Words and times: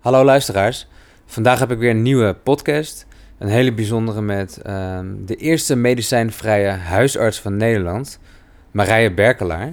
Hallo 0.00 0.24
luisteraars. 0.24 0.86
Vandaag 1.26 1.58
heb 1.58 1.70
ik 1.70 1.78
weer 1.78 1.90
een 1.90 2.02
nieuwe 2.02 2.34
podcast. 2.34 3.06
Een 3.38 3.48
hele 3.48 3.72
bijzondere 3.72 4.20
met 4.20 4.62
ehm, 4.62 5.24
de 5.24 5.36
eerste 5.36 5.76
medicijnvrije 5.76 6.68
huisarts 6.68 7.40
van 7.40 7.56
Nederland, 7.56 8.18
Marije 8.70 9.12
Berkelaar. 9.12 9.72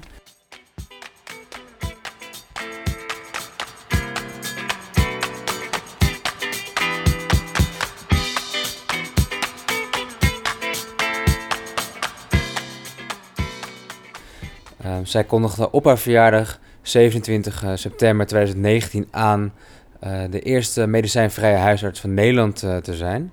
Ehm, 14.81 15.05
zij 15.05 15.23
kondigde 15.23 15.71
op 15.71 15.85
haar 15.85 15.97
verjaardag 15.97 16.59
27 16.81 17.63
eh, 17.63 17.71
september 17.75 18.25
2019 18.25 19.07
aan 19.11 19.53
de 20.29 20.39
eerste 20.39 20.87
medicijnvrije 20.87 21.57
huisarts 21.57 21.99
van 21.99 22.13
Nederland 22.13 22.63
uh, 22.63 22.77
te 22.77 22.95
zijn. 22.95 23.31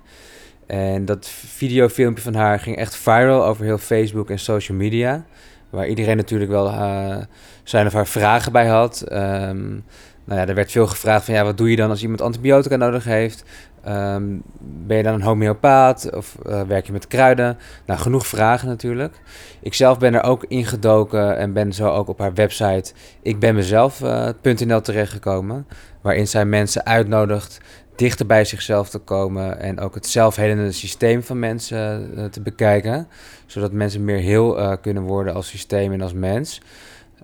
En 0.67 1.05
dat 1.05 1.27
videofilmpje 1.27 2.23
van 2.23 2.35
haar 2.35 2.59
ging 2.59 2.77
echt 2.77 2.95
viral 2.95 3.45
over 3.45 3.65
heel 3.65 3.77
Facebook 3.77 4.29
en 4.29 4.39
social 4.39 4.77
media. 4.77 5.25
Waar 5.69 5.87
iedereen 5.87 6.17
natuurlijk 6.17 6.51
wel 6.51 6.67
uh, 6.67 7.17
zijn 7.63 7.85
of 7.85 7.93
haar 7.93 8.07
vragen 8.07 8.51
bij 8.51 8.67
had. 8.67 9.03
Um, 9.11 9.83
nou 10.25 10.39
ja, 10.39 10.47
er 10.47 10.55
werd 10.55 10.71
veel 10.71 10.87
gevraagd 10.87 11.25
van 11.25 11.33
ja, 11.33 11.43
wat 11.43 11.57
doe 11.57 11.69
je 11.69 11.75
dan 11.75 11.89
als 11.89 12.01
iemand 12.01 12.21
antibiotica 12.21 12.75
nodig 12.75 13.03
heeft? 13.03 13.43
Um, 13.87 14.41
ben 14.59 14.97
je 14.97 15.03
dan 15.03 15.13
een 15.13 15.21
homeopaat 15.21 16.15
of 16.15 16.35
werk 16.67 16.85
je 16.85 16.91
met 16.91 17.07
kruiden? 17.07 17.57
Nou, 17.85 17.99
genoeg 17.99 18.27
vragen 18.27 18.67
natuurlijk. 18.67 19.15
Ik 19.61 19.73
zelf 19.73 19.99
ben 19.99 20.13
er 20.13 20.23
ook 20.23 20.45
ingedoken 20.47 21.37
en 21.37 21.53
ben 21.53 21.73
zo 21.73 21.89
ook 21.89 22.07
op 22.07 22.19
haar 22.19 22.33
website 22.33 22.93
ik 23.21 23.39
ben 23.39 23.55
mezelf.nl 23.55 24.67
uh, 24.67 24.77
terechtgekomen. 24.77 25.67
Waarin 26.05 26.27
zij 26.27 26.45
mensen 26.45 26.85
uitnodigt 26.85 27.57
dichter 27.95 28.25
bij 28.25 28.45
zichzelf 28.45 28.89
te 28.89 28.97
komen 28.97 29.59
en 29.59 29.79
ook 29.79 29.95
het 29.95 30.07
zelfhelende 30.07 30.71
systeem 30.71 31.23
van 31.23 31.39
mensen 31.39 32.11
uh, 32.15 32.25
te 32.25 32.41
bekijken. 32.41 33.07
Zodat 33.45 33.71
mensen 33.71 34.05
meer 34.05 34.17
heel 34.17 34.59
uh, 34.59 34.73
kunnen 34.81 35.03
worden 35.03 35.33
als 35.33 35.47
systeem 35.47 35.93
en 35.93 36.01
als 36.01 36.13
mens. 36.13 36.61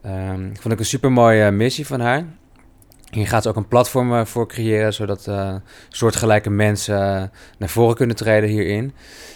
Um, 0.05 0.51
vond 0.59 0.73
ik 0.73 0.79
een 0.79 0.85
super 0.85 1.11
mooie 1.11 1.51
missie 1.51 1.87
van 1.87 1.99
haar. 1.99 2.25
Hier 3.11 3.27
gaat 3.27 3.43
ze 3.43 3.49
ook 3.49 3.55
een 3.55 3.67
platform 3.67 4.25
voor 4.27 4.47
creëren, 4.47 4.93
zodat 4.93 5.27
uh, 5.27 5.55
soortgelijke 5.89 6.49
mensen 6.49 7.31
naar 7.57 7.69
voren 7.69 7.95
kunnen 7.95 8.15
treden 8.15 8.49
hierin. 8.49 8.93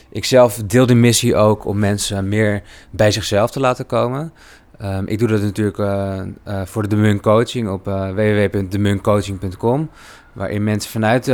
Ik 0.10 0.26
zelf 0.26 0.56
deel 0.56 0.86
de 0.86 0.96
missie 0.96 1.36
ook 1.36 1.66
om 1.66 1.80
mensen 1.80 2.28
meer 2.30 2.62
bij 2.90 3.12
zichzelf 3.12 3.52
te 3.52 3.60
laten 3.60 3.86
komen. 3.86 4.34
Um, 4.82 5.08
ik 5.08 5.20
doe 5.20 5.28
dat 5.28 5.42
natuurlijk 5.42 5.78
voor 6.64 6.82
de 6.82 6.88
Demun 6.88 7.20
Coaching 7.20 7.70
op 7.70 7.86
www.demuncoaching.com. 7.86 9.90
Waarin 10.34 10.64
mensen 10.64 10.92
vanuit 10.92 11.32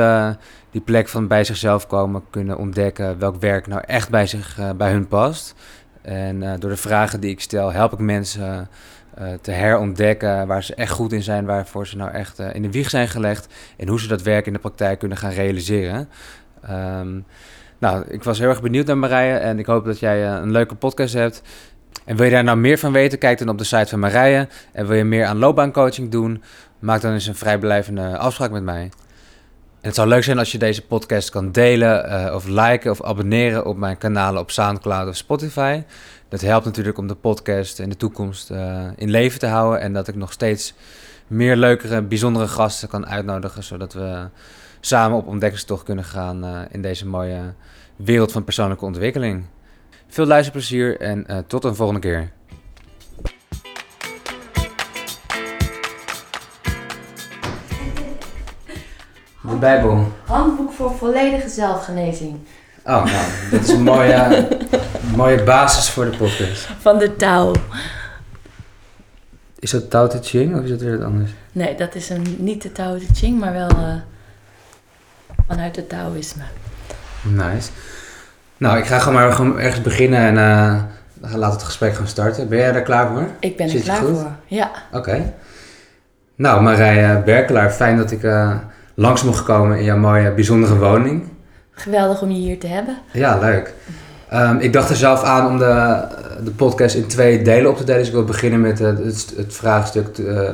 die 0.71 0.81
plek 0.81 1.07
van 1.07 1.27
bij 1.27 1.43
zichzelf 1.43 1.87
komen 1.87 2.23
kunnen 2.29 2.57
ontdekken 2.57 3.19
welk 3.19 3.35
werk 3.35 3.67
nou 3.67 3.81
echt 3.85 4.09
bij, 4.09 4.27
zich, 4.27 4.59
bij 4.77 4.91
hun 4.91 5.07
past. 5.07 5.55
En 6.01 6.59
door 6.59 6.69
de 6.69 6.77
vragen 6.77 7.19
die 7.19 7.31
ik 7.31 7.41
stel 7.41 7.71
help 7.71 7.93
ik 7.93 7.99
mensen 7.99 8.69
te 9.41 9.51
herontdekken 9.51 10.47
waar 10.47 10.63
ze 10.63 10.75
echt 10.75 10.91
goed 10.91 11.13
in 11.13 11.23
zijn, 11.23 11.45
waarvoor 11.45 11.87
ze 11.87 11.97
nou 11.97 12.11
echt 12.11 12.39
in 12.39 12.61
de 12.61 12.71
wieg 12.71 12.89
zijn 12.89 13.07
gelegd 13.07 13.47
en 13.77 13.87
hoe 13.87 13.99
ze 13.99 14.07
dat 14.07 14.21
werk 14.21 14.45
in 14.45 14.53
de 14.53 14.59
praktijk 14.59 14.99
kunnen 14.99 15.17
gaan 15.17 15.31
realiseren. 15.31 16.09
Um, 16.69 17.25
nou, 17.77 18.05
ik 18.07 18.23
was 18.23 18.39
heel 18.39 18.49
erg 18.49 18.61
benieuwd 18.61 18.85
naar 18.85 18.97
Marije 18.97 19.37
en 19.37 19.59
ik 19.59 19.65
hoop 19.65 19.85
dat 19.85 19.99
jij 19.99 20.27
een 20.27 20.51
leuke 20.51 20.75
podcast 20.75 21.13
hebt. 21.13 21.41
En 22.05 22.15
wil 22.15 22.25
je 22.25 22.31
daar 22.31 22.43
nou 22.43 22.57
meer 22.57 22.77
van 22.77 22.91
weten, 22.91 23.19
kijk 23.19 23.37
dan 23.37 23.49
op 23.49 23.57
de 23.57 23.63
site 23.63 23.87
van 23.87 23.99
Marije. 23.99 24.47
En 24.71 24.87
wil 24.87 24.97
je 24.97 25.03
meer 25.03 25.25
aan 25.25 25.37
loopbaancoaching 25.37 26.11
doen, 26.11 26.43
maak 26.79 27.01
dan 27.01 27.11
eens 27.11 27.27
een 27.27 27.35
vrijblijvende 27.35 28.17
afspraak 28.17 28.51
met 28.51 28.63
mij. 28.63 28.81
En 29.81 29.87
het 29.87 29.95
zou 29.95 30.07
leuk 30.07 30.23
zijn 30.23 30.39
als 30.39 30.51
je 30.51 30.57
deze 30.57 30.85
podcast 30.85 31.29
kan 31.29 31.51
delen 31.51 32.05
uh, 32.05 32.35
of 32.35 32.47
liken 32.47 32.91
of 32.91 33.03
abonneren 33.03 33.65
op 33.65 33.77
mijn 33.77 33.97
kanalen 33.97 34.41
op 34.41 34.51
SoundCloud 34.51 35.07
of 35.07 35.15
Spotify. 35.15 35.83
Dat 36.29 36.41
helpt 36.41 36.65
natuurlijk 36.65 36.97
om 36.97 37.07
de 37.07 37.15
podcast 37.15 37.79
in 37.79 37.89
de 37.89 37.97
toekomst 37.97 38.51
uh, 38.51 38.83
in 38.95 39.09
leven 39.09 39.39
te 39.39 39.47
houden 39.47 39.81
en 39.81 39.93
dat 39.93 40.07
ik 40.07 40.15
nog 40.15 40.31
steeds 40.31 40.73
meer 41.27 41.55
leukere, 41.55 42.01
bijzondere 42.01 42.47
gasten 42.47 42.87
kan 42.87 43.07
uitnodigen, 43.07 43.63
zodat 43.63 43.93
we 43.93 44.27
samen 44.79 45.17
op 45.17 45.27
ontdekkingstocht 45.27 45.83
kunnen 45.83 46.03
gaan 46.03 46.45
uh, 46.45 46.59
in 46.69 46.81
deze 46.81 47.07
mooie 47.07 47.53
wereld 47.95 48.31
van 48.31 48.43
persoonlijke 48.43 48.85
ontwikkeling. 48.85 49.43
Veel 50.11 50.25
luisterplezier 50.25 50.99
en 50.99 51.25
uh, 51.29 51.37
tot 51.47 51.63
een 51.63 51.75
volgende 51.75 52.01
keer. 52.01 52.31
De 59.41 59.55
Bijbel. 59.59 60.11
Handboek 60.25 60.71
voor 60.71 60.95
volledige 60.95 61.49
zelfgenezing. 61.49 62.39
Oh, 62.83 63.05
nou, 63.05 63.25
dat 63.51 63.61
is 63.61 63.69
een 63.69 63.83
mooie, 63.83 64.47
mooie 65.15 65.43
basis 65.43 65.89
voor 65.89 66.11
de 66.11 66.17
podcast. 66.17 66.67
Van 66.79 66.97
de 66.97 67.15
Tao. 67.15 67.53
Is 69.59 69.71
dat 69.71 69.89
Tao 69.89 70.07
Te 70.07 70.19
Ching 70.21 70.55
of 70.55 70.63
is 70.63 70.69
dat 70.69 70.81
weer 70.81 70.97
wat 70.97 71.07
anders? 71.07 71.31
Nee, 71.51 71.75
dat 71.75 71.95
is 71.95 72.09
een, 72.09 72.35
niet 72.39 72.61
de 72.61 72.71
Tao 72.71 72.97
Te 72.97 73.13
Ching, 73.13 73.39
maar 73.39 73.53
wel 73.53 73.69
uh, 73.69 73.95
vanuit 75.47 75.75
het 75.75 75.89
Taoïsme. 75.89 76.43
Nice. 77.21 77.69
Nou, 78.61 78.77
ik 78.77 78.85
ga 78.85 78.99
gewoon 78.99 79.13
maar 79.13 79.31
gewoon 79.31 79.59
ergens 79.59 79.81
beginnen 79.81 80.19
en 80.19 80.35
uh, 81.23 81.35
laat 81.35 81.53
het 81.53 81.63
gesprek 81.63 81.93
gaan 81.93 82.07
starten. 82.07 82.49
Ben 82.49 82.57
jij 82.57 82.73
er 82.73 82.81
klaar 82.81 83.07
voor? 83.07 83.27
Ik 83.39 83.57
ben 83.57 83.69
er 83.69 83.81
klaar 83.81 83.97
voor, 83.97 84.27
ja. 84.45 84.71
Oké. 84.87 84.97
Okay. 84.97 85.33
Nou, 86.35 86.61
Marije 86.61 87.21
Berkelaar, 87.25 87.71
fijn 87.71 87.97
dat 87.97 88.11
ik 88.11 88.23
uh, 88.23 88.55
langs 88.93 89.23
mocht 89.23 89.43
komen 89.43 89.77
in 89.77 89.83
jouw 89.83 89.97
mooie, 89.97 90.31
bijzondere 90.31 90.77
woning. 90.77 91.23
Geweldig 91.71 92.21
om 92.21 92.31
je 92.31 92.37
hier 92.37 92.59
te 92.59 92.67
hebben. 92.67 92.97
Ja, 93.11 93.37
leuk. 93.37 93.73
Um, 94.33 94.59
ik 94.59 94.73
dacht 94.73 94.89
er 94.89 94.95
zelf 94.95 95.23
aan 95.23 95.47
om 95.47 95.57
de, 95.57 96.03
de 96.43 96.51
podcast 96.51 96.95
in 96.95 97.07
twee 97.07 97.41
delen 97.41 97.69
op 97.69 97.77
te 97.77 97.83
delen. 97.83 97.99
Dus 97.99 98.07
ik 98.07 98.13
wil 98.13 98.23
beginnen 98.23 98.61
met 98.61 98.79
het, 98.79 99.33
het, 99.37 99.53
vraagstuk 99.53 100.17
uh, 100.17 100.49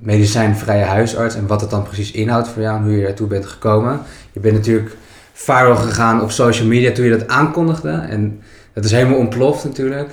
medicijnvrije 0.00 0.84
huisarts 0.84 1.34
en 1.34 1.46
wat 1.46 1.60
het 1.60 1.70
dan 1.70 1.82
precies 1.82 2.12
inhoudt 2.12 2.48
voor 2.48 2.62
jou 2.62 2.76
en 2.76 2.82
hoe 2.82 2.96
je 2.96 3.02
daartoe 3.02 3.26
bent 3.26 3.46
gekomen. 3.46 4.00
Je 4.32 4.40
bent 4.40 4.54
natuurlijk 4.54 4.96
viral 5.36 5.76
gegaan 5.76 6.22
op 6.22 6.30
social 6.30 6.66
media 6.66 6.92
toen 6.92 7.04
je 7.04 7.18
dat 7.18 7.28
aankondigde 7.28 7.90
en 7.90 8.40
dat 8.72 8.84
is 8.84 8.90
helemaal 8.90 9.18
ontploft 9.18 9.64
natuurlijk. 9.64 10.10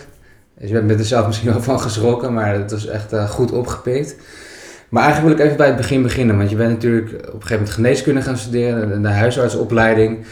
Dus 0.59 0.69
je 0.69 0.81
bent 0.81 0.99
er 0.99 1.05
zelf 1.05 1.27
misschien 1.27 1.51
wel 1.51 1.61
van 1.61 1.79
geschrokken, 1.79 2.33
maar 2.33 2.57
dat 2.57 2.71
was 2.71 2.87
echt 2.87 3.13
uh, 3.13 3.29
goed 3.29 3.51
opgepikt. 3.51 4.15
Maar 4.89 5.03
eigenlijk 5.03 5.33
wil 5.33 5.45
ik 5.45 5.51
even 5.51 5.57
bij 5.57 5.67
het 5.67 5.77
begin 5.77 6.01
beginnen, 6.01 6.37
want 6.37 6.49
je 6.49 6.55
bent 6.55 6.71
natuurlijk 6.71 7.07
op 7.07 7.17
een 7.17 7.31
gegeven 7.31 7.55
moment 7.55 7.69
geneeskunde 7.69 8.21
gaan 8.21 8.37
studeren, 8.37 9.01
de 9.01 9.09
huisartsopleiding. 9.09 10.25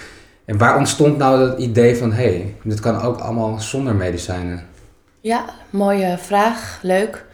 En 0.46 0.58
waar 0.58 0.78
ontstond 0.78 1.18
nou 1.18 1.40
dat 1.48 1.60
idee 1.60 1.96
van, 1.96 2.12
hé, 2.12 2.24
hey, 2.24 2.56
dit 2.64 2.80
kan 2.80 3.02
ook 3.02 3.20
allemaal 3.20 3.60
zonder 3.60 3.96
medicijnen? 3.96 4.66
Ja, 5.22 5.46
mooie 5.70 6.18
vraag, 6.18 6.80
leuk. 6.82 7.26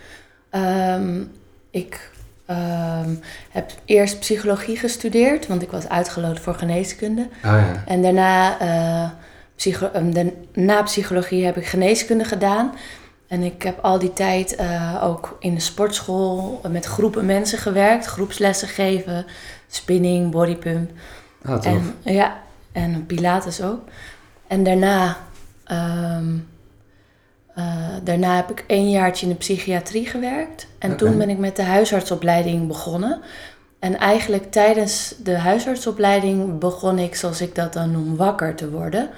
Um, 0.55 1.31
ik 1.69 2.09
um, 2.49 3.19
heb 3.51 3.71
eerst 3.85 4.19
psychologie 4.19 4.77
gestudeerd, 4.77 5.47
want 5.47 5.61
ik 5.61 5.71
was 5.71 5.89
uitgeloot 5.89 6.39
voor 6.39 6.53
geneeskunde. 6.53 7.21
Oh 7.21 7.51
ja. 7.51 7.83
En 7.85 8.01
daarna, 8.01 8.61
uh, 8.61 9.09
psycho 9.55 9.91
de, 10.09 10.33
na 10.53 10.81
psychologie 10.81 11.45
heb 11.45 11.57
ik 11.57 11.65
geneeskunde 11.65 12.23
gedaan. 12.23 12.73
En 13.27 13.43
ik 13.43 13.63
heb 13.63 13.79
al 13.81 13.99
die 13.99 14.13
tijd 14.13 14.59
uh, 14.59 15.03
ook 15.03 15.37
in 15.39 15.53
de 15.53 15.61
sportschool 15.61 16.61
met 16.69 16.85
groepen 16.85 17.25
mensen 17.25 17.57
gewerkt. 17.57 18.05
Groepslessen 18.05 18.67
geven, 18.67 19.25
spinning, 19.67 20.31
bodypump. 20.31 20.91
Ah, 21.45 21.53
tof. 21.53 21.65
En, 21.65 22.13
ja, 22.13 22.37
en 22.71 23.05
Pilates 23.05 23.61
ook. 23.61 23.79
En 24.47 24.63
daarna, 24.63 25.17
um, 25.71 26.47
uh, 27.57 27.65
daarna 28.03 28.35
heb 28.35 28.51
ik 28.51 28.63
één 28.67 28.89
jaartje 28.89 29.25
in 29.25 29.31
de 29.31 29.37
psychiatrie 29.37 30.05
gewerkt. 30.05 30.67
En 30.77 30.97
toen 30.97 31.17
ben 31.17 31.29
ik 31.29 31.37
met 31.37 31.55
de 31.55 31.63
huisartsopleiding 31.63 32.67
begonnen. 32.67 33.21
En 33.79 33.97
eigenlijk 33.97 34.51
tijdens 34.51 35.15
de 35.23 35.37
huisartsopleiding 35.37 36.59
begon 36.59 36.99
ik, 36.99 37.15
zoals 37.15 37.41
ik 37.41 37.55
dat 37.55 37.73
dan 37.73 37.91
noem, 37.91 38.15
wakker 38.15 38.55
te 38.55 38.69
worden. 38.69 39.09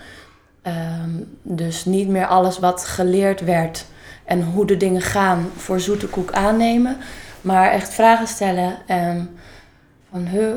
Um, 1.03 1.38
dus 1.41 1.85
niet 1.85 2.07
meer 2.07 2.25
alles 2.25 2.59
wat 2.59 2.85
geleerd 2.85 3.41
werd 3.41 3.85
en 4.25 4.44
hoe 4.44 4.65
de 4.65 4.77
dingen 4.77 5.01
gaan 5.01 5.50
voor 5.56 5.79
zoete 5.79 6.07
koek 6.07 6.31
aannemen. 6.31 6.97
Maar 7.41 7.71
echt 7.71 7.94
vragen 7.94 8.27
stellen 8.27 8.77
en 8.88 9.38
van, 10.12 10.25
huh, 10.25 10.56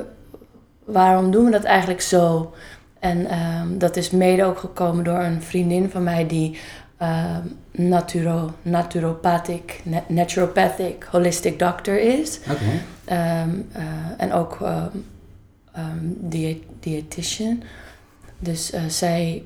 waarom 0.84 1.30
doen 1.30 1.44
we 1.44 1.50
dat 1.50 1.64
eigenlijk 1.64 2.00
zo? 2.00 2.54
En 2.98 3.38
um, 3.38 3.78
dat 3.78 3.96
is 3.96 4.10
mede 4.10 4.44
ook 4.44 4.58
gekomen 4.58 5.04
door 5.04 5.18
een 5.18 5.42
vriendin 5.42 5.90
van 5.90 6.02
mij 6.02 6.26
die 6.26 6.58
um, 7.02 7.58
naturo, 7.70 8.52
naturopathic, 8.62 9.82
naturopathic, 10.06 11.06
holistic 11.10 11.58
doctor 11.58 12.00
is. 12.00 12.40
Okay. 12.50 13.42
Um, 13.42 13.68
uh, 13.76 13.82
en 14.16 14.32
ook 14.32 14.58
dietitian. 16.80 17.62
Dus 18.38 18.74
uh, 18.74 18.80
zij 18.88 19.42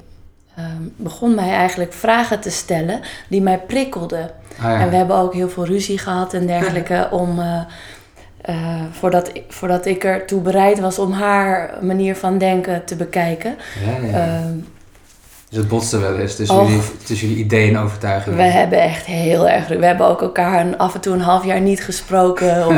begon 0.96 1.34
mij 1.34 1.50
eigenlijk 1.50 1.92
vragen 1.92 2.40
te 2.40 2.50
stellen 2.50 3.00
die 3.28 3.42
mij 3.42 3.58
prikkelden. 3.58 4.30
Ah, 4.58 4.64
ja. 4.64 4.80
En 4.80 4.90
we 4.90 4.96
hebben 4.96 5.16
ook 5.16 5.34
heel 5.34 5.48
veel 5.48 5.66
ruzie 5.66 5.98
gehad 5.98 6.34
en 6.34 6.46
dergelijke 6.46 7.08
om... 7.22 7.38
Uh, 7.38 7.60
eh, 8.44 8.82
voordat, 8.90 9.32
voordat 9.48 9.86
ik 9.86 10.04
ertoe 10.04 10.40
bereid 10.40 10.80
was 10.80 10.98
om 10.98 11.12
haar 11.12 11.74
manier 11.80 12.16
van 12.16 12.38
denken 12.38 12.84
te 12.84 12.96
bekijken. 12.96 13.56
Ja, 13.84 14.06
ja. 14.06 14.12
Ehm, 14.12 14.56
dus 15.48 15.58
het 15.58 15.68
botste 15.68 15.98
wel 15.98 16.16
eens 16.18 16.36
tussen, 16.36 16.66
jullie, 16.66 16.82
tussen 17.04 17.28
jullie 17.28 17.44
ideeën 17.44 17.76
en 17.76 17.82
overtuigingen. 17.82 18.38
we 18.38 18.44
hebben 18.44 18.80
echt 18.80 19.04
heel 19.04 19.48
erg... 19.48 19.68
We 19.68 19.86
hebben 19.86 20.06
ook 20.06 20.22
elkaar 20.22 20.66
een, 20.66 20.78
af 20.78 20.94
en 20.94 21.00
toe 21.00 21.14
een 21.14 21.20
half 21.20 21.44
jaar 21.44 21.60
niet 21.60 21.84
gesproken. 21.84 22.66
Of, 22.66 22.74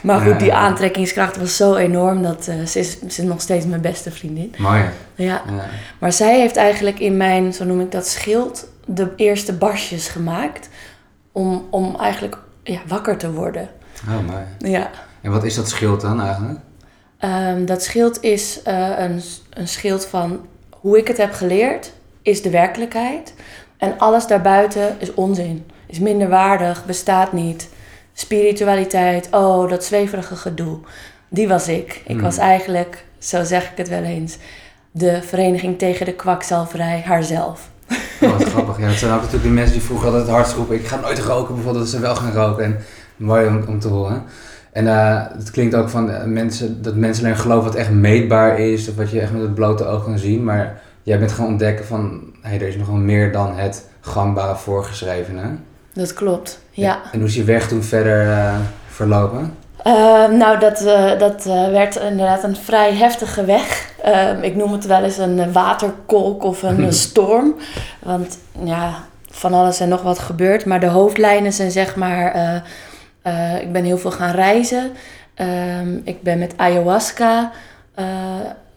maar 0.00 0.20
goed, 0.20 0.38
die 0.38 0.54
aantrekkingskracht 0.54 1.36
was 1.36 1.56
zo 1.56 1.74
enorm 1.74 2.22
dat 2.22 2.48
eh, 2.48 2.64
ze, 2.64 2.78
is, 2.78 2.98
ze 2.98 3.06
is 3.06 3.18
nog 3.18 3.40
steeds 3.40 3.66
mijn 3.66 3.80
beste 3.80 4.10
vriendin. 4.10 4.54
Mooi. 4.58 4.82
Ja. 5.14 5.42
Ja. 5.46 5.66
Maar 5.98 6.12
zij 6.12 6.38
heeft 6.40 6.56
eigenlijk 6.56 6.98
in 6.98 7.16
mijn, 7.16 7.52
zo 7.52 7.64
noem 7.64 7.80
ik 7.80 7.92
dat, 7.92 8.06
schild 8.06 8.68
de 8.86 9.12
eerste 9.16 9.52
barsjes 9.52 10.08
gemaakt. 10.08 10.68
Om, 11.32 11.66
om 11.70 11.96
eigenlijk 12.00 12.38
ja, 12.62 12.78
wakker 12.86 13.16
te 13.16 13.32
worden. 13.32 13.68
Oh, 14.08 14.26
mooi. 14.26 14.72
Ja. 14.72 14.90
En 15.20 15.30
wat 15.30 15.44
is 15.44 15.54
dat 15.54 15.68
schild 15.68 16.00
dan 16.00 16.22
eigenlijk? 16.22 16.58
Ehm, 17.18 17.64
dat 17.64 17.82
schild 17.82 18.22
is 18.22 18.62
eh, 18.62 18.98
een, 18.98 19.22
een 19.50 19.68
schild 19.68 20.06
van 20.06 20.46
hoe 20.70 20.98
ik 20.98 21.08
het 21.08 21.16
heb 21.16 21.32
geleerd, 21.32 21.92
is 22.28 22.42
de 22.42 22.50
werkelijkheid. 22.50 23.34
En 23.76 23.98
alles 23.98 24.26
daarbuiten 24.26 24.96
is 24.98 25.14
onzin. 25.14 25.64
Is 25.86 25.98
minderwaardig, 25.98 26.84
bestaat 26.84 27.32
niet. 27.32 27.68
Spiritualiteit, 28.12 29.28
oh, 29.30 29.70
dat 29.70 29.84
zweverige 29.84 30.36
gedoe. 30.36 30.78
Die 31.28 31.48
was 31.48 31.68
ik. 31.68 32.02
Ik 32.06 32.14
Hmm. 32.14 32.20
was 32.20 32.36
eigenlijk, 32.38 33.04
zo 33.18 33.44
zeg 33.44 33.70
ik 33.70 33.76
het 33.76 33.88
wel 33.88 34.02
eens, 34.02 34.36
de 34.90 35.22
vereniging 35.22 35.78
tegen 35.78 36.06
de 36.06 36.12
kwakzalverij 36.14 37.02
haarzelf. 37.06 37.68
Oh, 38.20 38.38
wat 38.38 38.44
grappig. 38.48 38.78
Ja, 38.80 38.86
dat 38.86 38.96
zijn 38.96 39.10
ook 39.10 39.16
natuurlijk 39.16 39.44
die 39.44 39.52
mensen 39.52 39.72
die 39.72 39.82
vroeger 39.82 40.06
altijd 40.06 40.24
het 40.26 40.34
hardst 40.34 40.54
roepen. 40.54 40.76
Ik 40.76 40.86
ga 40.86 41.00
nooit 41.00 41.18
roken, 41.18 41.54
bijvoorbeeld, 41.54 41.84
dat 41.84 41.94
ze 41.94 42.00
wel 42.00 42.16
gaan 42.16 42.32
roken. 42.32 42.64
En 42.64 42.78
mooi 43.16 43.46
om, 43.46 43.64
om 43.68 43.78
te 43.80 43.88
horen. 43.88 44.22
En 44.72 44.88
eh, 44.88 45.22
het 45.38 45.50
klinkt 45.50 45.74
ook 45.74 45.88
van 45.88 46.10
eh, 46.10 46.24
mensen, 46.24 46.82
dat 46.82 46.94
mensen 46.94 47.24
alleen 47.24 47.36
geloven 47.36 47.64
wat 47.64 47.74
echt 47.74 47.90
meetbaar 47.90 48.58
is. 48.58 48.88
Of 48.88 48.96
wat 48.96 49.10
je 49.10 49.20
echt 49.20 49.32
met 49.32 49.42
het 49.42 49.54
blote 49.54 49.84
oog 49.86 50.04
kan 50.04 50.18
zien. 50.18 50.44
Maar 50.44 50.80
jij 51.08 51.18
bent 51.18 51.32
gaan 51.32 51.46
ontdekken 51.46 51.86
van, 51.86 52.20
hé, 52.42 52.48
hey, 52.48 52.60
er 52.60 52.68
is 52.68 52.76
nog 52.76 52.86
wel 52.86 52.96
meer 52.96 53.32
dan 53.32 53.56
het 53.56 53.84
gangbare 54.00 54.56
voorgeschrevene. 54.56 55.42
Dat 55.92 56.12
klopt, 56.12 56.60
ja. 56.70 57.00
En 57.12 57.18
hoe 57.18 57.28
is 57.28 57.34
je 57.34 57.44
weg 57.44 57.68
toen 57.68 57.82
verder 57.82 58.30
eh, 58.30 58.56
verlopen? 58.88 59.54
Eh, 59.82 60.28
nou, 60.28 60.58
dat, 60.58 60.84
eh, 60.84 61.18
dat 61.18 61.46
eh, 61.46 61.68
werd 61.68 61.96
inderdaad 61.96 62.42
een 62.42 62.56
vrij 62.56 62.94
heftige 62.94 63.44
weg. 63.44 63.92
Ehm, 64.02 64.42
ik 64.42 64.54
noem 64.54 64.72
het 64.72 64.86
wel 64.86 65.02
eens 65.02 65.18
een 65.18 65.52
waterkolk 65.52 66.44
of 66.44 66.62
een 66.62 66.92
storm. 67.06 67.54
Want 68.02 68.38
ja, 68.64 68.94
van 69.30 69.54
alles 69.54 69.80
en 69.80 69.88
nog 69.88 70.02
wat 70.02 70.18
gebeurt. 70.18 70.64
Maar 70.64 70.80
de 70.80 70.86
hoofdlijnen 70.86 71.52
zijn 71.52 71.70
zeg 71.70 71.96
maar... 71.96 72.62
ik 73.60 73.72
ben 73.72 73.84
heel 73.84 73.98
veel 73.98 74.10
gaan 74.10 74.34
reizen. 74.34 74.90
Ehm, 75.34 75.98
ik 76.04 76.22
ben 76.22 76.38
met 76.38 76.54
ayahuasca 76.56 77.52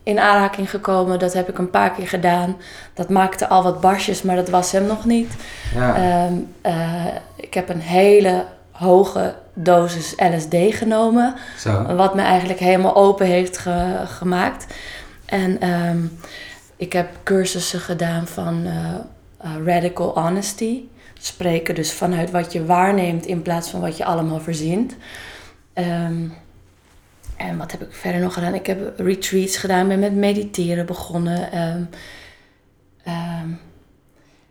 in 0.03 0.19
aanraking 0.19 0.69
gekomen. 0.69 1.19
Dat 1.19 1.33
heb 1.33 1.49
ik 1.49 1.57
een 1.57 1.69
paar 1.69 1.91
keer 1.91 2.07
gedaan. 2.07 2.55
Dat 2.93 3.09
maakte 3.09 3.47
al 3.47 3.63
wat 3.63 3.81
barsjes, 3.81 4.21
maar 4.21 4.35
dat 4.35 4.49
was 4.49 4.71
hem 4.71 4.85
nog 4.85 5.05
niet. 5.05 5.33
Ja, 5.75 5.95
Ehm, 5.95 6.33
eh, 6.61 7.05
ik 7.35 7.53
heb 7.53 7.69
een 7.69 7.79
hele 7.81 8.45
hoge 8.71 9.35
dosis 9.53 10.13
LSD 10.17 10.55
genomen. 10.75 11.35
zo. 11.57 11.95
Wat 11.95 12.15
me 12.15 12.21
eigenlijk 12.21 12.59
helemaal 12.59 12.95
open 12.95 13.25
heeft 13.25 13.57
ge- 13.57 14.01
gemaakt. 14.05 14.65
En 15.25 15.59
ehm, 15.61 15.97
ik 16.75 16.93
heb 16.93 17.07
cursussen 17.23 17.79
gedaan 17.79 18.27
van 18.27 18.65
eh, 18.65 18.73
eh, 19.37 19.65
radical 19.65 20.11
honesty. 20.19 20.79
Spreken 21.19 21.75
dus 21.75 21.93
vanuit 21.93 22.31
wat 22.31 22.53
je 22.53 22.65
waarneemt 22.65 23.25
in 23.25 23.41
plaats 23.41 23.69
van 23.69 23.79
wat 23.81 23.97
je 23.97 24.05
allemaal 24.05 24.39
verzint. 24.39 24.95
Ehm, 25.73 26.27
en 27.47 27.57
wat 27.57 27.71
heb 27.71 27.81
ik 27.81 27.87
verder 27.91 28.21
nog 28.21 28.33
gedaan? 28.33 28.53
Ik 28.53 28.65
heb 28.67 28.93
retreats 28.99 29.57
gedaan, 29.57 29.87
ben 29.87 29.99
met 29.99 30.15
mediteren 30.15 30.85
begonnen. 30.85 31.51
Ehm, 31.51 31.81
ehm, 33.03 33.47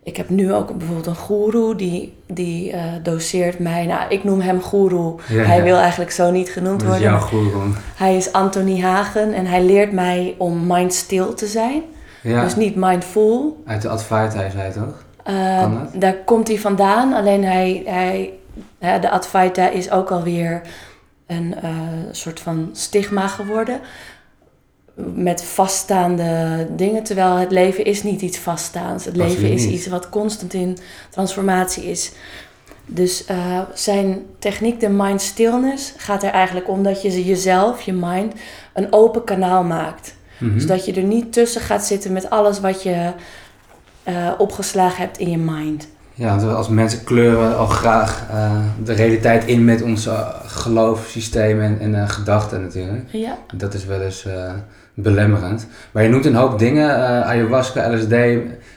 ik 0.03 0.17
heb 0.17 0.29
nu 0.29 0.53
ook 0.53 0.77
bijvoorbeeld 0.77 1.07
een 1.07 1.15
goeroe 1.15 1.75
die, 1.75 2.13
die 2.27 2.71
eh, 2.71 2.83
doseert 3.03 3.59
mij. 3.59 3.85
Nou, 3.85 4.09
ik 4.09 4.23
noem 4.23 4.39
hem 4.41 4.61
goeroe. 4.61 5.15
Ja, 5.29 5.43
Hij 5.43 5.57
ja. 5.57 5.63
wil 5.63 5.77
eigenlijk 5.77 6.11
zo 6.11 6.31
niet 6.31 6.49
genoemd 6.49 6.79
Dat 6.79 6.81
is 6.81 6.87
worden. 6.87 7.07
jouw 7.09 7.19
maar 7.19 7.27
goeroe. 7.27 7.73
Hij 7.95 8.15
is 8.15 8.31
Anthony 8.33 8.81
Hagen 8.81 9.33
en 9.33 9.45
hij 9.45 9.63
leert 9.63 9.91
mij 9.91 10.35
om 10.37 10.67
mindstil 10.67 11.33
te 11.33 11.45
zijn. 11.47 11.81
Ja, 12.21 12.43
Dus 12.43 12.55
niet 12.55 12.75
mindful. 12.75 13.61
uit 13.65 13.81
de 13.81 13.89
Advaita 13.89 14.35
hij 14.37 14.49
zei 14.49 14.71
toch? 14.73 15.03
Eh, 15.23 15.59
Kan 15.59 15.73
dat? 15.91 16.01
daar 16.01 16.15
komt 16.15 16.47
hij 16.47 16.57
vandaan. 16.57 17.13
Alleen 17.13 17.43
hij, 17.43 17.83
hij, 17.85 18.33
ja, 18.79 18.97
de 18.99 19.09
Advaita 19.09 19.69
is 19.69 19.91
ook 19.91 20.11
alweer 20.11 20.61
een 21.31 21.55
eh, 21.61 21.71
soort 22.11 22.39
van 22.39 22.69
stigma 22.73 23.27
geworden. 23.27 23.79
Met 25.13 25.43
vaststaande 25.43 26.67
dingen. 26.75 27.03
Terwijl 27.03 27.35
het 27.35 27.51
leven 27.51 27.85
is 27.85 28.03
niet 28.03 28.21
iets 28.21 28.37
vaststaands. 28.37 29.05
Het 29.05 29.15
leven 29.15 29.51
is 29.51 29.63
niet. 29.65 29.73
iets 29.73 29.87
wat 29.87 30.09
constant 30.09 30.53
in 30.53 30.77
transformatie 31.09 31.83
is. 31.83 32.11
Dus 32.85 33.25
eh, 33.25 33.59
zijn 33.73 34.25
techniek, 34.39 34.79
de 34.79 34.89
mind 34.89 35.21
stillness, 35.21 35.93
gaat 35.97 36.23
er 36.23 36.31
eigenlijk 36.31 36.69
om 36.69 36.83
dat 36.83 37.01
je 37.01 37.25
jezelf, 37.25 37.81
je 37.81 37.93
mind, 37.93 38.33
een 38.73 38.93
open 38.93 39.23
kanaal 39.23 39.63
maakt. 39.63 40.15
Mhm. 40.37 40.67
Dus 40.67 40.85
je 40.85 40.93
er 40.93 41.03
niet 41.03 41.33
tussen 41.33 41.61
gaat 41.61 41.85
zitten 41.85 42.13
met 42.13 42.29
alles 42.29 42.59
wat 42.59 42.83
je 42.83 43.11
eh, 44.03 44.31
opgeslagen 44.37 45.01
hebt 45.01 45.17
in 45.17 45.29
je 45.29 45.37
mind. 45.37 45.87
Ja, 46.13 46.35
als 46.35 46.69
mensen 46.69 47.03
kleuren 47.03 47.57
al 47.57 47.65
graag 47.65 48.25
eh, 48.29 48.51
de 48.83 48.93
realiteit 48.93 49.45
in 49.45 49.65
met 49.65 49.81
ons 49.81 50.07
uh, 50.07 50.27
geloofssysteem 50.45 51.61
en, 51.61 51.79
en 51.79 51.95
eh, 51.95 52.09
gedachten 52.09 52.61
natuurlijk. 52.61 53.03
Ja. 53.11 53.37
Dat 53.53 53.73
is 53.73 53.85
wel 53.85 54.01
eens 54.01 54.25
eh, 54.25 54.53
belemmerend. 54.93 55.67
Maar 55.91 56.03
je 56.03 56.09
noemt 56.09 56.25
een 56.25 56.35
hoop 56.35 56.59
dingen, 56.59 56.95
eh, 56.95 57.21
ayahuasca, 57.21 57.93
LSD, 57.95 58.15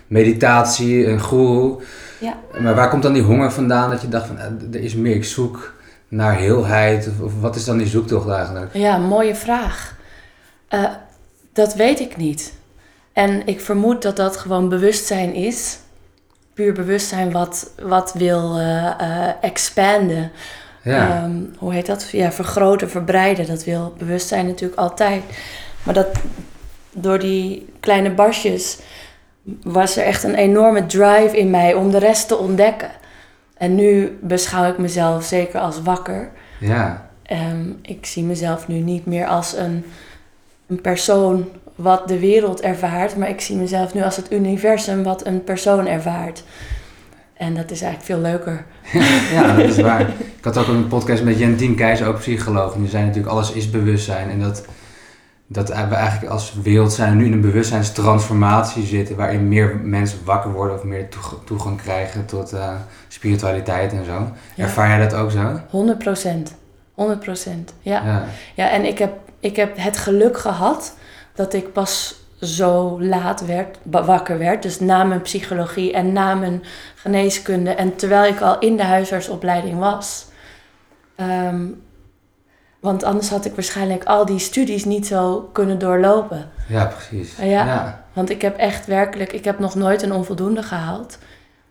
meditatie, 0.07 1.07
een 1.07 1.21
guru. 1.21 1.75
Ja. 2.21 2.37
Maar 2.61 2.75
waar 2.75 2.89
komt 2.89 3.03
dan 3.03 3.13
die 3.13 3.23
honger 3.23 3.53
vandaan 3.53 3.91
dat 3.91 4.01
je 4.01 4.09
dacht 4.09 4.27
van, 4.27 4.39
eh, 4.39 4.47
er 4.73 4.81
is 4.81 4.95
meer, 4.95 5.15
ik 5.15 5.25
zoek 5.25 5.75
naar 6.09 6.37
heelheid? 6.37 7.09
Of, 7.09 7.21
of 7.21 7.41
wat 7.41 7.57
is 7.57 7.65
dan 7.65 7.79
die 7.79 7.87
zoektocht 7.87 8.29
eigenlijk? 8.29 8.75
Ja, 8.75 8.97
mooie 8.97 9.35
vraag. 9.35 9.97
Eh, 10.69 10.85
dat 11.53 11.75
weet 11.75 12.01
ik 12.01 12.17
niet. 12.17 12.53
En 13.13 13.47
ik 13.47 13.61
vermoed 13.61 14.03
dat 14.03 14.17
dat 14.17 14.37
gewoon 14.37 14.69
bewustzijn 14.69 15.35
is. 15.35 15.79
Puur 16.55 16.73
bewustzijn 16.73 17.33
wat, 17.33 17.71
wat 17.83 18.13
wil 18.13 18.59
eh, 18.59 18.87
eh, 19.01 19.35
expanden. 19.41 20.31
Ja, 20.83 21.23
Ehm, 21.23 21.33
hoe 21.59 21.73
heet 21.73 21.87
dat? 21.87 22.09
Ja, 22.11 22.33
vergroten, 22.33 22.91
verbreiden. 22.91 23.47
Dat 23.47 23.65
wil 23.65 23.95
bewustzijn 23.99 24.47
natuurlijk 24.47 24.81
altijd. 24.81 25.23
Maar 25.83 25.95
dat 25.95 26.09
door 26.93 27.19
die 27.19 27.69
kleine 27.81 28.11
barsjes 28.11 28.79
was 29.63 29.97
er 29.97 30.05
echt 30.05 30.23
een 30.23 30.35
enorme 30.35 30.87
drive 30.87 31.37
in 31.37 31.51
mij 31.51 31.75
om 31.75 31.91
de 31.91 31.99
rest 31.99 32.29
te 32.29 32.37
ontdekken. 32.37 32.91
En 33.57 33.75
nu 33.75 34.19
beschouw 34.21 34.71
ik 34.71 34.79
mezelf 34.79 35.25
zeker 35.25 35.61
als 35.61 35.83
wakker. 35.83 36.31
ja, 36.61 37.09
Ehm, 37.23 37.71
ik 37.83 38.07
zie 38.07 38.23
mezelf 38.25 38.69
nu 38.69 38.75
niet 38.79 39.07
meer 39.07 39.27
als 39.27 39.57
een, 39.57 39.85
een 40.67 40.81
persoon 40.81 41.49
wat 41.75 42.09
de 42.09 42.19
wereld 42.19 42.61
ervaart, 42.61 43.17
maar 43.17 43.29
ik 43.29 43.41
zie 43.41 43.57
mezelf 43.57 43.95
nu 43.95 44.03
als 44.03 44.17
het 44.17 44.33
universum 44.33 45.03
wat 45.03 45.27
een 45.27 45.45
persoon 45.45 45.87
ervaart. 45.87 46.45
En 47.35 47.55
dat 47.55 47.71
is 47.71 47.83
eigenlijk 47.83 48.05
veel 48.13 48.31
leuker. 48.31 48.65
ja, 49.33 49.57
dat 49.57 49.65
is 49.67 49.81
waar. 49.81 50.01
Ik 50.37 50.45
had 50.45 50.57
ook 50.59 50.69
een 50.69 50.89
podcast 50.89 51.23
met 51.23 51.39
Jentien 51.39 51.75
Keizer, 51.75 52.07
ook 52.07 52.19
psycholoog. 52.19 52.75
En 52.75 52.81
die 52.81 52.91
zei 52.91 53.05
natuurlijk, 53.05 53.33
alles 53.33 53.53
is 53.53 53.71
bewustzijn. 53.71 54.31
En 54.31 54.41
dat, 54.41 54.65
dat 55.47 55.69
we 55.69 55.75
eigenlijk 55.95 56.33
als 56.33 56.55
wereld 56.63 56.93
zijn 56.93 57.17
nu 57.17 57.25
in 57.27 57.33
een 57.33 57.41
bewustzijnstransformatie 57.41 58.87
zitten... 58.87 59.17
waarin 59.17 59.49
meer 59.49 59.81
mensen 59.83 60.19
wakker 60.25 60.53
worden 60.53 60.77
of 60.77 60.83
meer 60.85 61.09
toeg- 61.09 61.41
toegang 61.45 61.83
krijgen 61.83 62.27
tot 62.27 62.53
eh, 62.53 62.75
spiritualiteit 63.09 63.93
en 63.93 64.05
zo. 64.05 64.31
Ja. 64.55 64.65
Ervaar 64.65 64.89
jij 64.89 65.09
dat 65.09 65.15
ook 65.15 65.31
zo? 65.31 65.61
100 65.71 65.99
procent. 65.99 66.55
100 66.95 67.21
procent. 67.21 67.73
Ja. 67.81 68.03
Ja. 68.05 68.25
ja, 68.55 68.71
en 68.71 68.85
ik 68.85 68.99
heb, 68.99 69.13
ik 69.41 69.57
heb 69.57 69.77
het 69.77 69.97
geluk 69.97 70.39
gehad 70.39 70.95
dat 71.35 71.53
ik 71.53 71.73
pas 71.73 72.15
zo 72.41 73.03
laat 73.03 73.47
werd, 73.47 73.79
wakker 73.83 74.39
werd. 74.39 74.63
Dus 74.63 74.81
na 74.81 75.05
mijn 75.05 75.23
psychologie 75.23 75.93
en 75.93 76.13
na 76.13 76.35
mijn 76.35 76.63
geneeskunde. 76.95 77.71
En 77.71 77.97
terwijl 77.97 78.33
ik 78.33 78.41
al 78.41 78.59
in 78.59 78.77
de 78.77 78.83
huisartsopleiding 78.83 79.79
was. 79.79 80.27
Ehm, 81.17 81.67
want 82.81 83.03
anders 83.03 83.29
had 83.29 83.45
ik 83.45 83.55
waarschijnlijk 83.55 84.05
al 84.05 84.27
die 84.27 84.39
studies 84.39 84.85
niet 84.85 85.07
zo 85.07 85.49
kunnen 85.53 85.79
doorlopen. 85.79 86.51
Ja, 86.69 86.85
precies. 86.85 87.37
Ja. 87.37 87.45
ja. 87.45 88.05
Want 88.13 88.31
ik 88.31 88.43
heb 88.43 88.57
echt 88.57 88.87
werkelijk, 88.87 89.33
ik 89.33 89.45
heb 89.45 89.59
nog 89.59 89.75
nooit 89.75 90.03
een 90.03 90.13
onvoldoende 90.13 90.63
gehaald. 90.63 91.19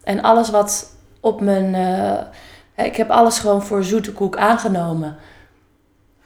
En 0.03 0.21
alles 0.21 0.49
wat 0.49 0.95
op 1.19 1.41
mijn, 1.41 1.75
eh, 1.75 2.85
ik 2.85 2.95
heb 2.95 3.09
alles 3.09 3.39
gewoon 3.39 3.63
voor 3.63 3.83
zoete 3.83 4.13
koek 4.13 4.37
aangenomen. 4.37 5.15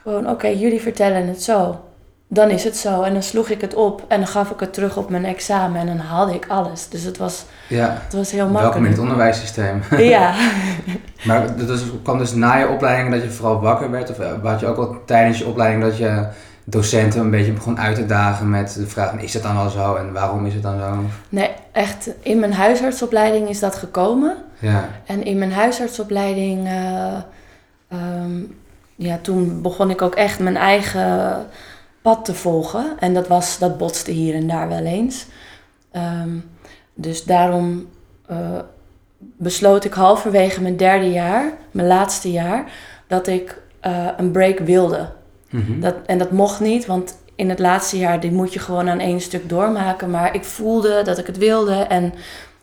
Gewoon, 0.02 0.30
oké, 0.30 0.46
jullie 0.46 0.80
vertellen 0.80 1.26
het 1.26 1.42
zo. 1.42 1.80
Dan 2.28 2.50
is 2.50 2.64
het 2.64 2.76
zo. 2.76 3.02
En 3.02 3.12
dan 3.12 3.22
sloeg 3.22 3.48
ik 3.48 3.60
het 3.60 3.74
op 3.74 4.04
en 4.08 4.18
dan 4.18 4.28
gaf 4.28 4.50
ik 4.50 4.60
het 4.60 4.72
terug 4.72 4.96
op 4.96 5.10
mijn 5.10 5.24
examen 5.24 5.80
en 5.80 5.86
dan 5.86 5.98
haalde 5.98 6.34
ik 6.34 6.46
alles. 6.48 6.88
Dus 6.88 7.02
het 7.02 7.16
was, 7.18 7.44
Ja, 7.68 7.98
het 8.04 8.12
was 8.12 8.30
heel 8.30 8.38
welkom 8.38 8.56
in 8.56 8.62
makkelijk. 8.62 8.90
het 8.90 8.98
onderwijssysteem. 9.02 9.82
Ja. 10.14 10.34
maar 11.26 11.56
dat 11.56 11.68
is, 11.68 11.82
kwam 12.02 12.18
dus 12.18 12.32
na 12.34 12.56
je 12.56 12.68
opleiding 12.68 13.10
dat 13.14 13.22
je 13.22 13.30
vooral 13.30 13.60
wakker 13.60 13.90
werd? 13.90 14.10
Of 14.10 14.18
eh, 14.18 14.32
had 14.42 14.60
je 14.60 14.66
ook 14.66 14.76
al 14.76 14.96
tijdens 15.04 15.38
je 15.38 15.46
opleiding 15.46 15.82
dat 15.82 15.96
je 15.96 16.26
docenten 16.64 17.20
een 17.20 17.30
beetje 17.30 17.52
begon 17.52 17.80
uit 17.80 17.94
te 17.94 18.06
dagen 18.06 18.50
met 18.50 18.74
de 18.74 18.86
vraag: 18.86 19.12
is 19.12 19.34
het 19.34 19.42
dan 19.42 19.56
wel 19.56 19.68
zo 19.70 19.94
en 19.94 20.12
waarom 20.12 20.46
is 20.46 20.54
het 20.54 20.62
dan 20.62 20.78
zo? 20.78 20.94
Nee, 21.28 21.50
echt 21.72 22.10
in 22.22 22.38
mijn 22.40 22.52
huisartsopleiding 22.52 23.48
is 23.48 23.58
dat 23.58 23.74
gekomen. 23.76 24.36
Ja, 24.58 24.88
En 25.06 25.24
in 25.24 25.38
mijn 25.38 25.52
huisartsopleiding, 25.52 26.66
eh, 26.66 27.14
ehm, 27.88 28.40
ja, 28.94 29.18
toen 29.22 29.62
begon 29.62 29.90
ik 29.90 30.02
ook 30.02 30.14
echt 30.14 30.38
mijn 30.38 30.56
eigen 30.56 31.36
pad 32.02 32.24
te 32.24 32.34
volgen. 32.34 32.96
En 32.98 33.14
dat, 33.14 33.28
was, 33.28 33.58
dat 33.58 33.78
botste 33.78 34.10
hier 34.10 34.34
en 34.34 34.46
daar 34.46 34.68
wel 34.68 34.84
eens. 34.84 35.26
Ehm, 35.90 36.38
dus 36.94 37.24
daarom 37.24 37.88
eh, 38.26 38.58
besloot 39.18 39.84
ik 39.84 39.92
halverwege 39.92 40.62
mijn 40.62 40.76
derde 40.76 41.10
jaar, 41.10 41.52
mijn 41.70 41.86
laatste 41.86 42.30
jaar, 42.30 42.72
dat 43.06 43.26
ik 43.26 43.62
eh, 43.80 44.08
een 44.16 44.30
break 44.30 44.58
wilde. 44.58 45.08
Mhm. 45.50 45.80
Dat, 45.80 45.94
en 46.06 46.18
dat 46.18 46.30
mocht 46.30 46.60
niet, 46.60 46.86
want 46.86 47.16
in 47.34 47.48
het 47.48 47.58
laatste 47.58 47.98
jaar 47.98 48.20
die 48.20 48.32
moet 48.32 48.52
je 48.52 48.58
gewoon 48.58 48.88
aan 48.88 48.98
één 48.98 49.20
stuk 49.20 49.48
doormaken. 49.48 50.10
Maar 50.10 50.34
ik 50.34 50.44
voelde 50.44 51.02
dat 51.02 51.18
ik 51.18 51.26
het 51.26 51.38
wilde. 51.38 51.74
En 51.74 52.14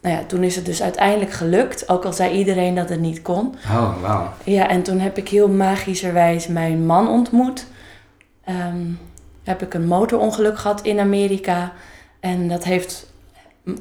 nou 0.02 0.16
ja, 0.16 0.24
toen 0.28 0.44
is 0.44 0.56
het 0.56 0.66
dus 0.66 0.82
uiteindelijk 0.82 1.32
gelukt. 1.32 1.90
Ook 1.90 2.06
al 2.06 2.14
zei 2.14 2.38
iedereen 2.38 2.76
dat 2.76 2.90
het 2.90 3.00
niet 3.00 3.22
kon. 3.22 3.56
Oh, 3.70 4.02
wauw. 4.02 4.34
Ja, 4.44 4.70
en 4.70 4.84
toen 4.84 5.00
heb 5.00 5.18
ik 5.18 5.30
heel 5.30 5.50
magischerwijs 5.50 6.48
mijn 6.48 6.86
man 6.86 7.08
ontmoet. 7.08 7.66
Ehm, 8.44 8.92
heb 9.46 9.62
ik 9.62 9.74
een 9.74 9.88
motorongeluk 9.88 10.58
gehad 10.58 10.82
in 10.82 11.00
Amerika. 11.00 11.74
En 12.20 12.48
dat 12.48 12.64
heeft 12.64 13.14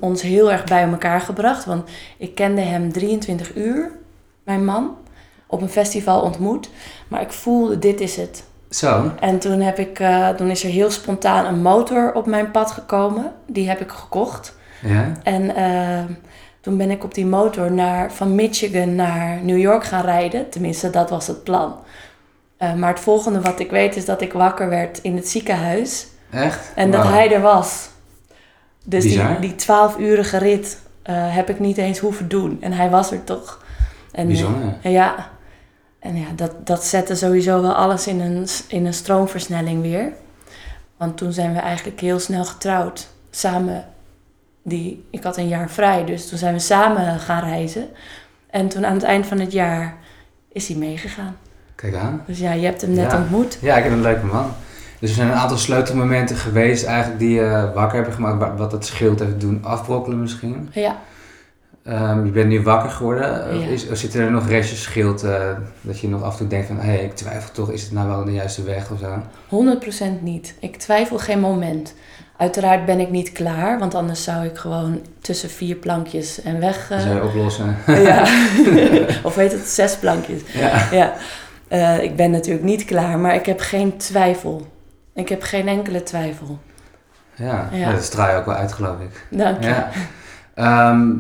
ons 0.01 0.23
heel 0.23 0.53
erg 0.53 0.65
bij 0.65 0.83
elkaar 0.83 1.21
gebracht. 1.21 1.65
Want 1.65 1.91
ik 2.19 2.35
kende 2.35 2.61
hem 2.61 2.93
23 2.93 3.57
uur, 3.57 3.91
mijn 4.45 4.65
man, 4.65 4.97
op 5.47 5.63
een 5.63 5.69
festival 5.69 6.21
ontmoet. 6.21 6.71
Maar 7.09 7.21
ik 7.21 7.33
voelde, 7.33 7.79
dit 7.79 8.01
is 8.01 8.17
het. 8.17 8.45
Zo, 8.71 9.13
En 9.21 9.39
toen, 9.39 9.61
heb 9.61 9.79
ik, 9.79 10.01
eh, 10.01 10.29
toen 10.29 10.51
is 10.51 10.65
er 10.65 10.71
heel 10.71 10.91
spontaan 10.91 11.47
een 11.47 11.63
motor 11.63 12.13
op 12.13 12.27
mijn 12.27 12.51
pad 12.51 12.71
gekomen. 12.71 13.33
Die 13.47 13.69
heb 13.69 13.81
ik 13.81 13.91
gekocht. 13.91 14.57
ja. 14.83 15.13
En 15.23 15.57
eh, 15.57 16.05
toen 16.61 16.77
ben 16.77 16.91
ik 16.91 17.05
op 17.05 17.15
die 17.15 17.27
motor 17.27 17.73
naar, 17.73 18.13
van 18.13 18.35
Michigan 18.35 18.95
naar 18.95 19.41
New 19.43 19.59
York 19.59 19.85
gaan 19.85 20.05
rijden. 20.05 20.51
Tenminste, 20.51 20.91
dat 20.91 21.11
was 21.11 21.27
het 21.27 21.45
plan. 21.45 21.75
Eh, 22.65 22.75
maar 22.75 22.91
het 22.91 23.01
volgende 23.01 23.41
wat 23.41 23.61
ik 23.61 23.71
weet 23.71 23.97
is 23.97 24.05
dat 24.05 24.21
ik 24.21 24.33
wakker 24.33 24.69
werd 24.69 24.99
in 24.99 25.17
het 25.17 25.29
ziekenhuis. 25.29 26.07
Echt? 26.31 26.73
En 26.75 26.91
dat 26.91 27.05
hij 27.05 27.33
er 27.33 27.41
was. 27.41 27.89
Dus 28.85 29.03
die, 29.03 29.13
Bizar. 29.13 29.41
die 29.41 29.55
12-urige 29.55 30.39
rit 30.39 30.79
eh, 31.03 31.35
heb 31.35 31.49
ik 31.51 31.59
niet 31.59 31.77
eens 31.77 31.99
hoeven 31.99 32.29
doen. 32.29 32.59
En 32.61 32.73
hij 32.73 32.91
was 32.91 33.11
er 33.11 33.25
toch. 33.25 33.65
En, 34.13 34.27
Bijzonder. 34.27 34.75
eh, 34.83 34.93
ja. 34.93 35.31
En 35.99 36.17
ja, 36.17 36.27
dat, 36.37 36.67
dat 36.67 36.85
zette 36.85 37.15
sowieso 37.15 37.63
wel 37.63 37.75
alles 37.75 38.07
in 38.07 38.21
een, 38.21 38.47
in 38.69 38.87
een 38.87 38.95
stroomversnelling 38.95 39.83
weer. 39.83 40.13
Want 40.97 41.17
toen 41.17 41.33
zijn 41.33 41.53
we 41.53 41.59
eigenlijk 41.59 42.01
heel 42.01 42.19
snel 42.19 42.45
getrouwd. 42.45 43.09
Samen. 43.31 43.85
Die, 44.63 45.07
ik 45.11 45.23
had 45.23 45.37
een 45.37 45.49
jaar 45.49 45.71
vrij, 45.71 46.05
dus 46.05 46.29
toen 46.29 46.39
zijn 46.39 46.55
we 46.55 46.61
samen 46.61 47.19
gaan 47.21 47.45
reizen. 47.45 47.89
En 48.51 48.69
toen 48.69 48.87
aan 48.87 48.95
het 48.95 49.03
eind 49.03 49.27
van 49.27 49.39
het 49.41 49.53
jaar 49.53 49.97
is 50.53 50.69
hij 50.69 50.77
meegegaan. 50.77 51.37
Kijk 51.75 51.95
aan. 51.95 52.23
Dus 52.27 52.39
ja, 52.39 52.53
je 52.53 52.65
hebt 52.65 52.81
hem 52.81 52.93
net 52.93 53.11
Ja. 53.11 53.19
ontmoet. 53.19 53.59
Ja, 53.61 53.77
ik 53.77 53.83
heb 53.83 53.93
een 53.93 54.01
leuke 54.03 54.27
man. 54.27 54.47
Dus 54.99 55.09
er 55.11 55.17
zijn 55.17 55.29
een 55.29 55.35
aantal 55.37 55.57
sleutelmomenten 55.59 56.37
geweest 56.37 56.85
eigenlijk 56.85 57.19
die 57.19 57.35
je 57.35 57.71
wakker 57.75 57.95
hebben 57.97 58.15
gemaakt. 58.15 58.39
wa- 58.39 58.55
Wat 58.57 58.73
het 58.73 58.87
schild 58.87 59.19
heeft 59.21 59.41
doen 59.41 59.59
afbrokkelen 59.65 60.21
misschien. 60.21 60.69
Ja, 60.73 60.97
Ehm, 61.85 62.25
je 62.25 62.31
bent 62.31 62.49
nu 62.49 62.63
wakker 62.63 62.91
geworden. 62.91 63.59
Ja. 63.61 63.67
Is, 63.67 63.91
zitten 63.93 64.21
er 64.21 64.31
nog 64.31 64.49
restjes 64.49 64.83
schild 64.83 65.23
eh, 65.23 65.51
dat 65.81 66.01
je 66.01 66.09
nog 66.09 66.23
af 66.23 66.33
en 66.33 66.39
toe 66.39 66.47
denkt 66.47 66.67
van... 66.67 66.77
Hé, 66.77 66.83
hey, 66.93 67.05
ik 67.05 67.15
twijfel 67.15 67.51
toch, 67.53 67.71
is 67.71 67.83
het 67.83 67.93
nou 67.93 68.09
wel 68.09 68.25
de 68.25 68.33
juiste 68.33 68.63
weg 68.63 68.91
of 68.91 68.99
zo? 68.99 69.23
100% 70.19 70.21
niet. 70.23 70.55
Ik 70.61 70.77
twijfel 70.77 71.19
geen 71.19 71.41
moment. 71.41 71.95
Uiteraard 72.37 72.85
ben 72.87 73.01
ik 73.01 73.11
niet 73.11 73.33
klaar, 73.33 73.79
want 73.79 73.95
anders 73.95 74.23
zou 74.25 74.45
ik 74.45 74.57
gewoon 74.57 75.01
tussen 75.21 75.51
vier 75.51 75.77
plankjes 75.77 76.43
en 76.43 76.61
weg. 76.61 76.89
Dat 76.89 76.99
eh, 76.99 77.05
zou 77.05 77.15
je 77.17 77.25
oplossen. 77.25 77.77
ja. 77.87 78.27
of 79.29 79.35
heet 79.35 79.53
het 79.53 79.67
zes 79.69 79.97
plankjes. 79.97 80.41
ja. 80.53 80.89
Ja. 80.93 81.13
Eh, 81.75 82.03
ik 82.03 82.17
ben 82.17 82.31
natuurlijk 82.31 82.65
niet 82.65 82.85
klaar, 82.85 83.19
maar 83.19 83.35
ik 83.35 83.47
heb 83.47 83.61
geen 83.61 83.97
twijfel. 83.97 84.67
Ik 85.15 85.29
heb 85.29 85.43
geen 85.43 85.69
enkele 85.69 86.03
twijfel. 86.03 86.59
Ja. 87.35 87.69
Dat 87.93 88.03
straal 88.03 88.31
je 88.31 88.37
ook 88.37 88.47
wel 88.47 88.55
uit 88.55 88.73
geloof 88.73 89.01
ik. 89.01 89.27
Dank 89.31 89.63
je. 89.63 89.69
Ja. 89.69 89.89
Ehm, 90.55 91.11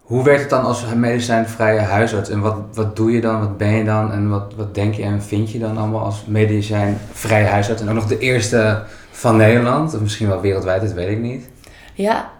hoe 0.00 0.24
werkt 0.24 0.40
het 0.40 0.50
dan 0.50 0.64
als 0.64 0.84
medicijnvrije 0.94 1.80
huisarts? 1.80 2.30
En 2.30 2.40
wat, 2.40 2.56
wat 2.74 2.96
doe 2.96 3.12
je 3.12 3.20
dan? 3.20 3.40
Wat 3.40 3.56
ben 3.56 3.72
je 3.72 3.84
dan? 3.84 4.12
En 4.12 4.28
wat, 4.28 4.54
wat 4.56 4.74
denk 4.74 4.94
je 4.94 5.02
en 5.02 5.22
vind 5.22 5.50
je 5.50 5.58
dan 5.58 5.78
allemaal 5.78 6.04
als 6.04 6.24
medicijnvrije 6.24 7.46
huisarts? 7.46 7.82
En 7.82 7.88
ook 7.88 7.94
nog 7.94 8.06
de 8.06 8.18
eerste 8.18 8.82
van 9.10 9.36
Nederland, 9.36 9.94
of 9.94 10.00
misschien 10.00 10.28
wel 10.28 10.40
wereldwijd, 10.40 10.80
dat 10.80 10.92
weet 10.92 11.10
ik 11.10 11.20
niet. 11.20 11.48
Ja, 11.94 12.30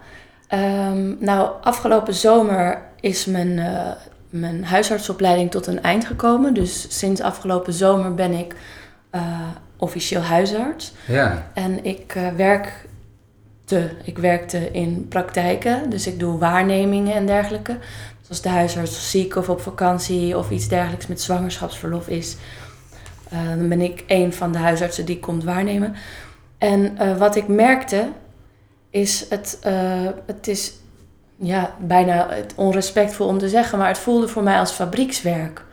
ehm, 0.47 1.13
nou, 1.19 1.49
afgelopen 1.61 2.13
zomer 2.13 2.81
is 2.99 3.25
mijn, 3.25 3.59
eh, 3.59 3.91
mijn 4.29 4.65
huisartsopleiding 4.65 5.51
tot 5.51 5.67
een 5.67 5.83
eind 5.83 6.05
gekomen. 6.05 6.53
Dus 6.53 6.97
sinds 6.99 7.21
afgelopen 7.21 7.73
zomer 7.73 8.13
ben 8.13 8.31
ik 8.31 8.55
eh, 9.09 9.47
officieel 9.77 10.21
huisarts. 10.21 10.93
Ja, 11.07 11.51
En 11.53 11.85
ik 11.85 12.15
eh, 12.15 12.27
werkte, 12.27 13.91
ik 14.03 14.17
werkte 14.17 14.71
in 14.71 15.07
praktijken, 15.07 15.89
dus 15.89 16.07
ik 16.07 16.19
doe 16.19 16.39
waarnemingen 16.39 17.15
en 17.15 17.25
dergelijke. 17.25 17.77
Dus 18.19 18.29
als 18.29 18.41
de 18.41 18.49
huisarts 18.49 19.11
ziek 19.11 19.35
of 19.35 19.49
op 19.49 19.61
vakantie 19.61 20.37
of 20.37 20.49
iets 20.49 20.67
dergelijks 20.67 21.07
met 21.07 21.21
zwangerschapsverlof 21.21 22.07
is, 22.07 22.37
eh, 23.29 23.47
dan 23.47 23.67
ben 23.69 23.81
ik 23.81 24.03
een 24.07 24.33
van 24.33 24.51
de 24.51 24.57
huisartsen 24.57 25.05
die 25.05 25.19
komt 25.19 25.43
waarnemen. 25.43 25.95
En 26.57 26.97
wat 27.17 27.35
ik 27.35 27.47
merkte, 27.47 28.09
is 28.89 29.25
het, 29.29 29.59
het 30.25 30.47
is 30.47 30.73
ja, 31.39 31.75
bijna 31.79 32.27
het 32.29 32.53
onrespectvol 32.55 33.27
om 33.27 33.37
te 33.37 33.49
zeggen, 33.49 33.77
maar 33.77 33.87
het 33.87 33.97
voelde 33.97 34.27
voor 34.27 34.43
mij 34.43 34.59
als 34.59 34.71
fabriekswerk. 34.71 35.65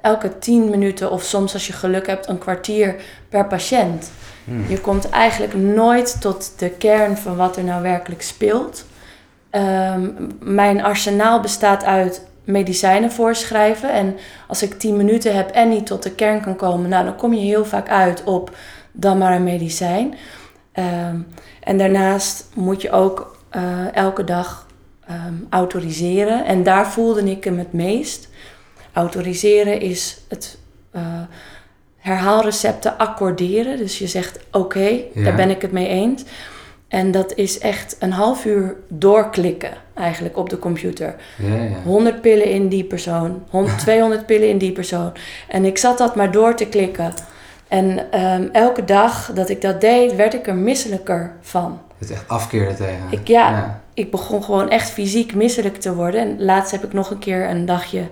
Elke 0.00 0.38
tien 0.38 0.70
minuten 0.70 1.10
of 1.10 1.22
soms 1.22 1.52
als 1.52 1.66
je 1.66 1.72
geluk 1.72 2.06
hebt 2.06 2.28
een 2.28 2.38
kwartier 2.38 2.96
per 3.28 3.46
patiënt. 3.46 4.10
Hm. 4.44 4.68
Je 4.68 4.80
komt 4.80 5.10
eigenlijk 5.10 5.54
nooit 5.54 6.20
tot 6.20 6.52
de 6.58 6.70
kern 6.70 7.16
van 7.16 7.36
wat 7.36 7.56
er 7.56 7.64
nou 7.64 7.82
werkelijk 7.82 8.22
speelt. 8.22 8.84
Ehm, 9.50 10.10
mijn 10.40 10.82
arsenaal 10.82 11.40
bestaat 11.40 11.84
uit 11.84 12.26
medicijnen 12.44 13.12
voorschrijven. 13.12 13.92
En 13.92 14.16
als 14.48 14.62
ik 14.62 14.78
10 14.78 14.96
minuten 14.96 15.36
heb 15.36 15.50
en 15.50 15.68
niet 15.68 15.86
tot 15.86 16.02
de 16.02 16.14
kern 16.14 16.40
kan 16.40 16.56
komen, 16.56 16.88
nou, 16.88 17.04
dan 17.04 17.16
kom 17.16 17.32
je 17.32 17.40
heel 17.40 17.64
vaak 17.64 17.88
uit 17.88 18.24
op 18.24 18.56
dan 18.92 19.18
maar 19.18 19.34
een 19.34 19.44
medicijn. 19.44 20.14
Ehm, 20.72 21.18
en 21.60 21.78
daarnaast 21.78 22.48
moet 22.54 22.82
je 22.82 22.90
ook 22.90 23.32
eh, 23.50 23.94
elke 23.96 24.24
dag 24.24 24.63
ehm, 25.06 25.34
autoriseren. 25.50 26.44
En 26.44 26.62
daar 26.62 26.86
voelde 26.90 27.30
ik 27.30 27.44
hem 27.44 27.58
het 27.58 27.72
meest. 27.72 28.28
Autoriseren 28.92 29.80
is 29.80 30.18
het 30.28 30.58
eh, 30.90 31.02
herhaalrecepten 31.98 32.98
accorderen. 32.98 33.76
Dus 33.76 33.98
je 33.98 34.06
zegt 34.06 34.38
oké, 34.52 34.88
Ja. 35.14 35.24
daar 35.24 35.34
ben 35.34 35.50
ik 35.50 35.62
het 35.62 35.72
mee 35.72 35.88
eens. 35.88 36.24
En 36.88 37.10
dat 37.10 37.34
is 37.34 37.58
echt 37.58 37.96
een 37.98 38.12
half 38.12 38.44
uur 38.44 38.76
doorklikken 38.88 39.70
eigenlijk 39.94 40.36
op 40.36 40.50
de 40.50 40.58
computer. 40.58 41.14
ja, 41.38 41.54
ja. 41.54 41.76
100 41.84 42.20
pillen 42.20 42.50
in 42.50 42.68
die 42.68 42.84
persoon, 42.84 43.42
100, 43.50 43.78
200 43.78 44.26
pillen 44.30 44.48
in 44.48 44.58
die 44.58 44.72
persoon. 44.72 45.12
En 45.48 45.64
ik 45.64 45.78
zat 45.78 45.98
dat 45.98 46.16
maar 46.16 46.30
door 46.30 46.54
te 46.54 46.66
klikken. 46.66 47.12
En 47.68 48.10
ehm, 48.10 48.48
elke 48.52 48.84
dag 48.84 49.30
dat 49.34 49.48
ik 49.48 49.60
dat 49.60 49.80
deed, 49.80 50.14
werd 50.16 50.34
ik 50.34 50.46
er 50.46 50.54
misselijker 50.54 51.32
van. 51.40 51.80
Het 51.98 52.10
echt 52.10 52.28
afkeren 52.28 52.76
tegen. 52.76 53.04
Ik, 53.10 53.28
ja, 53.28 53.50
ja. 53.50 53.80
Ik 53.94 54.10
begon 54.10 54.44
gewoon 54.44 54.70
echt 54.70 54.90
fysiek 54.90 55.34
misselijk 55.34 55.76
te 55.76 55.94
worden. 55.94 56.20
En 56.20 56.44
laatst 56.44 56.72
heb 56.72 56.84
ik 56.84 56.92
nog 56.92 57.10
een 57.10 57.18
keer 57.18 57.48
een 57.48 57.66
dagje 57.66 58.08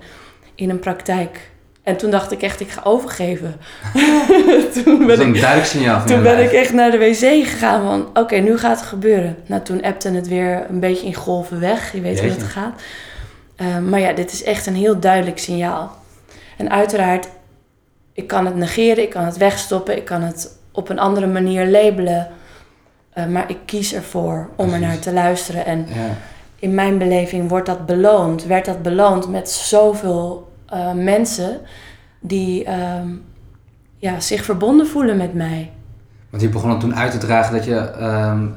in 0.55 0.69
een 0.69 0.79
praktijk. 0.79 1.51
En 1.83 1.97
toen 1.97 2.11
dacht 2.11 2.31
ik 2.31 2.41
echt, 2.41 2.59
ik 2.59 2.69
ga 2.69 2.81
overgeven. 2.83 3.55
toen 4.83 5.07
Dat 5.07 5.19
is 5.19 5.25
een 5.25 5.33
duidelijk 5.33 5.65
signaal 5.65 5.99
van 5.99 6.07
toen 6.07 6.23
ben 6.23 6.35
lijf. 6.35 6.51
ik 6.51 6.57
echt 6.57 6.73
naar 6.73 6.91
de 6.91 6.97
wc 6.97 7.47
gegaan 7.47 7.81
van, 7.81 8.23
oké, 8.23 8.35
nu 8.35 8.57
gaat 8.57 8.79
het 8.79 8.87
gebeuren. 8.87 9.37
Nou, 9.45 9.61
toen 9.61 9.81
appte 9.81 10.09
het 10.09 10.27
weer 10.27 10.65
een 10.69 10.79
beetje 10.79 11.05
in 11.05 11.13
golven 11.13 11.59
weg. 11.59 11.93
Je 11.93 12.01
weet 12.01 12.19
hoe 12.19 12.29
het 12.29 12.43
gaat. 12.43 12.81
Eh, 13.55 13.77
maar 13.77 13.99
ja, 13.99 14.13
dit 14.13 14.31
is 14.31 14.43
echt 14.43 14.65
een 14.65 14.75
heel 14.75 14.99
duidelijk 14.99 15.39
signaal. 15.39 15.95
En 16.57 16.69
uiteraard, 16.69 17.27
ik 18.13 18.27
kan 18.27 18.45
het 18.45 18.55
negeren, 18.55 19.03
ik 19.03 19.09
kan 19.09 19.25
het 19.25 19.37
wegstoppen, 19.37 19.97
ik 19.97 20.05
kan 20.05 20.21
het 20.21 20.57
op 20.71 20.89
een 20.89 20.99
andere 20.99 21.27
manier 21.27 21.67
labelen. 21.67 22.27
Eh, 23.13 23.25
maar 23.25 23.49
ik 23.49 23.57
kies 23.65 23.93
ervoor 23.93 24.49
om 24.55 24.73
er 24.73 24.79
naar 24.79 24.99
te 24.99 25.13
luisteren. 25.13 25.65
En 25.65 25.85
Ja. 25.87 26.17
in 26.59 26.73
mijn 26.73 26.97
beleving 26.97 27.49
wordt 27.49 27.65
dat 27.65 27.85
beloond, 27.85 28.45
werd 28.45 28.65
dat 28.65 28.81
beloond 28.81 29.29
met 29.29 29.49
zoveel 29.49 30.51
eh, 30.65 30.91
mensen 30.93 31.59
die 32.19 32.63
ehm, 32.63 33.07
ja, 33.97 34.19
zich 34.19 34.43
verbonden 34.43 34.87
voelen 34.87 35.17
met 35.17 35.33
mij. 35.33 35.71
Want 36.29 36.41
je 36.43 36.49
begon 36.49 36.69
het 36.69 36.79
toen 36.79 36.95
uit 36.95 37.11
te 37.11 37.17
dragen 37.17 37.53
dat 37.55 37.65
je 37.65 37.75
ehm, 37.79 38.47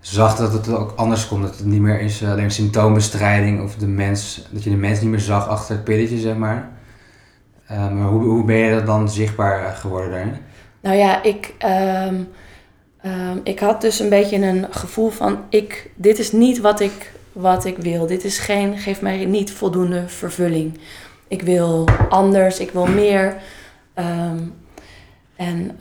zag 0.00 0.36
dat 0.36 0.52
het 0.52 0.68
ook 0.74 0.92
anders 0.96 1.28
kon. 1.28 1.42
Dat 1.42 1.56
het 1.56 1.66
niet 1.66 1.80
meer 1.80 2.00
is 2.00 2.24
alleen 2.24 2.50
symptoombestrijding 2.50 3.62
of 3.62 3.74
de 3.76 3.86
mens, 3.86 4.46
dat 4.50 4.62
je 4.64 4.70
de 4.70 4.76
mens 4.76 5.00
niet 5.00 5.10
meer 5.10 5.20
zag 5.20 5.48
achter 5.48 5.74
het 5.74 5.84
pilletje, 5.84 6.18
zeg 6.18 6.36
maar. 6.36 6.68
Maar 7.68 8.06
hoe, 8.08 8.22
hoe 8.24 8.44
ben 8.44 8.56
je 8.56 8.82
dan 8.82 9.10
zichtbaar 9.10 9.74
geworden 9.74 10.10
daarin? 10.10 10.36
Nou 10.80 10.96
ja, 10.96 11.22
ik, 11.22 11.54
ehm, 13.04 13.38
ik 13.42 13.58
had 13.58 13.80
dus 13.80 14.00
een 14.00 14.08
beetje 14.08 14.36
een 14.36 14.66
gevoel 14.70 15.10
van: 15.10 15.38
ik, 15.48 15.90
dit 15.94 16.18
is 16.18 16.32
niet 16.32 16.60
wat 16.60 16.80
ik, 16.80 17.12
wat 17.32 17.64
ik 17.64 17.76
wil. 17.76 18.06
Dit 18.06 18.24
is 18.24 18.38
geen, 18.38 18.78
geeft 18.78 19.00
mij 19.00 19.24
niet 19.24 19.52
voldoende 19.52 20.08
vervulling. 20.08 20.78
Ik 21.28 21.42
wil 21.42 21.88
anders, 22.08 22.58
ik 22.58 22.70
wil 22.70 22.86
meer. 22.86 23.36
en 25.36 25.76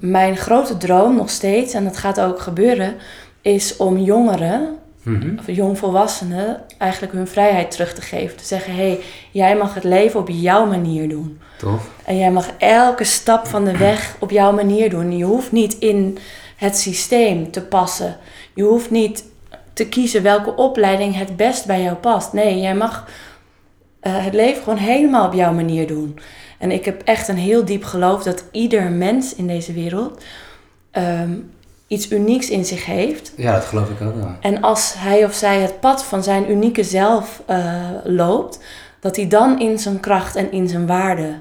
mijn 0.00 0.36
grote 0.36 0.76
droom 0.76 1.16
nog 1.16 1.30
steeds, 1.30 1.74
en 1.74 1.84
dat 1.84 1.96
gaat 1.96 2.20
ook 2.20 2.40
gebeuren, 2.40 2.94
is 3.42 3.76
om 3.76 3.98
jongeren 3.98 4.78
mm 5.04 5.38
of 5.38 5.46
jongvolwassenen 5.46 6.60
eigenlijk 6.78 7.12
hun 7.12 7.26
vrijheid 7.26 7.70
terug 7.70 7.94
te 7.94 8.00
geven. 8.00 8.36
Te 8.36 8.44
zeggen, 8.44 8.74
hé, 8.74 8.86
hey, 8.86 9.00
jij 9.30 9.56
mag 9.56 9.74
het 9.74 9.84
leven 9.84 10.20
op 10.20 10.28
jouw 10.28 10.66
manier 10.66 11.08
doen. 11.08 11.40
Tof. 11.58 11.90
En 12.04 12.18
jij 12.18 12.30
mag 12.30 12.50
elke 12.58 13.04
stap 13.04 13.46
van 13.46 13.64
de 13.64 13.76
weg 13.88 14.16
op 14.18 14.30
jouw 14.30 14.52
manier 14.52 14.90
doen. 14.90 15.16
Je 15.16 15.24
hoeft 15.24 15.52
niet 15.52 15.78
in 15.78 16.18
het 16.64 16.78
systeem 16.78 17.50
te 17.50 17.62
passen. 17.62 18.16
Je 18.54 18.62
hoeft 18.62 18.90
niet 18.90 19.24
te 19.72 19.88
kiezen 19.88 20.22
welke 20.22 20.54
opleiding 20.54 21.16
het 21.16 21.36
best 21.36 21.66
bij 21.66 21.82
jou 21.82 21.94
past. 21.94 22.32
Nee, 22.32 22.60
jij 22.60 22.74
mag 22.74 23.08
uh, 24.02 24.24
het 24.24 24.34
leven 24.34 24.62
gewoon 24.62 24.78
helemaal 24.78 25.26
op 25.26 25.32
jouw 25.32 25.52
manier 25.52 25.86
doen. 25.86 26.18
En 26.58 26.70
ik 26.70 26.84
heb 26.84 27.02
echt 27.02 27.28
een 27.28 27.36
heel 27.36 27.64
diep 27.64 27.84
geloof 27.84 28.22
dat 28.22 28.44
ieder 28.50 28.90
mens 28.90 29.34
in 29.34 29.46
deze 29.46 29.72
wereld 29.72 30.22
um, 30.92 31.50
iets 31.86 32.10
unieks 32.10 32.50
in 32.50 32.64
zich 32.64 32.86
heeft. 32.86 33.32
Ja, 33.36 33.52
dat 33.52 33.64
geloof 33.64 33.90
ik 33.90 34.00
ook 34.00 34.14
wel. 34.14 34.36
En 34.40 34.62
als 34.62 34.94
hij 34.96 35.24
of 35.24 35.34
zij 35.34 35.60
het 35.60 35.80
pad 35.80 36.04
van 36.04 36.22
zijn 36.22 36.50
unieke 36.50 36.84
zelf 36.84 37.42
uh, 37.50 37.90
loopt, 38.04 38.58
dat 39.00 39.16
hij 39.16 39.28
dan 39.28 39.60
in 39.60 39.78
zijn 39.78 40.00
kracht 40.00 40.36
en 40.36 40.52
in 40.52 40.68
zijn 40.68 40.86
waarde 40.86 41.34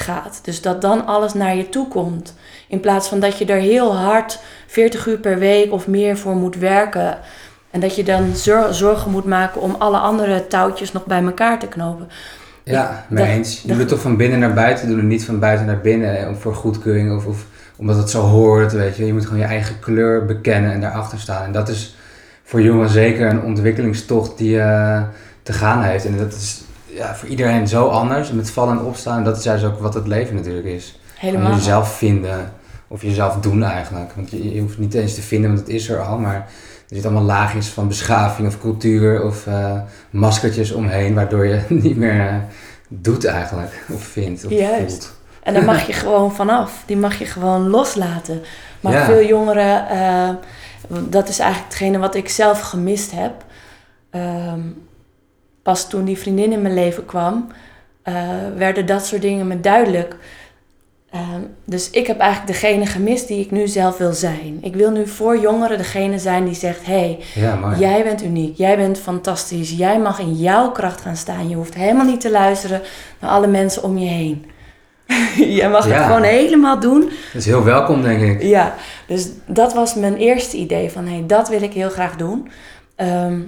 gaat. 0.00 0.40
Dus 0.42 0.62
dat 0.62 0.80
dan 0.80 1.06
alles 1.06 1.34
naar 1.34 1.56
je 1.56 1.68
toe 1.68 1.88
komt. 1.88 2.34
In 2.68 2.80
plaats 2.80 3.08
van 3.08 3.20
dat 3.20 3.38
je 3.38 3.44
er 3.44 3.60
heel 3.60 3.96
hard 3.96 4.38
40 4.66 5.06
uur 5.06 5.18
per 5.18 5.38
week 5.38 5.72
of 5.72 5.86
meer 5.86 6.16
voor 6.16 6.36
moet 6.36 6.56
werken. 6.56 7.18
En 7.70 7.80
dat 7.80 7.96
je 7.96 8.02
dan 8.02 8.34
zorgen 8.70 9.10
moet 9.10 9.24
maken 9.24 9.60
om 9.60 9.74
alle 9.78 9.98
andere 9.98 10.46
touwtjes 10.46 10.92
nog 10.92 11.06
bij 11.06 11.22
elkaar 11.22 11.58
te 11.58 11.66
knopen. 11.66 12.08
Ja, 12.64 13.04
mee 13.08 13.26
eens. 13.26 13.62
Je 13.62 13.68
moet 13.68 13.78
het 13.78 13.88
toch 13.88 14.00
van 14.00 14.16
binnen 14.16 14.38
naar 14.38 14.54
buiten 14.54 14.88
doen 14.88 14.98
en 14.98 15.06
niet 15.06 15.24
van 15.24 15.38
buiten 15.38 15.66
naar 15.66 15.80
binnen. 15.80 16.36
Voor 16.36 16.54
goedkeuring 16.54 17.16
of, 17.16 17.26
of 17.26 17.44
omdat 17.76 17.96
het 17.96 18.10
zo 18.10 18.20
hoort, 18.20 18.72
weet 18.72 18.96
je. 18.96 19.06
Je 19.06 19.12
moet 19.12 19.24
gewoon 19.24 19.40
je 19.40 19.44
eigen 19.44 19.78
kleur 19.78 20.24
bekennen 20.24 20.72
en 20.72 20.80
daarachter 20.80 21.18
staan. 21.20 21.44
En 21.44 21.52
dat 21.52 21.68
is 21.68 21.96
voor 22.44 22.62
jongen 22.62 22.88
zeker 22.88 23.28
een 23.28 23.42
ontwikkelingstocht 23.42 24.38
die 24.38 24.56
uh, 24.56 25.02
te 25.42 25.52
gaan 25.52 25.82
heeft. 25.82 26.04
En 26.04 26.16
dat 26.16 26.32
is 26.32 26.62
ja, 26.88 27.14
voor 27.14 27.28
iedereen 27.28 27.68
zo 27.68 27.86
anders. 27.88 28.30
Met 28.32 28.50
vallen 28.50 28.78
en 28.78 28.84
opstaan. 28.84 29.24
Dat 29.24 29.36
is 29.36 29.44
juist 29.44 29.64
ook 29.64 29.80
wat 29.80 29.94
het 29.94 30.06
leven 30.06 30.34
natuurlijk 30.34 30.66
is. 30.66 30.98
Helemaal. 31.14 31.54
jezelf 31.54 31.96
vinden. 31.96 32.52
Of 32.88 33.02
jezelf 33.02 33.36
doen 33.40 33.62
eigenlijk. 33.62 34.12
Want 34.14 34.30
je, 34.30 34.54
je, 34.54 34.60
hoeft 34.60 34.78
niet 34.78 34.94
eens 34.94 35.14
te 35.14 35.22
vinden, 35.22 35.50
want 35.50 35.66
het 35.66 35.74
is 35.74 35.88
er 35.88 36.00
al. 36.00 36.18
Maar 36.18 36.34
er 36.88 36.96
zit 36.96 37.04
allemaal 37.04 37.22
laagjes 37.22 37.68
van 37.68 37.88
beschaving 37.88 38.48
of 38.48 38.60
cultuur 38.60 39.24
of 39.24 39.46
uh, 39.46 39.80
maskertjes 40.10 40.72
omheen. 40.72 41.14
Waardoor 41.14 41.46
je 41.46 41.60
niet 41.84 41.96
meer 41.96 42.32
uh, 42.32 42.36
doet 42.88 43.24
eigenlijk. 43.24 43.84
Of 43.92 44.02
vindt 44.02 44.44
of 44.44 44.50
Juist. 44.50 45.04
voelt. 45.04 45.16
En 45.42 45.54
daar 45.54 45.64
mag 45.64 45.86
je 45.86 45.92
gewoon 45.92 46.34
vanaf. 46.34 46.82
Die 46.86 46.96
mag 46.96 47.18
je 47.18 47.24
gewoon 47.24 47.68
loslaten. 47.68 48.42
Maar 48.80 49.04
veel 49.04 49.24
jongeren, 49.24 49.86
uh, 49.92 50.98
dat 51.08 51.28
is 51.28 51.38
eigenlijk 51.38 51.72
hetgene 51.72 51.98
wat 51.98 52.14
ik 52.14 52.28
zelf 52.28 52.60
gemist 52.60 53.10
heb. 53.10 53.44
Uh, 54.12 54.52
pas 55.68 55.88
toen 55.88 56.04
die 56.04 56.18
vriendin 56.18 56.52
in 56.52 56.62
mijn 56.62 56.74
leven 56.74 57.04
kwam, 57.04 57.46
uh, 58.04 58.14
werden 58.56 58.86
dat 58.86 59.06
soort 59.06 59.22
dingen 59.22 59.46
me 59.46 59.60
duidelijk. 59.60 60.16
Ehm, 61.10 61.40
dus 61.64 61.90
ik 61.90 62.06
heb 62.06 62.18
eigenlijk 62.18 62.52
degene 62.52 62.86
gemist 62.86 63.28
die 63.28 63.40
ik 63.40 63.50
nu 63.50 63.66
zelf 63.66 63.96
wil 63.96 64.12
zijn. 64.12 64.58
Ik 64.60 64.74
wil 64.74 64.90
nu 64.90 65.06
voor 65.06 65.38
jongeren 65.38 65.78
degene 65.78 66.18
zijn 66.18 66.44
die 66.44 66.54
zegt: 66.54 66.86
hey, 66.86 67.18
jij 67.78 68.02
bent 68.02 68.22
uniek, 68.22 68.56
jij 68.56 68.76
bent 68.76 68.98
fantastisch, 68.98 69.70
jij 69.70 69.98
mag 69.98 70.18
in 70.18 70.34
jouw 70.34 70.70
kracht 70.70 71.00
gaan 71.00 71.16
staan. 71.16 71.48
Je 71.48 71.56
hoeft 71.56 71.74
helemaal 71.74 72.06
niet 72.06 72.20
te 72.20 72.30
luisteren 72.30 72.80
naar 73.20 73.30
alle 73.30 73.46
mensen 73.46 73.82
om 73.82 73.98
je 73.98 74.08
heen. 74.08 74.46
Jij 75.58 75.70
mag 75.70 75.84
het 75.84 76.04
gewoon 76.04 76.22
helemaal 76.22 76.80
doen. 76.80 77.00
Dat 77.00 77.40
is 77.40 77.46
heel 77.46 77.64
welkom, 77.64 78.02
denk 78.02 78.20
ik. 78.20 78.42
Ja, 78.42 78.74
dus 79.06 79.28
dat 79.46 79.74
was 79.74 79.94
mijn 79.94 80.16
eerste 80.16 80.56
idee 80.56 80.90
van, 80.90 81.04
hé, 81.04 81.14
hey, 81.14 81.24
dat 81.26 81.48
wil 81.48 81.62
ik 81.62 81.72
heel 81.72 81.90
graag 81.90 82.16
doen. 82.16 82.50
Ehm, 82.96 83.40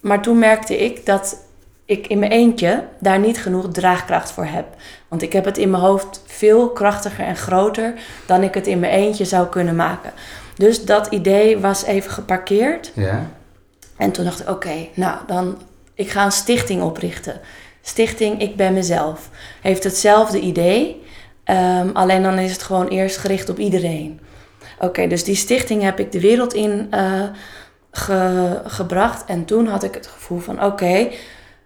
maar 0.00 0.22
toen 0.22 0.38
merkte 0.38 0.84
ik 0.84 1.06
dat 1.06 1.43
ik 1.84 2.06
in 2.06 2.18
mijn 2.18 2.32
eentje 2.32 2.84
daar 2.98 3.18
niet 3.18 3.38
genoeg 3.38 3.68
draagkracht 3.72 4.30
voor 4.30 4.44
heb. 4.44 4.66
Want 5.08 5.22
ik 5.22 5.32
heb 5.32 5.44
het 5.44 5.58
in 5.58 5.70
mijn 5.70 5.82
hoofd 5.82 6.22
veel 6.26 6.70
krachtiger 6.70 7.24
en 7.24 7.36
groter 7.36 7.94
dan 8.26 8.42
ik 8.42 8.54
het 8.54 8.66
in 8.66 8.78
mijn 8.78 8.92
eentje 8.92 9.24
zou 9.24 9.46
kunnen 9.46 9.76
maken. 9.76 10.12
Dus 10.56 10.84
dat 10.84 11.06
idee 11.06 11.58
was 11.58 11.84
even 11.84 12.10
geparkeerd. 12.10 12.92
Ja. 12.94 13.30
En 13.96 14.10
toen 14.10 14.24
dacht 14.24 14.40
ik, 14.40 14.48
oké, 14.48 14.88
nou 14.94 15.18
dan, 15.26 15.58
ik 15.94 16.10
ga 16.10 16.24
een 16.24 16.32
stichting 16.32 16.82
oprichten. 16.82 17.40
Stichting 17.82 18.40
Ik 18.40 18.56
Ben 18.56 18.72
Mezelf. 18.72 19.30
Heeft 19.60 19.84
hetzelfde 19.84 20.40
idee, 20.40 21.02
um, 21.44 21.90
alleen 21.92 22.22
dan 22.22 22.38
is 22.38 22.52
het 22.52 22.62
gewoon 22.62 22.88
eerst 22.88 23.16
gericht 23.16 23.48
op 23.48 23.58
iedereen. 23.58 24.20
Oké, 24.78 25.06
dus 25.06 25.24
die 25.24 25.34
stichting 25.34 25.82
heb 25.82 25.98
ik 25.98 26.12
de 26.12 26.20
wereld 26.20 26.54
in 26.54 26.88
uh, 26.90 27.22
ge, 27.90 28.60
gebracht. 28.64 29.24
En 29.24 29.44
toen 29.44 29.66
had 29.66 29.82
ik 29.82 29.94
het 29.94 30.06
gevoel 30.06 30.38
van, 30.38 30.64
oké, 30.64 31.08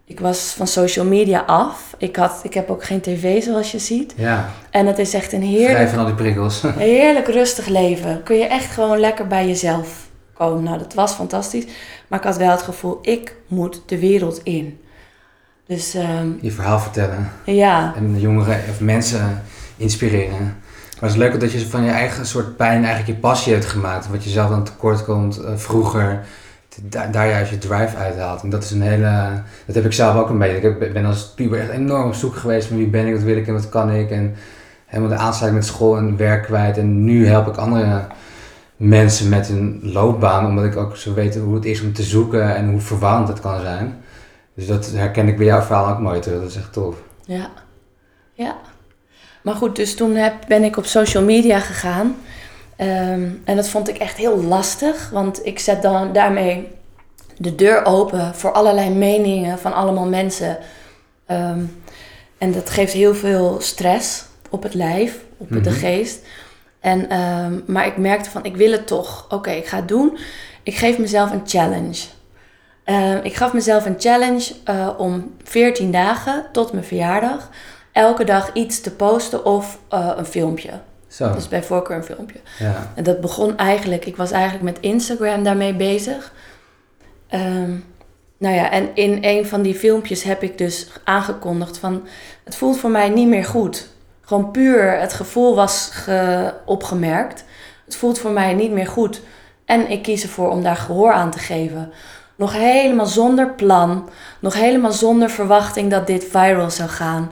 ik 0.08 0.20
was 0.20 0.54
van 0.56 0.66
social 0.66 1.04
media 1.04 1.40
af. 1.46 1.94
Ik, 1.98 2.16
had, 2.16 2.40
ik 2.42 2.54
heb 2.54 2.70
ook 2.70 2.84
geen 2.84 3.00
tv 3.00 3.42
zoals 3.42 3.72
je 3.72 3.78
ziet. 3.78 4.14
Ja. 4.16 4.50
En 4.70 4.86
het 4.86 4.98
is 4.98 5.14
echt 5.14 5.32
een 5.32 5.42
heerlijk... 5.42 5.70
Vrij 5.70 5.88
van 5.88 5.98
al 5.98 6.06
die 6.06 6.14
prikkels. 6.14 6.62
heerlijk 6.76 7.28
rustig 7.28 7.66
leven. 7.66 8.22
Kun 8.22 8.36
je 8.36 8.44
echt 8.44 8.72
gewoon 8.72 8.98
lekker 8.98 9.26
bij 9.26 9.46
jezelf 9.46 10.08
komen. 10.34 10.62
Nou, 10.62 10.78
dat 10.78 10.94
was 10.94 11.12
fantastisch. 11.12 11.64
Maar 12.06 12.18
ik 12.18 12.24
had 12.24 12.36
wel 12.36 12.50
het 12.50 12.62
gevoel, 12.62 12.98
ik 13.02 13.34
moet 13.46 13.82
de 13.86 13.98
wereld 13.98 14.40
in. 14.42 14.80
Dus, 15.66 15.94
ehm, 15.94 16.28
je 16.40 16.52
verhaal 16.52 16.78
vertellen. 16.80 17.30
Ja. 17.44 17.92
En 17.96 18.12
de 18.12 18.20
jongeren 18.20 18.60
of 18.70 18.80
mensen 18.80 19.42
inspireren. 19.76 20.56
Maar 21.00 21.10
het 21.10 21.10
is 21.10 21.16
leuk 21.16 21.40
dat 21.40 21.52
je 21.52 21.66
van 21.66 21.84
je 21.84 21.90
eigen 21.90 22.26
soort 22.26 22.56
pijn 22.56 22.84
eigenlijk 22.84 23.06
je 23.06 23.14
passie 23.14 23.52
hebt 23.52 23.64
gemaakt. 23.64 24.08
Wat 24.08 24.24
je 24.24 24.30
zelf 24.30 24.50
aan 24.50 24.64
tekort 24.64 25.04
komt 25.04 25.40
uh, 25.40 25.56
vroeger. 25.56 26.26
Daar, 26.82 27.12
daar 27.12 27.28
juist 27.28 27.50
je 27.50 27.58
drive 27.58 27.96
uithaalt. 27.96 28.42
En 28.42 28.50
dat 28.50 28.64
is 28.64 28.70
een 28.70 28.82
hele... 28.82 29.42
Dat 29.66 29.74
heb 29.74 29.84
ik 29.84 29.92
zelf 29.92 30.16
ook 30.16 30.28
een 30.28 30.38
beetje. 30.38 30.68
Ik 30.68 30.92
ben 30.92 31.04
als 31.04 31.32
puber 31.34 31.60
echt 31.60 31.70
enorm 31.70 32.06
op 32.06 32.14
zoek 32.14 32.34
geweest 32.34 32.66
van 32.68 32.76
wie 32.76 32.86
ben 32.86 33.06
ik, 33.06 33.14
wat 33.14 33.22
wil 33.22 33.36
ik 33.36 33.46
en 33.46 33.52
wat 33.52 33.68
kan 33.68 33.90
ik. 33.90 34.10
En 34.10 34.34
helemaal 34.86 35.16
de 35.16 35.22
aansluiting 35.22 35.64
met 35.64 35.74
school 35.74 35.96
en 35.96 36.16
werk 36.16 36.42
kwijt. 36.42 36.78
En 36.78 37.04
nu 37.04 37.26
help 37.26 37.46
ik 37.46 37.56
andere 37.56 38.06
mensen 38.76 39.28
met 39.28 39.46
hun 39.46 39.80
loopbaan. 39.82 40.46
Omdat 40.46 40.64
ik 40.64 40.76
ook 40.76 40.96
zo 40.96 41.14
weet 41.14 41.36
hoe 41.36 41.54
het 41.54 41.64
is 41.64 41.82
om 41.82 41.92
te 41.92 42.02
zoeken 42.02 42.56
en 42.56 42.70
hoe 42.70 42.80
verwarrend 42.80 43.28
het 43.28 43.40
kan 43.40 43.60
zijn. 43.60 43.94
Dus 44.54 44.66
dat 44.66 44.90
herken 44.90 45.28
ik 45.28 45.36
bij 45.36 45.46
jouw 45.46 45.62
verhaal 45.62 45.88
ook 45.88 45.98
mooi 45.98 46.20
terug. 46.20 46.40
Dat 46.40 46.50
is 46.50 46.56
echt 46.56 46.72
tof. 46.72 46.96
Ja. 47.24 47.50
Ja. 48.32 48.56
Maar 49.42 49.54
goed, 49.54 49.76
dus 49.76 49.94
toen 49.94 50.14
heb, 50.14 50.34
ben 50.48 50.62
ik 50.62 50.76
op 50.76 50.84
social 50.84 51.24
media 51.24 51.60
gegaan. 51.60 52.16
Ehm, 52.78 53.28
en 53.44 53.56
dat 53.56 53.68
vond 53.68 53.88
ik 53.88 53.98
echt 53.98 54.16
heel 54.16 54.42
lastig. 54.42 55.10
Want 55.10 55.46
ik 55.46 55.58
zet 55.58 55.82
dan 55.82 56.12
daarmee 56.12 56.68
de 57.36 57.54
deur 57.54 57.84
open 57.84 58.34
voor 58.34 58.52
allerlei 58.52 58.90
meningen 58.90 59.58
van 59.58 59.72
allemaal 59.72 60.06
mensen. 60.06 60.58
Ehm, 61.26 61.64
en 62.38 62.52
dat 62.52 62.70
geeft 62.70 62.92
heel 62.92 63.14
veel 63.14 63.56
stress 63.60 64.24
op 64.50 64.62
het 64.62 64.74
lijf, 64.74 65.24
op 65.36 65.48
de 65.48 65.70
mhm. 65.70 65.70
geest. 65.70 66.20
En, 66.80 67.20
um, 67.20 67.62
maar 67.66 67.86
ik 67.86 67.96
merkte 67.96 68.30
van, 68.30 68.44
ik 68.44 68.56
wil 68.56 68.72
het 68.72 68.86
toch. 68.86 69.26
Oké, 69.28 69.50
ik 69.50 69.66
ga 69.66 69.76
het 69.76 69.88
doen. 69.88 70.18
Ik 70.62 70.76
geef 70.76 70.98
mezelf 70.98 71.32
een 71.32 71.42
challenge. 71.46 72.04
Uh, 72.84 73.24
ik 73.24 73.34
gaf 73.34 73.52
mezelf 73.52 73.86
een 73.86 73.96
challenge 73.98 74.52
uh, 74.70 74.88
om 74.98 75.34
14 75.42 75.90
dagen 75.90 76.44
tot 76.52 76.72
mijn 76.72 76.84
verjaardag 76.84 77.50
elke 77.92 78.24
dag 78.24 78.52
iets 78.52 78.80
te 78.80 78.90
posten 78.90 79.44
of 79.44 79.78
uh, 79.92 80.10
een 80.16 80.26
filmpje. 80.26 80.70
Zo. 81.08 81.32
Dus 81.32 81.48
bij 81.48 81.62
voorkeur 81.62 81.96
een 81.96 82.04
filmpje. 82.04 82.38
Ja. 82.58 82.92
En 82.94 83.04
dat 83.04 83.20
begon 83.20 83.56
eigenlijk, 83.56 84.06
ik 84.06 84.16
was 84.16 84.30
eigenlijk 84.30 84.64
met 84.64 84.78
Instagram 84.80 85.42
daarmee 85.42 85.74
bezig. 85.74 86.32
Um, 87.30 87.84
nou 88.38 88.54
ja, 88.54 88.70
en 88.70 88.88
in 88.94 89.18
een 89.20 89.46
van 89.46 89.62
die 89.62 89.74
filmpjes 89.74 90.22
heb 90.22 90.42
ik 90.42 90.58
dus 90.58 90.88
aangekondigd 91.04 91.78
van 91.78 92.06
het 92.44 92.56
voelt 92.56 92.78
voor 92.78 92.90
mij 92.90 93.08
niet 93.08 93.28
meer 93.28 93.44
goed. 93.44 93.88
Gewoon 94.20 94.50
puur 94.50 94.98
het 95.00 95.12
gevoel 95.12 95.54
was 95.54 95.88
ge 95.92 96.52
opgemerkt. 96.64 97.44
Het 97.84 97.96
voelt 97.96 98.18
voor 98.18 98.30
mij 98.30 98.54
niet 98.54 98.70
meer 98.70 98.86
goed. 98.86 99.20
En 99.64 99.90
ik 99.90 100.02
kies 100.02 100.22
ervoor 100.22 100.50
om 100.50 100.62
daar 100.62 100.76
gehoor 100.76 101.12
aan 101.12 101.30
te 101.30 101.38
geven. 101.38 101.92
Nog 102.36 102.52
helemaal 102.52 103.06
zonder 103.06 103.50
plan. 103.50 104.08
Nog 104.40 104.54
helemaal 104.54 104.92
zonder 104.92 105.30
verwachting 105.30 105.90
dat 105.90 106.06
dit 106.06 106.24
viral 106.24 106.70
zou 106.70 106.88
gaan. 106.88 107.30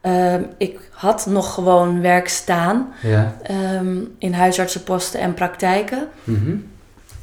Ehm, 0.00 0.42
ik 0.58 0.85
had 0.96 1.26
nog 1.26 1.54
gewoon 1.54 2.00
werk 2.00 2.28
staan 2.28 2.92
Ja. 3.02 3.34
ehm, 3.42 3.96
in 4.18 4.32
huisartsenposten 4.32 5.20
en 5.20 5.34
praktijken. 5.34 6.08
Mhm. 6.24 6.56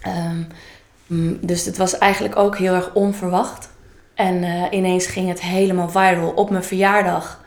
Ehm, 0.02 0.44
mm, 1.08 1.38
dus 1.42 1.66
het 1.66 1.78
was 1.78 1.98
eigenlijk 1.98 2.36
ook 2.38 2.58
heel 2.58 2.74
erg 2.74 2.90
onverwacht. 2.94 3.70
En 4.16 4.44
eh, 4.44 4.64
ineens 4.72 5.06
ging 5.06 5.28
het 5.28 5.42
helemaal 5.42 5.90
viral 5.90 6.30
op 6.30 6.50
mijn 6.50 6.64
verjaardag. 6.64 7.42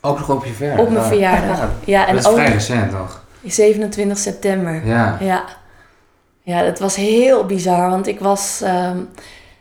Ook 0.00 0.18
nog 0.18 0.30
op 0.30 0.44
je 0.44 0.52
verjaardag? 0.52 0.86
Op 0.86 0.92
mijn 0.92 1.04
verjaardag. 1.04 1.68
Ja, 1.84 2.06
en 2.06 2.14
dat 2.14 2.24
is 2.24 2.30
ook 2.30 2.36
vrij 2.36 2.52
recent 2.52 2.92
nog. 2.92 3.24
27 3.44 4.18
september. 4.18 4.86
Ja. 4.86 5.16
Ja. 5.20 5.44
Ja, 6.42 6.56
het 6.56 6.78
was 6.78 6.96
heel 6.96 7.46
bizar, 7.46 7.90
want 7.90 8.06
ik 8.06 8.20
was... 8.20 8.60
ehm, 8.64 8.98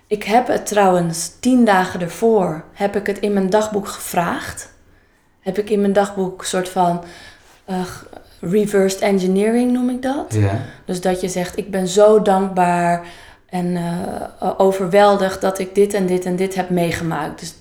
ik 0.07 0.23
heb 0.23 0.47
het 0.47 0.65
trouwens 0.65 1.31
tien 1.39 1.65
dagen 1.65 2.01
ervoor, 2.01 2.63
heb 2.73 2.95
ik 2.95 3.07
het 3.07 3.19
in 3.19 3.33
mijn 3.33 3.49
dagboek 3.49 3.87
gevraagd. 3.87 4.69
Heb 5.41 5.57
ik 5.57 5.69
in 5.69 5.81
mijn 5.81 5.93
dagboek 5.93 6.43
soort 6.45 6.69
van 6.69 7.03
eh, 7.65 7.75
reversed 8.39 9.01
engineering 9.01 9.71
noem 9.71 9.89
ik 9.89 10.01
dat. 10.01 10.25
Ja. 10.29 10.59
Dus 10.85 11.01
dat 11.01 11.21
je 11.21 11.27
zegt, 11.29 11.57
ik 11.57 11.71
ben 11.71 11.87
zo 11.87 12.21
dankbaar 12.21 13.05
en 13.49 13.75
eh, 13.75 14.49
overweldigd 14.57 15.41
dat 15.41 15.59
ik 15.59 15.75
dit 15.75 15.93
en 15.93 16.05
dit 16.05 16.25
en 16.25 16.35
dit 16.35 16.55
heb 16.55 16.69
meegemaakt. 16.69 17.39
Dus 17.39 17.55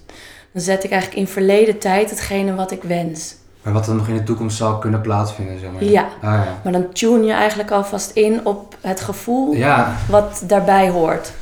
dan 0.52 0.62
zet 0.62 0.84
ik 0.84 0.90
eigenlijk 0.90 1.20
in 1.20 1.28
verleden 1.28 1.78
tijd 1.78 2.10
hetgene 2.10 2.54
wat 2.54 2.70
ik 2.70 2.82
wens. 2.82 3.34
Maar 3.62 3.72
wat 3.72 3.86
er 3.86 3.94
nog 3.94 4.08
in 4.08 4.14
de 4.16 4.22
toekomst 4.22 4.56
zal 4.56 4.78
kunnen 4.78 5.00
plaatsvinden, 5.00 5.58
zeg 5.58 5.70
maar. 5.70 5.84
Ja. 5.84 6.02
Ah, 6.02 6.22
ja. 6.22 6.60
Maar 6.64 6.72
dan 6.72 6.92
tune 6.92 7.24
je 7.24 7.32
eigenlijk 7.32 7.70
alvast 7.70 8.10
in 8.10 8.46
op 8.46 8.76
het 8.80 9.00
gevoel 9.00 9.52
Ja, 9.52 9.96
wat 10.08 10.42
daarbij 10.46 10.88
hoort. 10.88 11.32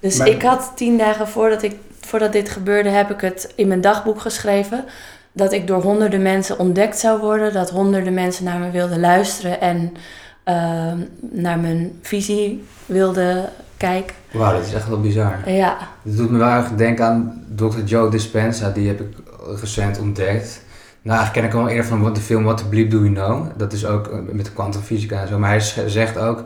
Dus 0.00 0.16
Maar- 0.16 0.28
ik 0.28 0.42
had 0.42 0.72
tien 0.74 0.98
dagen 0.98 1.28
voordat, 1.28 1.62
ik, 1.62 1.76
voordat 2.00 2.32
dit 2.32 2.48
gebeurde, 2.48 2.88
heb 2.88 3.10
ik 3.10 3.20
het 3.20 3.52
in 3.54 3.68
mijn 3.68 3.80
dagboek 3.80 4.20
geschreven. 4.20 4.84
Dat 5.32 5.52
ik 5.52 5.66
door 5.66 5.82
honderden 5.82 6.22
mensen 6.22 6.58
ontdekt 6.58 6.98
zou 6.98 7.20
worden. 7.20 7.52
Dat 7.52 7.70
honderden 7.70 8.14
mensen 8.14 8.44
naar 8.44 8.58
me 8.58 8.70
wilden 8.70 9.00
luisteren 9.00 9.60
en 9.60 9.94
ehm, 10.44 10.98
naar 11.20 11.58
mijn 11.58 11.98
visie 12.02 12.64
wilden 12.86 13.48
kijken. 13.76 14.14
wauw, 14.32 14.52
dat 14.52 14.66
is 14.66 14.74
echt 14.74 14.88
wel 14.88 15.00
bizar. 15.00 15.50
Ja, 15.50 15.76
Het 16.02 16.16
doet 16.16 16.30
me 16.30 16.38
wel 16.38 16.48
erg 16.48 16.68
denken 16.68 17.04
aan 17.04 17.44
Dr. 17.54 17.80
Joe 17.84 18.10
Dispenza, 18.10 18.70
die 18.70 18.88
heb 18.88 19.00
ik 19.00 19.16
recent 19.60 19.98
ontdekt. 19.98 20.62
Nou, 21.02 21.18
eigenlijk 21.18 21.32
ken 21.32 21.44
ik 21.44 21.52
hem 21.52 21.60
al 21.60 21.68
eerder 21.68 22.02
van 22.02 22.14
de 22.14 22.20
film 22.20 22.42
What 22.44 22.56
the 22.56 22.68
Bleep 22.68 22.90
Do 22.90 23.00
We 23.00 23.12
Know. 23.12 23.46
Dat 23.56 23.72
is 23.72 23.86
ook 23.86 24.06
eh, 24.06 24.18
met 24.32 24.44
de 24.44 24.52
kwantumfysica 24.52 25.20
en 25.20 25.28
zo. 25.28 25.38
Maar 25.38 25.50
hij 25.50 25.88
zegt 25.88 26.18
ook 26.18 26.44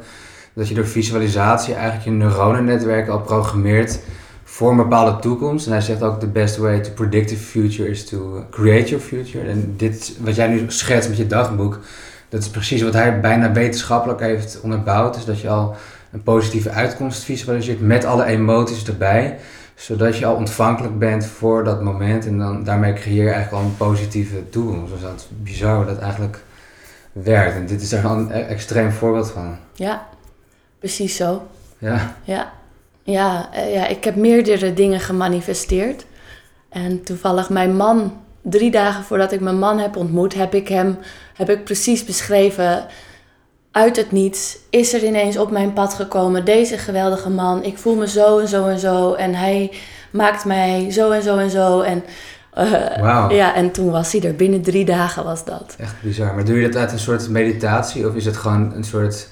dat 0.53 0.69
je 0.69 0.75
door 0.75 0.87
visualisatie 0.87 1.75
eigenlijk 1.75 2.05
je 2.05 2.11
neuronennetwerk 2.11 3.09
al 3.09 3.21
programmeert 3.21 3.99
voor 4.57 4.71
een 4.71 4.77
bepaalde 4.77 5.19
toekomst. 5.19 5.67
En 5.67 5.73
hij 5.73 5.81
zegt 5.81 6.03
ook 6.03 6.21
the 6.21 6.27
best 6.27 6.57
way 6.57 6.81
to 6.81 6.91
predict 6.91 7.29
the 7.29 7.37
future 7.37 7.89
is 7.89 8.05
to 8.05 8.45
create 8.51 8.89
your 8.89 9.05
future. 9.05 9.49
En 9.49 9.75
dit, 9.77 10.17
wat 10.21 10.35
jij 10.35 10.49
nu 10.49 10.65
schetst 10.67 11.09
met 11.09 11.19
je 11.19 11.27
dagboek, 11.27 11.81
dat 12.29 12.43
is 12.43 12.49
precies 12.49 12.83
wat 12.83 12.93
hij 12.93 13.21
bijna 13.21 13.53
wetenschappelijk 13.53 14.21
heeft 14.21 14.61
onderbouwd. 14.61 15.15
Dus 15.15 15.25
dat 15.25 15.41
je 15.41 15.49
al 15.49 15.75
een 16.13 16.23
positieve 16.23 16.71
uitkomst 16.71 17.25
visualiseert 17.25 17.81
met 17.81 18.05
alle 18.05 18.25
emoties 18.25 18.87
erbij 18.87 19.39
zodat 19.75 20.17
je 20.17 20.27
al 20.27 20.35
ontvankelijk 20.35 20.99
bent 20.99 21.27
voor 21.27 21.65
dat 21.65 21.83
moment 21.83 22.27
en 22.27 22.39
dan 22.39 22.65
daarmee 22.65 22.93
creëer 22.93 23.25
je 23.25 23.31
eigenlijk 23.31 23.63
al 23.63 23.69
een 23.69 23.77
positieve 23.77 24.49
toekomst. 24.49 24.93
Dus 24.93 25.03
dat 25.03 25.15
is 25.17 25.29
bizar 25.43 25.77
hoe 25.77 25.85
dat 25.85 25.99
eigenlijk 25.99 26.39
werkt. 27.13 27.55
En 27.55 27.67
dit 27.67 27.83
is 27.83 27.93
er 27.93 28.05
een 28.05 28.31
e- 28.31 28.41
extreem 28.41 28.91
voorbeeld 28.91 29.31
van. 29.31 29.57
ja, 29.75 30.07
precies 30.79 31.17
zo. 31.17 31.47
Ja, 31.79 32.17
Ja, 32.25 32.53
ja, 33.07 33.49
eh, 33.53 33.75
ja, 33.75 33.87
ik 33.87 34.05
heb 34.05 34.17
meerdere 34.17 34.75
dingen 34.75 35.01
gemanifesteerd. 35.01 36.05
En 36.69 37.03
toevallig 37.03 37.51
mijn 37.51 37.77
man, 37.77 38.13
drie 38.43 38.71
dagen 38.71 39.05
voordat 39.05 39.33
ik 39.33 39.41
mijn 39.41 39.59
man 39.59 39.79
heb 39.79 39.97
ontmoet, 39.97 40.35
heb 40.35 40.55
ik 40.55 40.69
hem 40.69 40.99
heb 41.35 41.51
ik 41.51 41.65
precies 41.65 42.05
beschreven. 42.05 42.87
Uit 43.71 43.97
het 43.97 44.13
niets 44.13 44.59
is 44.71 44.95
er 44.95 45.05
ineens 45.05 45.39
op 45.39 45.51
mijn 45.51 45.73
pad 45.73 45.95
gekomen 45.95 46.45
deze 46.45 46.79
geweldige 46.79 47.31
man. 47.31 47.63
Ik 47.63 47.79
voel 47.79 47.95
me 47.95 48.09
zo 48.09 48.39
en 48.39 48.49
zo 48.49 48.67
en 48.67 48.79
zo. 48.79 49.15
En 49.15 49.35
hij 49.35 49.73
maakt 50.11 50.45
mij 50.45 50.91
zo 50.91 51.11
en 51.11 51.23
zo 51.23 51.37
en 51.37 51.51
zo. 51.51 51.81
En, 51.81 52.05
eh, 52.53 53.01
wauw. 53.01 53.31
ja, 53.31 53.55
en 53.55 53.71
toen 53.71 53.91
was 53.91 54.13
hij 54.13 54.23
er. 54.23 54.35
Binnen 54.35 54.63
drie 54.63 54.85
dagen 54.85 55.25
was 55.25 55.45
dat. 55.45 55.75
Echt 55.79 55.95
bizar. 56.03 56.35
Maar 56.35 56.45
doe 56.45 56.57
je 56.57 56.69
dat 56.69 56.77
uit 56.77 56.93
een 56.93 56.99
soort 56.99 57.29
meditatie 57.29 58.09
of 58.09 58.15
is 58.15 58.25
het 58.25 58.37
gewoon 58.37 58.73
een 58.75 58.85
soort 58.85 59.29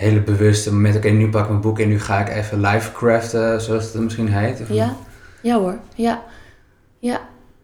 hele 0.00 0.20
bewuste 0.20 0.72
moment? 0.72 0.96
Oké, 0.96 1.08
nu 1.08 1.28
pak 1.28 1.42
ik 1.42 1.48
mijn 1.48 1.60
boek 1.60 1.78
en 1.78 1.88
nu 1.88 2.00
ga 2.00 2.20
ik 2.20 2.28
even 2.28 2.60
live 2.60 2.92
craften, 2.92 3.60
zoals 3.60 3.92
het 3.92 4.02
misschien 4.02 4.28
heet. 4.28 4.60
Of 4.60 4.68
Ja, 4.68 4.96
ja 5.40 5.58
hoor. 5.58 5.78
Ja, 5.94 6.22
ja. 6.98 7.20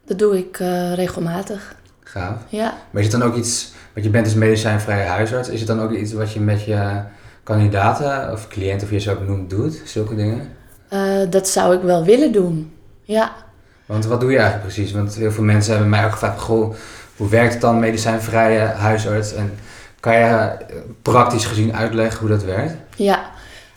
dat 0.07 0.19
doe 0.19 0.39
ik 0.39 0.59
eh, 0.59 0.95
regelmatig. 0.95 1.75
Gaaf. 2.03 2.39
Ja. 2.49 2.75
Maar 2.91 3.03
is 3.03 3.13
het 3.13 3.21
dan 3.21 3.29
ook 3.29 3.37
iets, 3.37 3.73
want 3.93 4.07
je 4.07 4.13
bent 4.13 4.25
dus 4.25 4.35
medicijnvrije 4.35 5.05
huisarts, 5.05 5.49
is 5.49 5.59
het 5.59 5.69
dan 5.69 5.81
ook 5.81 5.91
iets 5.93 6.13
wat 6.13 6.33
je 6.33 6.41
met 6.41 6.65
je 6.65 7.01
kandidaten 7.43 8.33
of 8.33 8.49
cliënten 8.49 8.87
of 8.87 8.93
je 8.93 9.01
zo 9.01 9.17
benoemd 9.17 9.51
doet, 9.51 9.83
zulke 9.85 10.15
dingen? 10.15 10.49
Eh, 10.89 11.31
dat 11.31 11.49
zou 11.49 11.75
ik 11.75 11.83
wel 11.83 12.05
willen 12.05 12.33
doen. 12.33 12.73
Ja. 13.03 13.33
Want 13.87 14.07
wat 14.07 14.21
doe 14.21 14.31
je 14.31 14.39
eigenlijk 14.39 14.73
precies? 14.73 14.93
Want 14.93 15.15
heel 15.15 15.33
veel 15.33 15.45
mensen 15.45 15.73
hebben 15.73 15.91
mij 15.91 16.05
ook 16.05 16.13
gevraagd, 16.13 16.41
goh, 16.41 16.75
hoe 17.17 17.29
werkt 17.29 17.53
het 17.53 17.63
dan 17.63 17.79
medicijnvrije 17.79 18.59
huisarts? 18.59 19.35
En 19.35 19.53
kan 20.07 20.19
je 20.19 20.25
eh, 20.25 20.77
praktisch 21.03 21.45
gezien 21.45 21.75
uitleggen 21.75 22.21
hoe 22.21 22.29
dat 22.29 22.45
werkt? 22.45 22.75
Ja. 22.97 23.35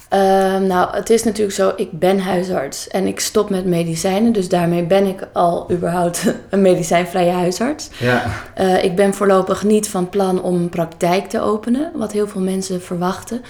Ehm, 0.10 0.68
nou, 0.68 0.96
het 0.96 1.10
is 1.10 1.24
natuurlijk 1.24 1.56
zo, 1.56 1.74
ik 1.76 1.92
ben 1.92 2.20
huisarts 2.20 2.88
en 2.88 3.08
ik 3.08 3.20
stop 3.20 3.50
met 3.50 3.66
medicijnen. 3.66 4.34
Dus 4.34 4.50
daarmee 4.50 4.84
ben 4.84 5.06
ik 5.06 5.28
al 5.34 5.72
überhaupt 5.72 6.34
een 6.50 6.62
medicijnvrije 6.62 7.32
huisarts. 7.32 7.90
Ja, 8.00 8.24
Eh, 8.54 8.84
ik 8.84 8.96
ben 8.96 9.14
voorlopig 9.14 9.64
niet 9.64 9.90
van 9.90 10.10
plan 10.10 10.42
om 10.42 10.56
een 10.56 10.70
praktijk 10.70 11.30
te 11.30 11.42
openen, 11.42 11.92
wat 11.96 12.12
heel 12.12 12.28
veel 12.28 12.42
mensen 12.42 12.82
verwachten. 12.82 13.42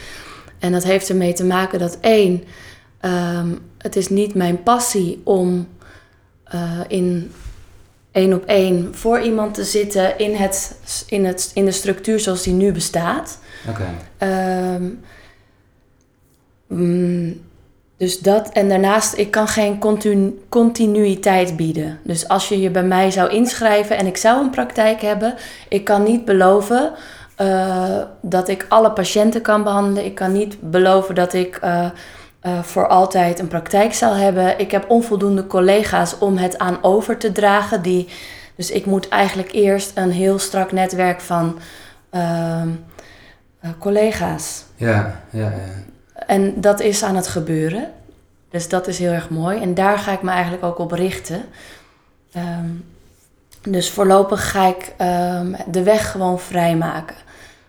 En 0.59 0.71
dat 0.71 0.83
heeft 0.83 1.09
ermee 1.09 1.33
te 1.33 1.45
maken 1.45 1.79
dat 1.79 1.97
één, 2.01 2.43
ehm, 2.99 3.47
het 3.77 3.95
is 3.95 4.09
niet 4.09 4.33
mijn 4.35 4.63
passie 4.63 5.21
om 5.23 5.67
eh, 6.43 6.61
in 6.87 7.31
één 8.11 8.33
op 8.33 8.45
één 8.45 8.95
voor 8.95 9.19
iemand 9.21 9.53
te 9.53 9.63
zitten 9.63 10.17
in, 10.17 10.35
het, 10.35 10.75
in, 11.07 11.25
het, 11.25 11.51
in 11.53 11.65
de 11.65 11.71
structuur 11.71 12.19
zoals 12.19 12.43
die 12.43 12.53
nu 12.53 12.71
bestaat. 12.71 13.39
oké. 13.69 13.87
Ehm, 14.17 14.83
mm, 16.67 17.41
dus 17.97 18.19
dat. 18.19 18.49
En 18.49 18.69
daarnaast, 18.69 19.17
ik 19.17 19.31
kan 19.31 19.47
geen 19.47 19.79
continu- 19.79 20.39
continuïteit 20.49 21.55
bieden. 21.55 21.99
Dus 22.03 22.27
als 22.27 22.49
je 22.49 22.61
je 22.61 22.69
bij 22.69 22.83
mij 22.83 23.11
zou 23.11 23.29
inschrijven 23.29 23.97
en 23.97 24.05
ik 24.05 24.17
zou 24.17 24.43
een 24.43 24.49
praktijk 24.49 25.01
hebben, 25.01 25.35
ik 25.69 25.83
kan 25.83 26.03
niet 26.03 26.25
beloven 26.25 26.91
eh, 27.35 28.01
dat 28.21 28.47
ik 28.47 28.65
alle 28.69 28.91
patiënten 28.91 29.41
kan 29.41 29.63
behandelen. 29.63 30.05
Ik 30.05 30.15
kan 30.15 30.31
niet 30.31 30.57
beloven 30.61 31.15
dat 31.15 31.33
ik 31.33 31.55
eh, 31.55 31.89
eh, 32.39 32.63
voor 32.63 32.88
altijd 32.88 33.39
een 33.39 33.47
praktijk 33.47 33.93
zal 33.93 34.13
hebben. 34.13 34.60
Ik 34.60 34.71
heb 34.71 34.89
onvoldoende 34.89 35.47
collega's 35.47 36.17
om 36.17 36.38
het 36.38 36.58
aan 36.58 36.84
over 36.84 37.17
te 37.17 37.32
dragen. 37.32 37.82
Die, 37.82 38.08
dus 38.56 38.71
ik 38.71 38.86
moet 38.86 39.08
eigenlijk 39.08 39.52
eerst 39.52 39.91
een 39.95 40.12
heel 40.12 40.39
strak 40.39 40.71
netwerk 40.71 41.21
van 41.21 41.60
ehm, 42.10 42.69
eh, 43.60 43.69
collega's. 43.80 44.63
Ja, 44.75 45.21
ja, 45.30 45.52
ja. 45.52 45.84
En 46.28 46.62
dat 46.62 46.80
is 46.80 47.04
aan 47.04 47.15
het 47.15 47.28
gebeuren. 47.28 47.91
Dus 48.49 48.69
dat 48.69 48.88
is 48.88 48.99
heel 48.99 49.12
erg 49.12 49.30
mooi. 49.30 49.62
En 49.62 49.73
daar 49.73 49.97
ga 49.97 50.12
ik 50.12 50.21
me 50.21 50.32
eigenlijk 50.32 50.63
ook 50.63 50.78
op 50.80 50.91
richten. 50.91 51.45
Ehm, 52.32 52.69
dus 53.62 53.89
voorlopig 53.89 54.52
ga 54.52 54.67
ik 54.67 54.93
ehm, 54.97 55.54
de 55.67 55.84
weg 55.84 56.12
gewoon 56.12 56.39
vrijmaken. 56.39 57.15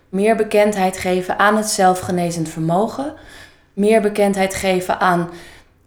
Meer 0.09 0.35
bekendheid 0.35 0.97
geven 0.97 1.39
aan 1.39 1.57
het 1.57 1.67
zelfgenezend 1.67 2.49
vermogen. 2.49 3.13
Meer 3.73 4.01
bekendheid 4.01 4.55
geven 4.55 4.99
aan 4.99 5.29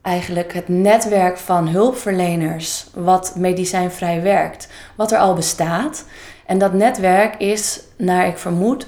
eigenlijk 0.03 0.53
het 0.53 0.69
netwerk 0.69 1.37
van 1.37 1.69
hulpverleners 1.69 2.87
wat 2.95 3.35
medicijnvrij 3.37 4.23
werkt. 4.23 4.69
Wat 4.95 5.13
er 5.13 5.19
al 5.19 5.35
bestaat. 5.35 6.05
En 6.47 6.59
dat 6.59 6.73
netwerk 6.73 7.37
is, 7.37 7.81
naar 7.97 8.27
ik 8.27 8.39
vermoed, 8.39 8.87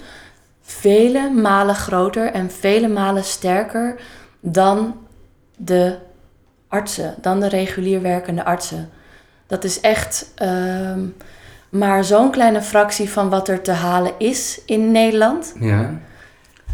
vele 0.62 1.30
malen 1.30 1.74
groter 1.74 2.32
en 2.32 2.50
vele 2.50 2.88
malen 2.88 3.24
sterker 3.24 4.00
dan 4.40 4.96
de 5.56 5.96
artsen, 6.68 7.14
dan 7.20 7.40
de 7.40 7.48
regulier 7.48 8.02
werkende 8.02 8.44
artsen. 8.44 8.90
Dat 9.46 9.64
is 9.64 9.80
echt 9.80 10.32
ehm, 10.34 11.00
maar 11.68 12.04
zo'n 12.04 12.30
kleine 12.30 12.62
fractie 12.62 13.10
van 13.10 13.28
wat 13.28 13.48
er 13.48 13.62
te 13.62 13.72
halen 13.72 14.12
is 14.18 14.60
in 14.66 14.92
Nederland. 14.92 15.54
ja. 15.60 15.90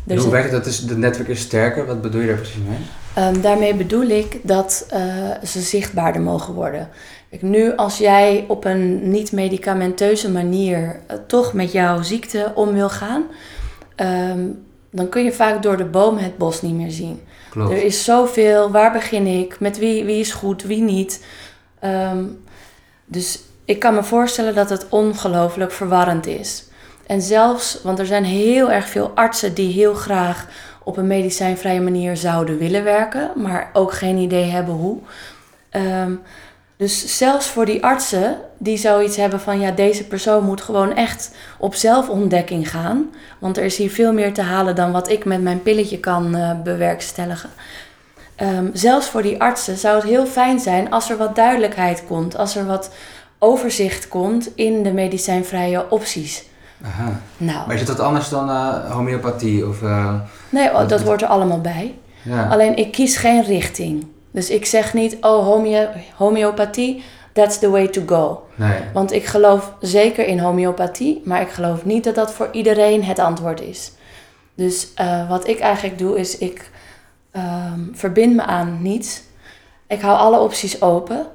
Er 0.07 0.19
hoe 0.19 0.31
werkt 0.31 0.53
het? 0.53 0.65
Dat 0.65 0.73
is, 0.73 0.87
de 0.87 0.97
netwerk 0.97 1.29
is 1.29 1.41
sterker. 1.41 1.87
Wat 1.87 2.03
bedoel 2.03 2.21
je 2.21 2.27
daar 2.27 2.37
precies 2.37 2.62
mee? 2.69 2.79
Ehm, 3.15 3.41
daarmee 3.41 3.75
bedoel 3.75 4.07
ik 4.07 4.38
dat 4.43 4.87
eh, 4.88 5.03
ze 5.45 5.61
zichtbaarder 5.61 6.23
mogen 6.23 6.55
worden. 6.55 6.88
Kijk, 7.31 7.43
nu 7.43 7.77
als 7.77 7.99
jij 7.99 8.45
op 8.49 8.65
een 8.65 9.11
niet-medicamenteuze 9.11 10.31
manier 10.31 11.01
eh, 11.07 11.17
toch 11.27 11.53
met 11.53 11.73
jouw 11.73 12.03
ziekte 12.03 12.53
om 12.55 12.73
wil 12.73 12.88
gaan, 12.88 13.25
ehm, 13.95 14.41
dan 14.91 15.09
kun 15.09 15.25
je 15.25 15.33
vaak 15.33 15.62
door 15.62 15.77
de 15.77 15.85
boom 15.85 16.17
het 16.17 16.38
bos 16.38 16.62
niet 16.62 16.75
meer 16.75 16.91
zien. 16.91 17.21
Klopt. 17.51 17.71
Er 17.71 17.85
is 17.85 18.05
zoveel, 18.05 18.71
waar 18.71 18.93
begin 18.93 19.27
ik, 19.27 19.61
met 19.61 19.79
wie, 19.79 20.05
wie 20.05 20.21
is 20.21 20.33
goed, 20.33 20.62
wie 20.62 20.83
niet. 20.83 21.25
Ehm, 21.79 22.25
dus 23.05 23.43
ik 23.65 23.79
kan 23.79 23.95
me 23.95 24.03
voorstellen 24.03 24.55
dat 24.55 24.71
het 24.71 24.87
ongelooflijk 24.88 25.73
verwarrend 25.73 26.27
is. 26.27 26.65
En 27.12 27.22
zelfs, 27.22 27.79
want 27.83 27.98
er 27.98 28.07
zijn 28.07 28.25
heel 28.25 28.70
erg 28.70 28.88
veel 28.88 29.11
artsen 29.14 29.55
die 29.55 29.72
heel 29.72 29.94
graag 29.94 30.46
op 30.83 30.96
een 30.96 31.07
medicijnvrije 31.07 31.81
manier 31.81 32.16
zouden 32.16 32.59
willen 32.59 32.85
werken, 32.85 33.31
maar 33.37 33.70
ook 33.72 33.92
geen 33.92 34.16
idee 34.16 34.44
hebben 34.44 34.75
hoe. 34.75 34.98
Ehm, 35.70 36.12
dus 36.77 37.16
zelfs 37.16 37.46
voor 37.46 37.64
die 37.64 37.85
artsen 37.85 38.37
die 38.59 38.77
zoiets 38.77 39.16
hebben 39.16 39.40
van 39.40 39.61
ja, 39.61 39.70
deze 39.70 40.07
persoon 40.07 40.44
moet 40.44 40.61
gewoon 40.61 40.94
echt 40.94 41.31
op 41.59 41.75
zelfontdekking 41.75 42.70
gaan. 42.70 43.11
Want 43.38 43.57
er 43.57 43.64
is 43.64 43.77
hier 43.77 43.90
veel 43.90 44.12
meer 44.12 44.33
te 44.33 44.42
halen 44.42 44.75
dan 44.75 44.92
wat 44.92 45.11
ik 45.11 45.25
met 45.25 45.42
mijn 45.42 45.62
pilletje 45.62 46.01
kan 46.01 46.37
uh, 46.37 46.62
bewerkstelligen. 46.62 47.51
Um, 48.42 48.70
zelfs 48.72 49.07
voor 49.07 49.22
die 49.22 49.40
artsen 49.40 49.77
zou 49.77 49.94
het 49.94 50.05
heel 50.05 50.27
fijn 50.27 50.61
zijn 50.61 50.90
als 50.90 51.11
er 51.11 51.16
wat 51.16 51.37
duidelijkheid 51.37 52.05
komt, 52.07 52.37
als 52.37 52.57
er 52.57 52.66
wat 52.66 52.90
overzicht 53.38 54.09
komt 54.09 54.51
in 54.55 54.83
de 54.83 54.92
medicijnvrije 54.92 55.90
opties. 55.90 56.51
Aha. 56.85 57.21
Nou. 57.37 57.66
Maar 57.66 57.75
is 57.75 57.81
het 57.81 57.88
wat 57.88 58.01
anders 58.01 58.29
dan 58.29 58.49
uh, 58.49 58.90
homeopathie? 58.90 59.68
Of, 59.68 59.83
uh, 59.83 60.14
nee, 60.49 60.71
oh, 60.75 60.88
dat 60.88 61.03
hoort 61.03 61.23
er 61.23 61.29
allemaal 61.29 61.61
bij. 61.61 61.95
Ja. 62.23 62.49
Alleen 62.49 62.77
ik 62.77 62.92
kies 62.92 63.16
geen 63.16 63.42
richting. 63.42 64.07
Dus 64.31 64.51
ik 64.51 64.66
zeg 64.66 64.95
niet, 64.95 65.16
oh, 65.21 65.45
homeo 65.45 65.88
homeopathie, 66.16 67.03
that's 67.33 67.59
the 67.59 67.71
way 67.71 67.88
to 67.88 68.03
go. 68.07 68.42
Nee. 68.55 68.79
Want 68.92 69.12
ik 69.12 69.27
geloof 69.27 69.75
zeker 69.81 70.27
in 70.27 70.38
homeopathie, 70.38 71.23
maar 71.25 71.40
ik 71.40 71.51
geloof 71.51 71.85
niet 71.85 72.05
dat 72.05 72.14
dat 72.14 72.33
voor 72.33 72.49
iedereen 72.53 73.05
het 73.05 73.18
antwoord 73.18 73.61
is. 73.61 73.92
Dus 74.55 74.88
uh, 75.01 75.29
wat 75.29 75.49
ik 75.49 75.61
eigenlijk 75.61 75.99
doe, 75.99 76.18
is 76.18 76.38
ik 76.38 76.71
um, 77.33 77.90
verbind 77.95 78.35
me 78.37 78.42
aan 78.42 78.79
niets. 78.83 79.23
Ik 79.87 80.01
hou 80.01 80.18
alle 80.18 80.38
opties 80.38 80.83
open 80.83 81.27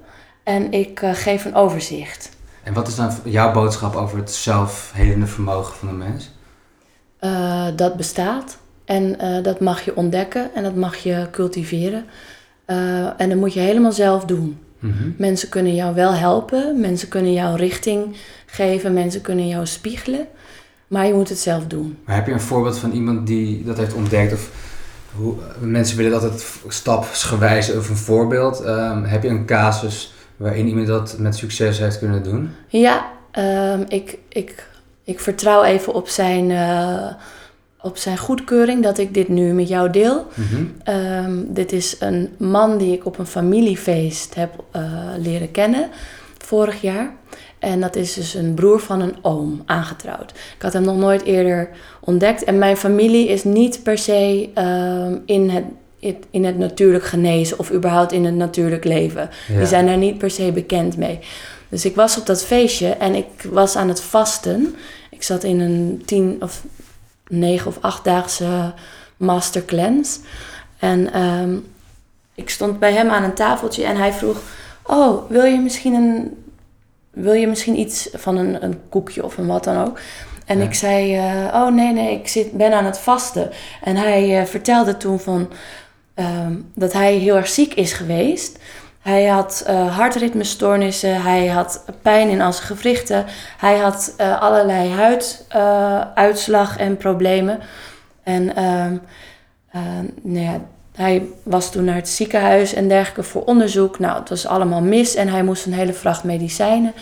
en 0.44 0.72
ik 0.72 1.02
geef 1.14 1.46
een 1.46 1.56
overzicht. 1.56 2.30
En 2.68 2.74
wat 2.74 2.88
is 2.88 2.96
dan 2.96 3.12
jouw 3.24 3.52
boodschap 3.52 3.96
over 3.96 4.18
het 4.18 4.32
zelfhelende 4.32 5.26
vermogen 5.26 5.76
van 5.76 5.88
de 5.88 5.94
mens? 5.94 6.32
Uh, 7.22 7.68
dat 7.76 7.98
bestaat 7.98 8.58
en 8.86 9.18
dat 9.44 9.60
mag 9.60 9.82
je 9.82 9.96
ontdekken 9.96 10.56
en 10.56 10.64
dat 10.64 10.76
mag 10.76 10.96
je 10.96 11.28
cultiveren. 11.32 12.06
Uh, 12.68 13.22
en 13.22 13.30
dat 13.30 13.38
moet 13.38 13.54
je 13.54 13.60
helemaal 13.60 13.92
zelf 13.92 14.26
doen. 14.26 14.60
Mm 14.80 15.16
Mensen 15.18 15.50
kunnen 15.50 15.76
jou 15.76 15.96
wel 15.96 16.14
helpen, 16.14 16.80
mensen 16.80 17.08
kunnen 17.08 17.34
jou 17.34 17.58
richting 17.58 18.16
geven, 18.46 18.94
mensen 18.94 19.22
kunnen 19.22 19.48
jou 19.48 19.66
spiegelen, 19.66 20.28
maar 20.88 21.08
je 21.08 21.14
moet 21.14 21.30
het 21.30 21.40
zelf 21.40 21.68
doen. 21.68 21.98
Maar 22.06 22.16
heb 22.16 22.28
je 22.28 22.34
een 22.34 22.42
voorbeeld 22.42 22.78
van 22.78 22.92
iemand 22.92 23.28
die 23.28 23.64
dat 23.64 23.78
heeft 23.78 23.94
ontdekt? 23.94 24.34
Of 24.34 24.50
hoe, 25.16 25.36
mensen 25.60 25.98
willen 25.98 26.14
altijd 26.14 26.46
stapsgewijs 26.68 27.76
of 27.76 27.90
een 27.90 27.98
voorbeeld. 27.98 28.66
Um, 28.66 29.04
heb 29.04 29.24
je 29.24 29.30
een 29.30 29.46
casus 29.46 30.14
waarin 30.38 30.68
iemand 30.68 30.88
dat 30.88 31.18
met 31.20 31.36
succes 31.36 31.80
heeft 31.80 32.00
kunnen 32.00 32.24
doen? 32.24 32.50
Ja, 32.68 33.12
um, 33.38 33.86
ik, 33.88 34.18
ik, 34.30 34.68
ik 35.04 35.20
vertrouw 35.20 35.64
even 35.64 35.94
op 35.94 36.08
zijn. 36.08 36.50
Uh, 36.50 37.12
op 37.82 37.98
zijn 37.98 38.18
goedkeuring 38.18 38.84
dat 38.84 38.98
ik 38.98 39.14
dit 39.14 39.28
nu 39.28 39.54
met 39.54 39.68
jou 39.68 39.90
deel. 39.90 40.28
Mhm. 40.34 40.66
Ehm, 40.84 41.44
dit 41.48 41.72
is 41.72 41.96
een 42.00 42.30
man 42.38 42.78
die 42.78 42.94
ik 42.94 43.06
op 43.06 43.20
een 43.20 43.26
familiefeest 43.26 44.36
heb 44.36 44.64
uh, 44.76 44.82
leren 45.18 45.52
kennen 45.52 45.90
vorig 46.38 46.82
jaar. 46.82 47.16
En 47.60 47.80
dat 47.82 47.96
is 47.96 48.14
dus 48.14 48.34
een 48.34 48.54
broer 48.54 48.80
van 48.80 49.02
een 49.02 49.16
oom, 49.22 49.62
aangetrouwd. 49.66 50.32
Ik 50.32 50.62
had 50.62 50.74
hem 50.74 50.84
nog 50.84 50.98
nooit 50.98 51.24
eerder 51.24 51.70
ontdekt. 52.00 52.44
En 52.44 52.58
mijn 52.58 52.78
familie 52.78 53.28
is 53.28 53.44
niet 53.44 53.84
per 53.84 53.98
se 53.98 54.50
um, 54.56 55.22
in, 55.26 55.50
het, 55.50 55.64
in 56.30 56.46
het 56.46 56.58
natuurlijk 56.58 57.04
genezen 57.04 57.60
of 57.60 57.72
überhaupt 57.72 58.12
in 58.12 58.26
het 58.26 58.36
natuurlijk 58.36 58.84
leven. 58.84 59.30
Die 59.48 59.66
zijn 59.66 59.86
daar 59.86 59.98
niet 59.98 60.18
per 60.18 60.32
se 60.32 60.52
bekend 60.52 60.98
mee. 60.98 61.20
Dus 61.70 61.86
ik 61.86 61.96
was 61.96 62.18
op 62.18 62.26
dat 62.26 62.44
feestje 62.44 62.90
en 62.90 63.16
ik 63.16 63.28
was 63.52 63.76
aan 63.76 63.88
het 63.88 64.02
vasten. 64.02 64.76
Ik 65.10 65.24
zat 65.24 65.44
in 65.44 65.60
een 65.60 66.02
tien 66.06 66.38
of 66.40 66.64
negen 67.28 67.68
of 67.68 67.78
achtdaagse 67.82 68.74
masterclass. 69.18 70.20
En 70.80 71.22
um, 71.22 71.66
ik 72.36 72.50
stond 72.50 72.80
bij 72.80 72.94
hem 72.94 73.10
aan 73.10 73.24
een 73.24 73.34
tafeltje 73.34 73.84
en 73.84 73.96
hij 73.96 74.14
vroeg: 74.14 74.42
Oh, 74.84 75.30
wil 75.30 75.44
je 75.44 75.60
misschien, 75.60 75.94
een, 75.94 76.44
wil 77.12 77.34
je 77.34 77.48
misschien 77.48 77.80
iets 77.80 78.10
van 78.14 78.38
een, 78.38 78.64
een 78.64 78.80
koekje 78.90 79.24
of 79.24 79.38
een 79.38 79.48
wat 79.48 79.64
dan 79.64 79.86
ook? 79.86 80.00
En 80.46 80.62
ik 80.62 80.74
zei: 80.74 81.18
uh, 81.18 81.54
Oh 81.54 81.74
nee, 81.74 81.94
nee, 81.94 82.20
ik 82.20 82.28
zit, 82.28 82.52
ben 82.52 82.74
aan 82.74 82.86
het 82.86 83.00
vasten. 83.00 83.50
En 83.82 83.96
hij 83.96 84.42
uh, 84.42 84.46
vertelde 84.46 84.98
toen 84.98 85.20
van, 85.20 85.50
um, 86.20 86.72
dat 86.76 86.94
hij 86.94 87.14
heel 87.14 87.36
erg 87.36 87.48
ziek 87.48 87.74
is 87.74 87.94
geweest. 87.94 88.58
Hij 89.08 89.26
had 89.26 89.66
uh, 89.70 89.96
hartritmestoornissen, 89.98 91.22
hij 91.22 91.48
had 91.48 91.84
pijn 92.02 92.30
in 92.30 92.38
zijn 92.38 92.54
gewrichten, 92.54 93.26
hij 93.58 93.78
had 93.78 94.14
uh, 94.18 94.42
allerlei 94.42 94.90
huiduitslag 94.90 96.80
uh, 96.80 96.86
en 96.86 96.98
problemen. 96.98 97.60
En 98.24 98.44
uh, 98.44 98.86
nou 100.22 100.46
ja, 100.46 100.62
hij 100.96 101.24
was 101.44 101.72
toen 101.72 101.84
naar 101.84 101.96
het 101.96 102.10
ziekenhuis 102.10 102.74
en 102.74 102.88
dergelijke 102.88 103.24
voor 103.24 103.44
onderzoek. 103.44 104.00
Nou, 104.00 104.20
het 104.20 104.30
was 104.30 104.46
allemaal 104.46 104.82
mis 104.82 105.16
en 105.16 105.28
hij 105.28 105.44
moest 105.44 105.66
een 105.66 105.74
hele 105.74 105.94
vracht 105.94 106.24
medicijnen. 106.24 106.94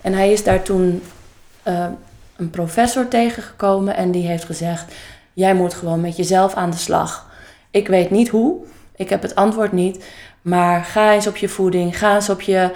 En 0.00 0.12
hij 0.12 0.32
is 0.32 0.44
daar 0.44 0.62
toen 0.62 1.02
een 2.36 2.50
professor 2.50 3.08
tegengekomen 3.08 3.96
en 3.96 4.10
die 4.10 4.26
heeft 4.26 4.44
gezegd: 4.44 4.92
Jij 5.32 5.54
moet 5.54 5.74
gewoon 5.74 6.00
met 6.00 6.16
jezelf 6.16 6.54
aan 6.54 6.70
de 6.70 6.76
slag. 6.76 7.29
Ik 7.70 7.88
weet 7.88 8.10
niet 8.10 8.28
hoe, 8.28 8.56
ik 8.96 9.08
heb 9.08 9.22
het 9.22 9.34
antwoord 9.34 9.72
niet. 9.72 10.04
Maar 10.42 10.84
ga 10.84 11.12
eens 11.12 11.26
op 11.26 11.36
je 11.36 11.48
voeding, 11.48 11.98
ga 11.98 12.14
eens 12.14 12.30
op 12.30 12.40
je 12.40 12.70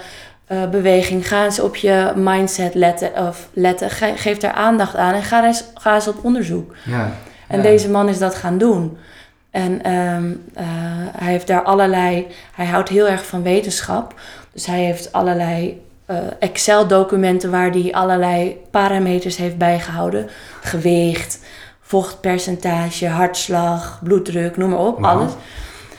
uh, 0.51 0.69
beweging, 0.69 1.27
ga 1.27 1.43
eens 1.43 1.59
op 1.59 1.75
je 1.75 2.11
mindset 2.15 2.73
letten. 2.73 3.27
Of 3.27 3.49
letten. 3.53 3.89
geef 3.89 4.37
daar 4.37 4.53
aandacht 4.53 4.95
aan 4.95 5.13
en 5.13 5.23
ga 5.23 5.45
eens, 5.45 5.63
ga 5.73 5.95
eens 5.95 6.07
op 6.07 6.23
onderzoek. 6.23 6.75
Ja, 6.83 7.11
en 7.47 7.61
deze 7.61 7.89
man 7.89 8.09
is 8.09 8.17
dat 8.17 8.35
gaan 8.35 8.57
doen. 8.57 8.97
En 9.51 9.91
um, 9.93 10.43
uh, 10.57 10.63
hij 11.17 11.31
heeft 11.31 11.47
daar 11.47 11.63
allerlei. 11.63 12.27
Hij 12.55 12.65
houdt 12.65 12.89
heel 12.89 13.07
erg 13.07 13.25
van 13.25 13.43
wetenschap. 13.43 14.19
Dus 14.53 14.65
hij 14.65 14.79
heeft 14.79 15.11
allerlei 15.11 15.83
uh, 16.11 16.17
Excel-documenten 16.39 17.51
waar 17.51 17.69
hij 17.69 17.93
allerlei 17.93 18.57
parameters 18.71 19.37
heeft 19.37 19.57
bijgehouden: 19.57 20.29
gewicht, 20.61 21.39
vochtpercentage, 21.87 23.07
hartslag, 23.07 23.99
bloeddruk, 24.03 24.57
noem 24.57 24.69
maar 24.69 24.79
op, 24.79 24.95
wow. 24.95 25.05
alles. 25.05 25.31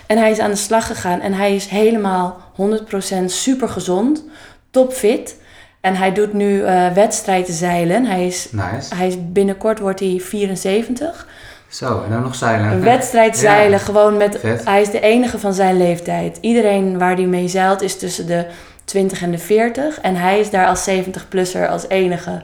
En 0.07 0.18
hij 0.18 0.31
is 0.31 0.38
aan 0.38 0.51
de 0.51 0.57
slag 0.57 0.87
gegaan 0.87 1.20
en 1.20 1.33
hij 1.33 1.55
is 1.55 1.66
helemaal 1.66 2.40
100% 2.61 3.25
super 3.27 3.68
gezond, 3.68 4.25
topfit. 4.70 5.37
En 5.81 5.96
hij 5.96 6.12
doet 6.12 6.33
nu 6.33 6.61
uh, 6.61 6.92
wedstrijden 6.92 7.55
zeilen. 7.55 8.05
Hij 8.05 8.27
is, 8.27 8.49
nice. 8.51 8.94
hij 8.94 9.07
is 9.07 9.14
binnenkort 9.33 9.79
wordt 9.79 10.01
hij 10.01 10.20
74. 10.20 11.27
Zo, 11.68 12.03
en 12.05 12.11
dan 12.11 12.22
nog 12.22 12.35
zeilen. 12.35 12.70
Een 12.70 12.83
wedstrijd 12.83 13.37
zeilen, 13.37 13.81
gewoon 13.81 14.16
met. 14.16 14.42
Hij 14.64 14.81
is 14.81 14.90
de 14.90 15.01
enige 15.01 15.38
van 15.38 15.55
zijn 15.55 15.77
leeftijd. 15.77 16.38
Iedereen 16.40 16.99
waar 16.99 17.14
hij 17.14 17.27
mee 17.27 17.49
zeilt 17.49 17.83
is 17.83 17.99
tussen 17.99 18.27
de 18.27 18.46
20 18.85 19.22
en 19.22 19.31
de 19.31 19.38
40. 19.38 20.01
En 20.01 20.16
hij 20.16 20.40
is 20.40 20.51
daar 20.51 20.66
als 20.66 20.88
70-plusser 20.90 21.68
als 21.68 21.88
enige. 21.88 22.42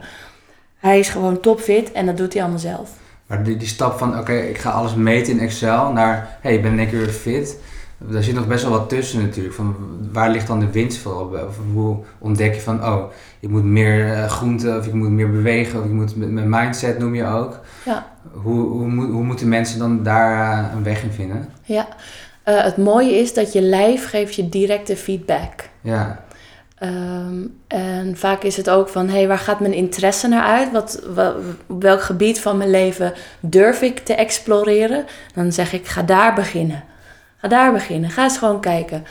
Hij 0.78 0.98
is 0.98 1.08
gewoon 1.08 1.40
topfit 1.40 1.92
en 1.92 2.06
dat 2.06 2.16
doet 2.16 2.32
hij 2.32 2.42
allemaal 2.42 2.60
zelf. 2.60 2.90
Maar 3.32 3.42
die, 3.42 3.56
die 3.56 3.68
stap 3.68 3.98
van, 3.98 4.18
oké, 4.18 4.32
ik 4.32 4.58
ga 4.58 4.70
alles 4.70 4.94
meten 4.94 5.32
in 5.32 5.40
Excel, 5.40 5.92
naar, 5.92 6.38
hey, 6.40 6.54
ik 6.54 6.62
ben 6.62 6.72
in 6.72 6.78
één 6.78 6.88
keer 6.88 6.98
weer 6.98 7.08
fit. 7.08 7.58
Daar 7.98 8.22
zit 8.22 8.34
nog 8.34 8.46
best 8.46 8.62
wel 8.62 8.72
wat 8.72 8.88
tussen 8.88 9.22
natuurlijk. 9.22 9.54
Van 9.54 9.76
waar 10.12 10.30
ligt 10.30 10.46
dan 10.46 10.60
de 10.60 10.70
winst 10.70 10.98
voor? 10.98 11.40
Of 11.48 11.58
hoe 11.72 11.96
ontdek 12.18 12.54
je 12.54 12.60
van, 12.60 12.84
oh, 12.84 13.04
ik 13.40 13.48
moet 13.48 13.64
meer 13.64 14.06
uh, 14.06 14.24
groenten 14.24 14.78
of 14.78 14.86
ik 14.86 14.92
moet 14.92 15.10
meer 15.10 15.30
bewegen 15.30 15.78
of 15.78 15.84
ik 15.84 15.90
moet 15.90 16.16
met 16.16 16.30
mijn 16.30 16.48
mindset 16.48 16.98
noem 16.98 17.14
je 17.14 17.26
ook. 17.26 17.60
Ja. 17.84 18.06
Hoe, 18.32 18.60
hoe, 18.60 18.90
hoe 18.90 19.24
moeten 19.24 19.48
mensen 19.48 19.78
dan 19.78 20.02
daar 20.02 20.64
uh, 20.64 20.72
een 20.74 20.82
weg 20.82 21.02
in 21.02 21.12
vinden? 21.12 21.48
Ja, 21.62 21.88
uh, 22.48 22.62
het 22.62 22.76
mooie 22.76 23.14
is 23.14 23.34
dat 23.34 23.52
je 23.52 23.62
lijf 23.62 24.08
geeft 24.08 24.34
je 24.34 24.48
directe 24.48 24.96
feedback. 24.96 25.68
Ja. 25.80 26.24
Um, 26.84 27.60
en 27.66 28.16
vaak 28.16 28.42
is 28.42 28.56
het 28.56 28.70
ook 28.70 28.88
van, 28.88 29.08
hé, 29.08 29.16
hey, 29.16 29.28
waar 29.28 29.38
gaat 29.38 29.60
mijn 29.60 29.72
interesse 29.72 30.28
naar 30.28 30.42
uit? 30.42 30.72
Wat, 30.72 31.02
op 31.66 31.82
welk 31.82 32.02
gebied 32.02 32.40
van 32.40 32.56
mijn 32.56 32.70
leven 32.70 33.12
durf 33.40 33.82
ik 33.82 33.98
te 33.98 34.14
exploreren? 34.14 35.04
Dan 35.34 35.52
zeg 35.52 35.72
ik, 35.72 35.86
ga 35.86 36.02
daar 36.02 36.34
beginnen. 36.34 36.84
Ga 37.36 37.48
daar 37.48 37.72
beginnen. 37.72 38.10
Ga 38.10 38.22
eens 38.22 38.38
gewoon 38.38 38.60
kijken. 38.60 39.04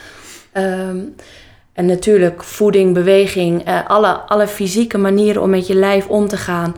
Um, 0.52 1.14
en 1.72 1.86
natuurlijk 1.86 2.42
voeding, 2.42 2.94
beweging, 2.94 3.68
uh, 3.68 3.86
alle, 3.86 4.12
alle 4.12 4.46
fysieke 4.46 4.98
manieren 4.98 5.42
om 5.42 5.50
met 5.50 5.66
je 5.66 5.74
lijf 5.74 6.06
om 6.06 6.28
te 6.28 6.36
gaan 6.36 6.74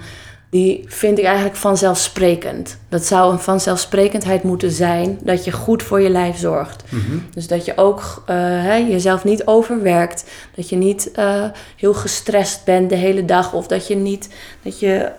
die 0.54 0.84
vind 0.86 1.18
ik 1.18 1.24
eigenlijk 1.24 1.56
vanzelfsprekend. 1.56 2.78
Dat 2.88 3.04
zou 3.04 3.32
een 3.32 3.38
vanzelfsprekendheid 3.38 4.42
moeten 4.42 4.70
zijn 4.70 5.18
dat 5.22 5.44
je 5.44 5.52
goed 5.52 5.82
voor 5.82 6.00
je 6.00 6.08
lijf 6.08 6.38
zorgt. 6.38 6.84
Mhm. 6.88 7.18
Dus 7.34 7.46
dat 7.46 7.64
je 7.64 7.76
ook 7.76 8.24
uh, 8.30 8.88
jezelf 8.88 9.24
niet 9.24 9.46
overwerkt, 9.46 10.24
dat 10.54 10.68
je 10.68 10.76
niet 10.76 11.10
uh, 11.18 11.44
heel 11.76 11.94
gestrest 11.94 12.64
bent 12.64 12.90
de 12.90 12.96
hele 12.96 13.24
dag 13.24 13.52
of 13.52 13.66
dat 13.66 13.86
je 13.86 13.96
niet 13.96 14.28
dat 14.62 14.80
je, 14.80 15.10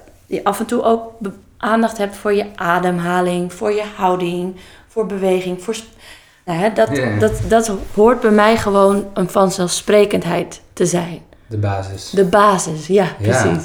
af 0.43 0.59
en 0.59 0.65
toe 0.65 0.83
ook 0.83 1.11
aandacht 1.57 1.97
hebt 1.97 2.15
voor 2.15 2.33
je 2.33 2.45
ademhaling, 2.55 3.53
voor 3.53 3.71
je 3.71 3.83
houding, 3.95 4.55
voor 4.87 5.05
beweging, 5.05 5.63
voor 5.63 5.75
nou, 6.45 6.59
hè, 6.59 6.73
dat, 6.73 6.89
dat, 7.19 7.41
dat 7.47 7.71
hoort 7.93 8.21
bij 8.21 8.31
mij 8.31 8.57
gewoon 8.57 9.05
een 9.13 9.29
vanzelfsprekendheid 9.29 10.61
te 10.73 10.85
zijn. 10.85 11.21
De 11.47 11.57
basis. 11.57 12.09
De 12.09 12.25
basis, 12.25 12.87
ja, 12.87 13.07
Ja. 13.19 13.59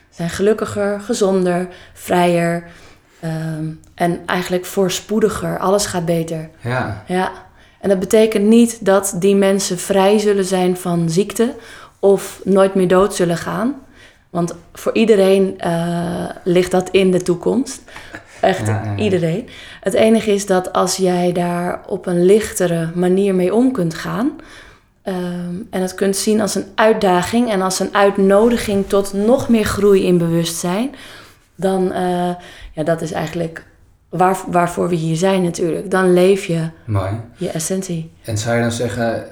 zijn 0.10 0.30
gelukkiger, 0.30 1.00
gezonder, 1.00 1.68
vrijer 1.94 2.64
ehm, 3.20 3.66
en 3.96 4.20
eigenlijk 4.26 4.66
voorspoediger. 4.66 5.60
Alles 5.60 5.86
gaat 5.86 6.06
beter. 6.06 6.50
Ja, 6.62 7.04
Ja. 7.08 7.32
En 7.80 7.90
dat 7.90 8.00
betekent 8.00 8.46
niet 8.46 8.86
dat 8.86 9.16
die 9.20 9.36
mensen 9.36 9.78
vrij 9.78 10.18
zullen 10.18 10.46
zijn 10.46 10.78
van 10.78 11.10
ziekte 11.10 11.54
of 12.00 12.42
nooit 12.44 12.76
meer 12.76 12.88
dood 12.88 13.16
zullen 13.16 13.38
gaan. 13.38 13.76
Want 14.30 14.56
voor 14.74 14.94
iedereen 14.94 15.60
eh, 15.60 16.30
ligt 16.44 16.72
dat 16.72 16.90
in 16.90 17.12
de 17.12 17.22
toekomst. 17.22 17.82
Echt 18.42 18.68
Ja, 18.68 18.82
ja, 18.84 18.92
ja. 18.92 19.04
iedereen. 19.04 19.50
Het 19.82 19.94
enige 19.94 20.34
is 20.34 20.46
dat 20.46 20.74
als 20.74 20.96
jij 20.96 21.32
daar 21.32 21.82
op 21.88 22.06
een 22.06 22.26
lichtere 22.26 22.90
manier 22.96 23.36
mee 23.36 23.54
om 23.54 23.72
kunt 23.72 23.94
gaan. 23.94 24.32
Ehm, 25.08 25.56
en 25.70 25.82
het 25.82 25.96
kunt 25.96 26.16
zien 26.16 26.42
als 26.42 26.56
een 26.56 26.66
uitdaging 26.76 27.50
en 27.52 27.62
als 27.62 27.80
een 27.80 27.96
uitnodiging 27.96 28.88
tot 28.88 29.14
nog 29.14 29.50
meer 29.50 29.66
groei 29.66 30.06
in 30.06 30.18
bewustzijn. 30.18 30.96
Dan, 31.56 31.92
eh, 31.92 32.30
ja, 32.74 32.84
dat 32.84 33.02
is 33.02 33.12
eigenlijk 33.12 33.66
waar, 34.10 34.38
waarvoor 34.48 34.90
we 34.90 34.96
hier 34.96 35.16
zijn 35.16 35.44
natuurlijk. 35.44 35.92
Dan 35.92 36.14
leef 36.14 36.46
je 36.46 36.70
mooi. 36.86 37.12
je 37.38 37.50
essentie. 37.50 38.12
En 38.24 38.38
zou 38.38 38.56
je 38.56 38.62
dan 38.62 38.72
zeggen 38.72 39.26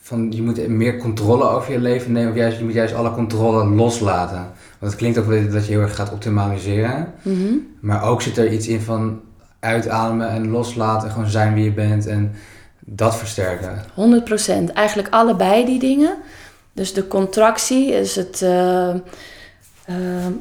van 0.00 0.32
je 0.32 0.42
moet 0.42 0.68
meer 0.68 0.96
controle 0.96 1.44
over 1.44 1.72
je 1.72 1.80
leven 1.80 2.12
nemen 2.12 2.30
of 2.30 2.36
juist, 2.36 2.58
je 2.58 2.64
moet 2.64 2.72
juist 2.72 2.94
alle 2.94 3.12
controle 3.12 3.64
loslaten? 3.64 4.46
Want 4.78 4.92
het 4.92 4.96
klinkt 4.96 5.18
ook 5.18 5.26
wel 5.26 5.50
dat 5.50 5.66
je 5.66 5.72
heel 5.72 5.80
erg 5.80 5.96
gaat 5.96 6.12
optimaliseren. 6.12 7.12
Mhm. 7.22 7.54
Maar 7.80 8.02
ook 8.02 8.22
zit 8.22 8.38
er 8.38 8.52
iets 8.52 8.68
in 8.68 8.80
van 8.80 9.20
uitademen 9.60 10.28
en 10.28 10.50
loslaten, 10.50 11.10
gewoon 11.10 11.28
zijn 11.28 11.54
wie 11.54 11.64
je 11.64 11.72
bent 11.72 12.06
en 12.06 12.32
dat 12.80 13.16
versterken. 13.16 13.84
100%. 13.94 14.72
Eigenlijk 14.72 15.08
allebei 15.10 15.64
die 15.64 15.78
dingen. 15.78 16.16
Dus 16.72 16.92
de 16.92 17.08
contractie 17.08 17.92
is 17.92 18.16
het, 18.16 18.42
eh, 18.42 18.88
eh, 18.88 18.96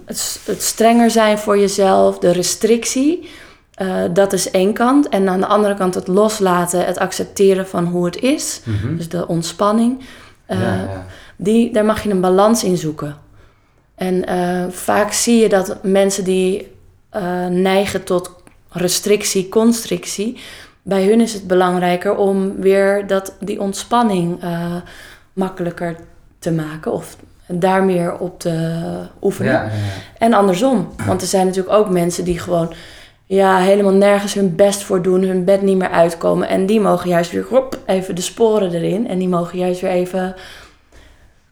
het, 0.06 0.62
strenger 0.62 1.12
zijn 1.12 1.38
voor 1.38 1.60
jezelf, 1.60 2.19
de 2.19 2.32
restrictie. 2.32 3.30
eh, 3.73 4.04
dat 4.13 4.34
is 4.34 4.52
één 4.52 4.73
kant. 4.73 5.10
En 5.10 5.30
aan 5.30 5.39
de 5.39 5.45
andere 5.45 5.75
kant 5.75 5.95
het 5.95 6.08
loslaten, 6.08 6.86
het 6.86 6.97
accepteren 6.97 7.67
van 7.67 7.86
hoe 7.86 8.06
het 8.06 8.17
is. 8.21 8.62
Mhm. 8.63 8.95
Dus 8.97 9.10
de 9.10 9.28
ontspanning. 9.28 9.99
Ja, 10.47 10.58
ja. 10.58 11.06
die, 11.36 11.73
daar 11.73 11.86
mag 11.86 12.04
je 12.04 12.10
een 12.10 12.21
balans 12.21 12.63
in 12.63 12.78
zoeken. 12.78 13.17
En 13.95 14.23
vaak 14.71 15.12
zie 15.12 15.41
je 15.41 15.49
dat 15.49 15.84
mensen 15.84 16.23
die 16.23 16.71
neigen 17.49 18.04
tot 18.04 18.32
restrictie, 18.69 19.49
constrictie, 19.49 20.38
bij 20.89 21.06
hun 21.06 21.21
is 21.21 21.34
het 21.34 21.47
belangrijker 21.47 22.15
om 22.15 22.56
weer 22.56 23.08
dat, 23.08 23.34
die 23.39 23.62
ontspanning 23.62 24.41
eh, 24.41 24.75
makkelijker 25.34 25.95
te 26.39 26.52
maken 26.52 26.91
of 26.91 27.17
daar 27.47 27.84
meer 27.84 28.17
op 28.17 28.39
te 28.39 28.82
oefenen. 29.21 29.52
Ja, 29.52 29.63
ja, 29.63 29.69
ja. 29.69 29.78
En 30.17 30.34
andersom, 30.34 30.89
want 31.06 31.21
er 31.21 31.28
zijn 31.28 31.45
natuurlijk 31.45 31.75
ook 31.75 31.89
mensen 31.89 32.23
die 32.23 32.39
gewoon 32.39 32.73
ja, 33.25 33.58
helemaal 33.58 33.93
nergens 33.93 34.34
hun 34.34 34.56
best 34.56 34.84
voor 34.84 35.02
doen, 35.02 35.23
hun 35.23 35.43
bed 35.43 35.62
niet 35.62 35.78
meer 35.78 35.89
uitkomen. 35.89 36.47
En 36.47 36.65
die 36.65 36.80
mogen 36.80 37.10
juist 37.10 37.32
weer 37.32 37.45
hop, 37.49 37.80
even 37.86 38.15
de 38.15 38.21
sporen 38.21 38.71
erin. 38.71 39.08
En 39.08 39.17
die 39.17 39.28
mogen 39.28 39.60
juist 39.60 39.82
weer 39.82 39.91
even 39.91 40.36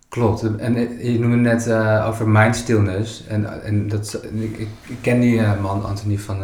Klopt. 0.10 0.41
En 0.58 0.76
eh, 0.76 1.13
je 1.13 1.19
noemde 1.19 1.36
net 1.36 1.67
eh, 1.67 2.06
over 2.08 2.28
mindstillness. 2.28 3.28
En, 3.28 3.63
en 3.63 3.88
dat, 3.89 4.21
ik, 4.34 4.58
ik, 4.60 4.97
ken 5.02 5.19
die 5.19 5.41
man, 5.62 5.86
Anthony, 5.86 6.17
van, 6.17 6.43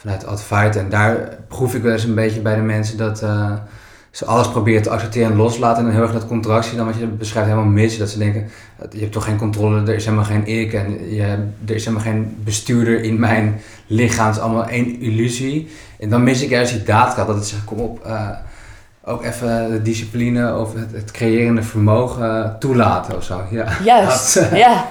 vanuit 0.00 0.26
Advait. 0.26 0.76
En 0.76 0.88
daar 0.88 1.36
proef 1.48 1.74
ik 1.74 1.82
wel 1.82 1.92
eens 1.92 2.04
een 2.04 2.14
beetje 2.14 2.40
bij 2.40 2.54
de 2.54 2.60
mensen 2.60 2.96
dat 2.96 3.22
eh, 3.22 3.52
ze 4.10 4.24
alles 4.24 4.48
proberen 4.48 4.82
te 4.82 4.90
accepteren 4.90 5.30
en 5.30 5.36
loslaten. 5.36 5.78
En 5.78 5.84
dan 5.84 5.92
heel 5.92 6.02
erg 6.02 6.12
dat 6.12 6.26
contractie, 6.26 6.76
dan 6.76 6.86
wat 6.86 6.98
je 6.98 7.06
beschrijft, 7.06 7.48
helemaal 7.48 7.70
mis. 7.70 7.98
Dat 7.98 8.10
ze 8.10 8.18
denken, 8.18 8.48
je 8.90 9.00
hebt 9.00 9.12
toch 9.12 9.24
geen 9.24 9.38
controle, 9.38 9.80
er 9.80 9.94
is 9.94 10.04
helemaal 10.04 10.24
geen 10.24 10.46
ik. 10.46 10.72
En 10.72 11.14
je, 11.14 11.24
er 11.66 11.74
is 11.74 11.84
helemaal 11.84 12.06
geen 12.06 12.36
bestuurder 12.44 13.02
in 13.02 13.18
mijn 13.18 13.60
lichaam. 13.86 14.26
Het 14.26 14.36
is 14.36 14.42
allemaal 14.42 14.66
één 14.66 15.00
illusie. 15.00 15.68
En 15.98 16.08
dan 16.08 16.22
mis 16.22 16.42
ik 16.42 16.50
juist 16.50 16.72
die 16.72 16.82
daadkracht. 16.82 17.26
Dat 17.26 17.36
het 17.36 17.46
zegt, 17.46 17.64
kom 17.64 17.78
op... 17.78 18.04
eh, 18.04 18.30
ook 19.04 19.24
even 19.24 19.70
de 19.70 19.82
discipline 19.82 20.56
of 20.56 20.74
het, 20.74 20.92
het 20.92 21.10
creërende 21.10 21.62
vermogen 21.62 22.56
toelaten 22.58 23.16
of 23.16 23.24
zo. 23.24 23.42
Ja. 23.50 23.66
Juist, 23.84 24.36
eh, 24.36 24.58
ja. 24.58 24.86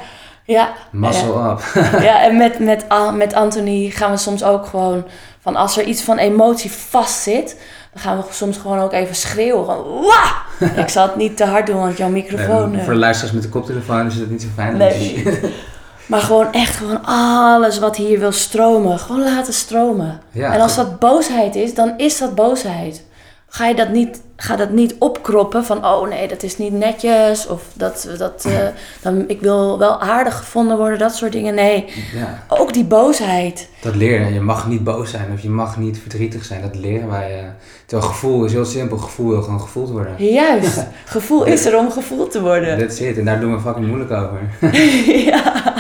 Ja, 0.47 0.73
Muscle 0.91 1.49
up. 1.49 1.61
ja 2.01 2.21
en 2.21 2.37
met, 2.37 2.59
met, 2.59 2.85
met 3.13 3.33
Anthony 3.33 3.89
gaan 3.89 4.11
we 4.11 4.17
soms 4.17 4.43
ook 4.43 4.65
gewoon 4.65 5.05
van 5.39 5.55
als 5.55 5.77
er 5.77 5.83
iets 5.83 6.01
van 6.01 6.17
emotie 6.17 6.71
vastzit, 6.71 7.59
dan 7.93 8.01
gaan 8.01 8.17
we 8.17 8.23
soms 8.29 8.57
gewoon 8.57 8.79
ook 8.79 8.93
even 8.93 9.15
schreeuwen. 9.15 9.65
Gewoon, 9.65 10.01
Wah! 10.01 10.31
Ik 10.83 10.89
zal 10.89 11.07
het 11.07 11.15
niet 11.15 11.37
te 11.37 11.45
hard 11.45 11.65
doen, 11.65 11.79
want 11.79 11.97
jouw 11.97 12.09
microfoon. 12.09 12.69
Nee, 12.69 12.79
eh, 12.79 12.85
voor 12.85 12.93
de 12.93 12.99
luisteraars 12.99 13.33
met 13.33 13.43
de 13.43 13.49
koptelefoon 13.49 14.05
is 14.05 14.15
het 14.15 14.29
niet 14.29 14.41
zo 14.41 14.47
fijn. 14.55 14.77
Nee. 14.77 15.23
maar 16.05 16.21
gewoon 16.21 16.51
echt 16.51 16.75
gewoon 16.75 17.05
alles 17.05 17.79
wat 17.79 17.95
hier 17.95 18.19
wil 18.19 18.31
stromen, 18.31 18.99
gewoon 18.99 19.23
laten 19.23 19.53
stromen. 19.53 20.21
Ja, 20.31 20.53
en 20.53 20.61
als 20.61 20.75
dat 20.75 20.99
boosheid 20.99 21.55
is, 21.55 21.73
dan 21.73 21.93
is 21.97 22.17
dat 22.17 22.35
boosheid. 22.35 23.05
Ga 23.47 23.67
je 23.67 23.75
dat 23.75 23.89
niet, 23.89 24.21
ga 24.39 24.55
dat 24.55 24.69
niet 24.69 24.95
opkroppen 24.99 25.65
van, 25.65 25.85
oh 25.85 26.07
nee, 26.09 26.27
dat 26.27 26.43
is 26.43 26.57
niet 26.57 26.73
netjes. 26.73 27.47
Of 27.47 27.61
dat, 27.73 28.07
dat 28.17 28.45
eh, 28.45 28.53
dan, 29.03 29.23
ik 29.27 29.41
wil 29.41 29.79
wel 29.79 30.01
aardig 30.01 30.37
gevonden 30.37 30.77
worden, 30.77 30.99
dat 30.99 31.15
soort 31.15 31.31
dingen. 31.31 31.53
Nee, 31.55 31.85
ja, 32.15 32.43
ook 32.47 32.73
die 32.73 32.83
boosheid. 32.83 33.69
dat 33.81 33.95
leren. 33.95 34.33
Je 34.33 34.41
mag 34.41 34.67
niet 34.67 34.83
boos 34.83 35.09
zijn 35.09 35.31
of 35.33 35.41
je 35.41 35.49
mag 35.49 35.77
niet 35.77 35.99
verdrietig 35.99 36.45
zijn. 36.45 36.61
Dat 36.61 36.75
leren 36.75 37.09
wij. 37.09 37.39
eh. 37.39 37.45
terwijl 37.85 38.09
gevoel 38.09 38.45
is 38.45 38.51
heel 38.53 38.65
simpel. 38.65 38.97
Gevoel 38.97 39.29
wil 39.29 39.41
gewoon 39.41 39.61
gevoeld 39.61 39.89
worden. 39.89 40.25
Juist, 40.31 40.85
gevoel 41.05 41.43
is 41.45 41.65
er 41.65 41.77
om 41.77 41.91
gevoeld 41.91 42.31
te 42.31 42.41
worden. 42.41 42.79
That's 42.79 42.99
it. 42.99 43.17
En 43.17 43.25
daar 43.25 43.39
doen 43.39 43.53
we 43.55 43.59
fucking 43.61 43.87
moeilijk 43.87 44.11
over. 44.11 44.39
ja. 45.31 45.73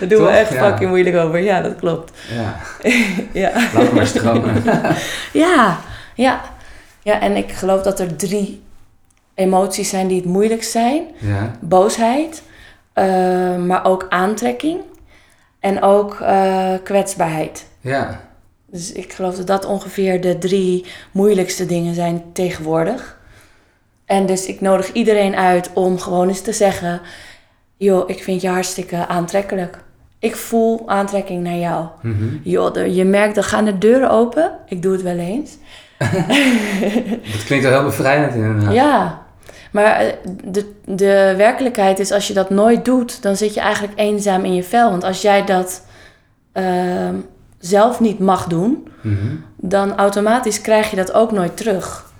Daar 0.00 0.08
doen 0.08 0.22
we 0.24 0.28
echt 0.30 0.52
Ja. 0.52 0.68
fucking 0.68 0.90
moeilijk 0.90 1.16
over. 1.16 1.38
Ja, 1.38 1.60
dat 1.60 1.76
klopt. 1.76 2.12
Ja, 2.34 2.56
ja. 3.32 3.52
laat 3.74 3.92
maar 3.92 4.06
stromen. 4.06 4.62
ja, 5.32 5.78
ja. 6.14 6.40
Ja, 7.04 7.20
en 7.20 7.36
ik 7.36 7.52
geloof 7.52 7.82
dat 7.82 8.00
er 8.00 8.16
drie 8.16 8.62
emoties 9.34 9.88
zijn 9.88 10.06
die 10.08 10.16
het 10.16 10.26
moeilijkst 10.30 10.70
zijn. 10.70 11.02
ja, 11.18 11.50
Boosheid, 11.60 12.42
eh, 12.92 13.56
maar 13.56 13.84
ook 13.84 14.06
aantrekking 14.08 14.80
en 15.60 15.82
ook 15.82 16.20
eh, 16.20 16.72
kwetsbaarheid. 16.84 17.66
ja, 17.80 18.20
Dus 18.66 18.92
ik 18.92 19.12
geloof 19.12 19.36
dat 19.36 19.46
dat 19.46 19.64
ongeveer 19.64 20.20
de 20.20 20.38
drie 20.38 20.84
moeilijkste 21.12 21.66
dingen 21.66 21.94
zijn 21.94 22.22
tegenwoordig. 22.32 23.18
En 24.04 24.26
dus 24.26 24.46
ik 24.46 24.60
nodig 24.60 24.92
iedereen 24.92 25.36
uit 25.36 25.70
om 25.74 25.98
gewoon 25.98 26.28
eens 26.28 26.40
te 26.40 26.52
zeggen: 26.52 27.00
joh, 27.76 28.08
ik 28.10 28.22
vind 28.22 28.40
je 28.40 28.48
hartstikke 28.48 29.06
aantrekkelijk. 29.06 29.78
Ik 30.18 30.36
voel 30.36 30.82
aantrekking 30.88 31.42
naar 31.42 31.56
jou. 31.56 31.86
Mhm. 32.02 32.24
Joh, 32.42 32.72
de- 32.72 32.94
je 32.94 33.04
merkt, 33.04 33.36
er 33.36 33.44
gaan 33.44 33.64
de 33.64 33.78
deuren 33.78 34.10
open. 34.10 34.52
Ik 34.66 34.82
doe 34.82 34.92
het 34.92 35.02
wel 35.02 35.18
eens. 35.18 35.56
Dat 37.32 37.44
klinkt 37.44 37.64
wel 37.64 37.72
heel 37.74 37.84
bevrijdend 37.84 38.34
inderdaad. 38.34 38.72
Ja, 38.74 39.22
maar 39.72 39.96
eh, 40.00 40.12
de, 40.44 40.72
de 40.84 41.34
werkelijkheid 41.36 41.98
is, 41.98 42.10
als 42.12 42.28
je 42.28 42.34
dat 42.34 42.50
nooit 42.50 42.84
doet, 42.84 43.22
dan 43.22 43.36
zit 43.36 43.54
je 43.54 43.60
eigenlijk 43.60 43.98
eenzaam 43.98 44.44
in 44.44 44.54
je 44.54 44.62
vel. 44.64 44.90
Want 44.90 45.04
als 45.04 45.22
jij 45.22 45.44
dat 45.44 45.86
ehm, 46.52 47.14
zelf 47.58 48.00
niet 48.00 48.18
mag 48.18 48.46
doen, 48.46 48.88
Mhm. 49.02 49.34
dan 49.56 49.96
automatisch 49.96 50.60
krijg 50.60 50.90
je 50.90 50.96
dat 50.96 51.12
ook 51.12 51.32
nooit 51.32 51.56
terug. 51.56 52.12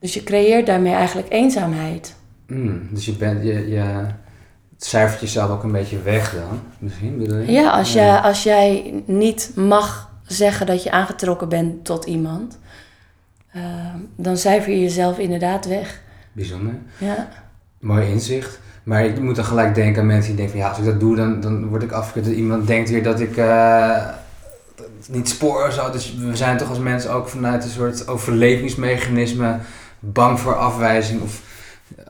Dus 0.00 0.14
je 0.14 0.22
creëert 0.24 0.66
daarmee 0.66 0.94
eigenlijk 0.94 1.32
eenzaamheid. 1.32 2.14
Mm, 2.46 2.88
dus 2.90 3.04
je, 3.04 3.12
bent, 3.12 3.42
je, 3.44 3.68
je 3.70 3.84
cijfert 4.76 5.20
jezelf 5.20 5.50
ook 5.50 5.62
een 5.62 5.72
beetje 5.72 6.02
weg 6.02 6.34
dan, 6.34 6.60
misschien 6.78 7.18
bedoel 7.18 7.38
je? 7.38 7.52
Ja, 7.52 7.70
als, 7.70 7.92
Jij, 7.92 8.16
als 8.16 8.42
jij 8.42 8.94
niet 9.06 9.50
mag 9.54 10.10
zeggen 10.26 10.66
dat 10.66 10.82
je 10.82 10.90
aangetrokken 10.90 11.48
bent 11.48 11.84
tot 11.84 12.04
iemand, 12.04 12.58
ehm, 13.54 13.98
dan 14.16 14.36
cijfer 14.36 14.72
je 14.72 14.80
jezelf 14.80 15.18
inderdaad 15.18 15.66
weg. 15.66 16.02
Bijzonder. 16.32 16.74
Ja. 16.98 17.28
Mooi 17.78 18.10
inzicht. 18.10 18.60
Maar 18.82 19.04
ik 19.04 19.20
moet 19.20 19.36
dan 19.36 19.44
gelijk 19.44 19.74
denken 19.74 20.00
aan 20.00 20.06
mensen 20.06 20.36
die 20.36 20.36
denken 20.36 20.54
van 20.54 20.64
ja, 20.64 20.68
als 20.68 20.78
ik 20.78 20.84
dat 20.84 21.00
doe, 21.00 21.16
dan, 21.16 21.40
dan 21.40 21.68
word 21.68 21.82
ik 21.82 21.92
afgekeurd. 21.92 22.36
Iemand 22.36 22.66
denkt 22.66 22.90
weer 22.90 23.02
dat 23.02 23.20
ik 23.20 23.36
eh, 23.36 24.08
niet 25.08 25.28
spoor 25.28 25.66
of 25.66 25.72
zo. 25.72 25.90
Dus 25.90 26.14
we 26.14 26.36
zijn 26.36 26.56
toch 26.56 26.68
als 26.68 26.78
mensen 26.78 27.12
ook 27.12 27.28
vanuit 27.28 27.64
een 27.64 27.70
soort 27.70 28.08
overlevingsmechanisme 28.08 29.58
bang 29.98 30.40
voor 30.40 30.56
afwijzing 30.56 31.22
of 31.22 31.42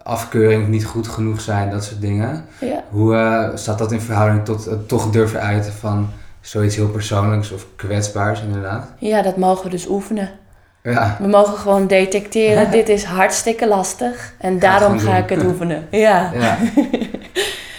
afkeuring 0.03 0.63
of 0.63 0.69
niet 0.69 0.85
goed 0.85 1.09
genoeg 1.09 1.41
zijn, 1.41 1.71
dat 1.71 1.85
soort 1.85 2.01
dingen. 2.01 2.45
Ja. 2.61 2.85
Hoe 2.91 3.17
eh, 3.17 3.57
staat 3.57 3.79
dat 3.79 3.93
in 3.93 4.01
verhouding 4.01 4.45
tot 4.45 4.65
het 4.65 4.89
toch 4.89 5.11
durven 5.11 5.41
uiten 5.41 5.73
van 5.73 6.09
zoiets 6.41 6.77
heel 6.77 6.89
persoonlijks 6.89 7.51
of 7.51 7.67
kwetsbaars 7.77 8.43
inderdaad? 8.43 8.89
ja, 8.99 9.23
dat 9.23 9.37
mogen 9.37 9.65
we 9.65 9.71
dus 9.71 9.89
oefenen. 9.89 10.31
Ja, 10.93 11.17
We 11.21 11.29
mogen 11.29 11.59
gewoon 11.59 11.87
detecteren, 11.87 12.71
dit 12.79 12.89
is 12.89 13.05
hartstikke 13.05 13.69
lastig 13.69 14.35
en 14.39 14.59
daarom 14.59 14.99
ga 14.99 15.17
ik 15.17 15.29
het 15.29 15.45
oefenen. 15.49 15.87
Ja. 15.91 16.31
ja. 16.35 16.59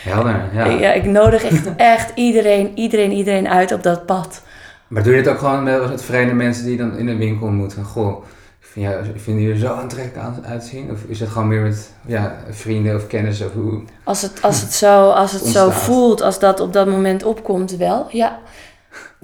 Helder, 0.04 0.50
ja. 0.54 0.66
Ja. 0.86 0.94
ik 0.94 1.06
nodig 1.06 1.44
echt, 1.44 1.76
echt 1.76 2.12
iedereen, 2.16 2.72
iedereen, 2.76 3.12
iedereen 3.12 3.50
uit 3.50 3.72
op 3.72 3.84
dat 3.84 4.06
pad. 4.06 4.42
Maar 4.88 5.04
doe 5.04 5.16
je 5.16 5.24
dit 5.24 5.32
ook 5.32 5.40
gewoon 5.40 5.64
met, 5.64 6.04
vreemde 6.04 6.34
mensen 6.34 6.66
die 6.66 6.78
dan 6.78 6.98
in 6.98 7.08
een 7.08 7.18
winkel 7.18 7.48
ontmoeten? 7.48 7.84
Goh, 7.84 8.24
vind, 8.60 8.86
jou, 8.86 9.06
ik 9.06 9.22
vind 9.22 9.40
jullie 9.40 9.54
er 9.54 9.60
zo 9.60 9.74
aantrekkelijk 9.74 10.26
aan, 10.26 10.46
uitzien? 10.46 10.92
Of 10.92 11.00
is 11.08 11.20
het 11.20 11.30
gewoon 11.30 11.48
meer 11.48 11.62
met 11.62 11.90
ja, 12.06 12.36
vrienden 12.50 12.96
of 12.96 13.08
kennissen? 13.08 13.46
Of 13.46 13.54
hoe? 13.54 13.82
Als 14.04 14.22
het, 14.22 14.42
als 14.42 14.62
het, 14.62 14.74
zo, 14.74 15.10
als 15.10 15.32
het 15.32 15.46
zo 15.46 15.70
voelt, 15.70 16.22
als 16.22 16.40
dat 16.40 16.60
op 16.60 16.74
dat 16.74 16.88
moment 16.88 17.24
opkomt, 17.24 17.78
wel, 17.78 18.08
ja. 18.10 18.40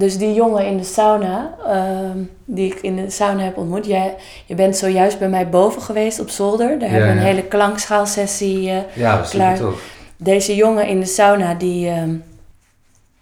Dus 0.01 0.17
die 0.17 0.33
jongen 0.33 0.65
in 0.65 0.77
de 0.77 0.83
sauna, 0.83 1.55
ehm, 1.65 2.17
die 2.45 2.71
ik 2.71 2.79
in 2.81 2.95
de 2.95 3.09
sauna 3.09 3.43
heb 3.43 3.57
ontmoet. 3.57 3.85
Jij, 3.85 4.15
je 4.45 4.55
bent 4.55 4.77
zojuist 4.77 5.19
bij 5.19 5.29
mij 5.29 5.49
boven 5.49 5.81
geweest 5.81 6.19
op 6.19 6.29
zolder. 6.29 6.79
Daar 6.79 6.89
hebben 6.89 7.07
we 7.09 7.13
een 7.15 7.19
ja. 7.21 7.25
hele 7.27 7.43
klankschaalsessie. 7.47 8.69
eh, 8.69 8.77
Ja, 8.95 9.25
Klaar. 9.29 9.57
tof. 9.57 9.81
Deze 10.17 10.55
jongen 10.55 10.87
in 10.87 10.99
de 10.99 11.05
sauna, 11.05 11.53
die 11.53 11.87
ehm, 11.89 12.15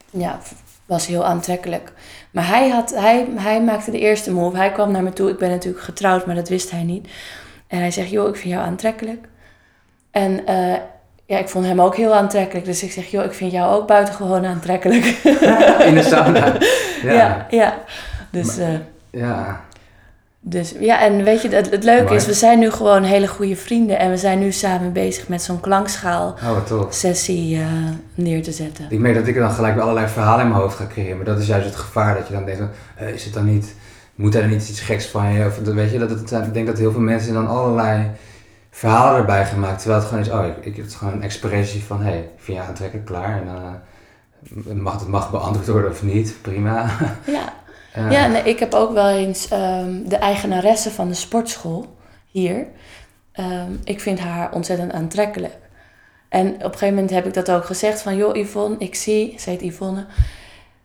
ja, 0.09 0.39
was 0.85 1.07
heel 1.07 1.25
aantrekkelijk. 1.25 1.91
Maar 2.31 2.47
hij, 2.47 2.69
had, 2.69 2.89
hij, 2.95 3.27
hij 3.35 3.61
maakte 3.63 3.91
de 3.91 3.99
eerste 3.99 4.31
move. 4.31 4.57
Hij 4.57 4.71
kwam 4.71 4.91
naar 4.91 5.03
me 5.03 5.13
toe. 5.13 5.29
Ik 5.29 5.37
ben 5.37 5.49
natuurlijk 5.49 5.83
getrouwd, 5.83 6.25
maar 6.25 6.35
dat 6.35 6.49
wist 6.49 6.71
hij 6.71 6.83
niet. 6.83 7.07
En 7.67 7.79
hij 7.79 7.91
zegt, 7.91 8.09
joh, 8.09 8.27
ik 8.27 8.35
vind 8.35 8.53
jou 8.53 8.65
aantrekkelijk. 8.65 9.27
En 10.11 10.45
eh, 10.45 10.73
ja, 11.29 11.37
ik 11.37 11.49
vond 11.49 11.65
hem 11.65 11.81
ook 11.81 11.95
heel 11.95 12.13
aantrekkelijk. 12.15 12.65
Dus 12.65 12.83
ik 12.83 12.91
zeg, 12.91 13.05
joh, 13.05 13.23
ik 13.25 13.33
vind 13.33 13.51
jou 13.51 13.75
ook 13.75 13.87
buitengewoon 13.87 14.45
aantrekkelijk. 14.45 15.05
In 15.89 15.93
de 15.95 16.03
sauna. 16.03 16.53
ja. 17.03 17.13
Ja, 17.13 17.47
ja, 17.49 17.77
Dus, 18.31 18.57
eh, 18.57 18.67
ja. 19.11 19.61
dus 20.39 20.73
ja, 20.79 21.01
en 21.01 21.23
weet 21.23 21.41
je, 21.41 21.49
het, 21.49 21.71
het 21.71 21.83
leuke 21.83 22.03
Mooi. 22.03 22.15
is, 22.15 22.25
we 22.25 22.33
zijn 22.33 22.59
nu 22.59 22.71
gewoon 22.71 23.03
hele 23.03 23.27
goede 23.27 23.55
vrienden. 23.55 23.99
En 23.99 24.09
we 24.09 24.17
zijn 24.17 24.39
nu 24.39 24.51
samen 24.51 24.93
bezig 24.93 25.27
met 25.27 25.41
zo'n 25.41 25.59
klankschaalsessie 25.59 27.55
Oh, 27.57 27.61
tof. 27.61 27.67
eh, 27.67 28.23
neer 28.23 28.43
te 28.43 28.51
zetten. 28.51 28.85
Ik 28.89 28.99
merk 28.99 29.15
dat 29.15 29.27
ik 29.27 29.35
dan 29.35 29.51
gelijk 29.51 29.79
allerlei 29.79 30.07
verhalen 30.07 30.41
in 30.45 30.49
mijn 30.49 30.61
hoofd 30.61 30.77
ga 30.77 30.87
creëren. 30.87 31.15
Maar 31.17 31.25
dat 31.25 31.39
is 31.39 31.47
juist 31.47 31.65
het 31.65 31.75
gevaar. 31.75 32.15
Dat 32.15 32.27
je 32.27 32.33
dan 32.33 32.45
denkt, 32.45 32.59
van, 32.59 32.69
eh, 32.95 33.13
is 33.13 33.23
het 33.23 33.33
dan 33.33 33.45
niet... 33.45 33.75
Moet 34.15 34.35
er 34.35 34.41
dan 34.41 34.49
niet 34.49 34.69
iets 34.69 34.79
geks 34.79 35.05
van 35.05 35.33
je? 35.33 35.45
Of 35.45 35.57
weet 35.57 35.91
je, 35.91 35.99
dat 35.99 36.09
het, 36.09 36.31
ik 36.31 36.53
denk 36.53 36.67
dat 36.67 36.77
heel 36.77 36.91
veel 36.91 37.01
mensen 37.01 37.33
dan 37.33 37.47
allerlei 37.47 38.11
verhalen 38.79 39.19
erbij 39.19 39.47
maken. 39.57 39.77
Terwijl 39.77 39.99
het 39.99 40.09
gewoon 40.09 40.23
is, 40.23 40.31
oh, 40.31 40.45
ik, 40.45 40.65
ik, 40.65 40.75
het 40.75 40.85
is 40.85 40.95
gewoon 40.95 41.13
een 41.13 41.23
expressie 41.23 41.83
van, 41.83 42.01
hé, 42.01 42.11
hey, 42.11 42.29
vind 42.37 42.57
je 42.57 42.63
aantrekkelijk, 42.63 43.05
klaar. 43.05 43.41
En 43.41 43.45
dan 43.45 43.81
eh, 44.67 44.81
mag 44.81 44.99
het 44.99 45.07
mag 45.07 45.31
beantwoord 45.31 45.67
worden 45.67 45.91
of 45.91 46.03
niet, 46.03 46.35
prima. 46.41 46.89
Ja, 47.93 48.09
ja 48.09 48.27
nee, 48.27 48.43
ik 48.43 48.59
heb 48.59 48.73
ook 48.73 48.93
wel 48.93 49.09
eens 49.09 49.47
ehm, 49.47 50.03
de 50.07 50.15
eigenaresse 50.15 50.91
van 50.91 51.07
de 51.07 51.13
sportschool 51.13 51.95
hier. 52.31 52.67
ehm, 53.31 53.71
ik 53.83 53.99
vind 53.99 54.19
haar 54.19 54.51
ontzettend 54.51 54.91
aantrekkelijk. 54.91 55.57
En 56.29 56.47
op 56.47 56.63
een 56.63 56.71
gegeven 56.71 56.93
moment 56.93 57.09
heb 57.09 57.25
ik 57.25 57.33
dat 57.33 57.51
ook 57.51 57.65
gezegd 57.65 58.01
van... 58.01 58.15
joh 58.15 58.35
Yvonne, 58.35 58.75
ik 58.79 58.95
zie, 58.95 59.35
ze 59.39 59.49
heet 59.49 59.61
Yvonne... 59.61 60.05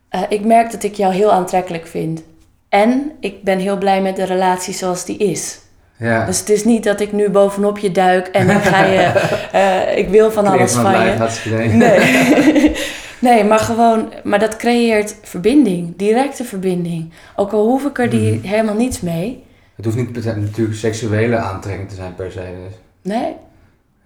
eh, 0.08 0.22
ik 0.28 0.44
merk 0.44 0.70
dat 0.70 0.82
ik 0.82 0.94
jou 0.94 1.14
heel 1.14 1.32
aantrekkelijk 1.32 1.86
vind. 1.86 2.22
En 2.68 3.12
ik 3.20 3.42
ben 3.42 3.58
heel 3.58 3.78
blij 3.78 4.02
met 4.02 4.16
de 4.16 4.24
relatie 4.24 4.74
zoals 4.74 5.04
die 5.04 5.16
is. 5.16 5.58
Ja. 5.96 6.24
Dus 6.26 6.38
het 6.38 6.48
is 6.48 6.64
niet 6.64 6.84
dat 6.84 7.00
ik 7.00 7.12
nu 7.12 7.28
bovenop 7.30 7.78
je 7.78 7.90
duik 7.92 8.26
en 8.26 8.50
ik 8.50 8.62
ga 8.62 8.84
je... 8.84 9.00
eh, 9.52 9.98
ik 9.98 10.08
wil 10.08 10.30
van 10.30 10.46
alles 10.46 10.72
van 10.72 10.92
je. 11.06 11.68
Nee. 11.68 12.72
nee, 13.32 13.44
maar 13.44 13.58
gewoon, 13.58 14.12
maar 14.24 14.38
dat 14.38 14.56
creëert 14.56 15.16
verbinding, 15.22 15.96
directe 15.96 16.44
verbinding. 16.44 17.12
Ook 17.36 17.52
al 17.52 17.64
hoef 17.66 17.84
ik 17.84 17.98
er 17.98 18.10
die 18.10 18.32
Mhm. 18.34 18.46
helemaal 18.46 18.74
niets 18.76 19.00
mee. 19.00 19.44
Het 19.76 19.84
hoeft 19.84 19.96
niet 19.96 20.24
natuurlijk 20.24 20.76
seksuele 20.76 21.36
aantrekking 21.36 21.88
te 21.88 21.94
zijn 21.94 22.14
per 22.14 22.32
se. 22.32 22.38
Dus. 22.38 22.74
Nee, 23.12 23.32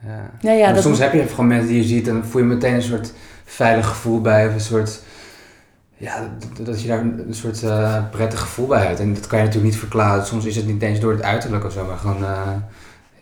Ja. 0.06 0.30
nee 0.40 0.58
ja, 0.58 0.64
Maar 0.64 0.74
dat 0.74 0.82
soms 0.82 0.98
moet- 0.98 1.10
heb 1.12 1.20
je 1.22 1.28
gewoon 1.28 1.46
mensen 1.46 1.68
die 1.68 1.76
je 1.76 1.84
ziet 1.88 2.08
en 2.08 2.14
dan 2.14 2.24
voel 2.24 2.40
je 2.42 2.46
meteen 2.48 2.74
een 2.74 2.82
soort 2.82 3.12
veilig 3.44 3.86
gevoel 3.86 4.20
bij. 4.20 4.46
Of 4.46 4.54
een 4.54 4.60
soort, 4.60 5.00
ja, 5.98 6.28
dat- 6.56 6.66
dat 6.66 6.82
je 6.82 6.88
daar 6.88 6.98
een 7.00 7.26
soort 7.30 7.62
eh, 7.62 8.02
prettig 8.10 8.40
gevoel 8.40 8.66
bij 8.66 8.86
hebt. 8.86 9.00
En 9.00 9.14
dat 9.14 9.26
kan 9.26 9.38
je 9.38 9.44
natuurlijk 9.44 9.70
niet 9.72 9.80
verklaren. 9.80 10.26
Soms 10.26 10.44
is 10.44 10.56
het 10.56 10.66
niet 10.66 10.82
eens 10.82 11.00
door 11.00 11.12
het 11.12 11.22
uiterlijk 11.22 11.64
of 11.64 11.72
zo, 11.72 11.84
maar 11.84 11.96
gewoon 11.96 12.24
eh, 12.24 12.40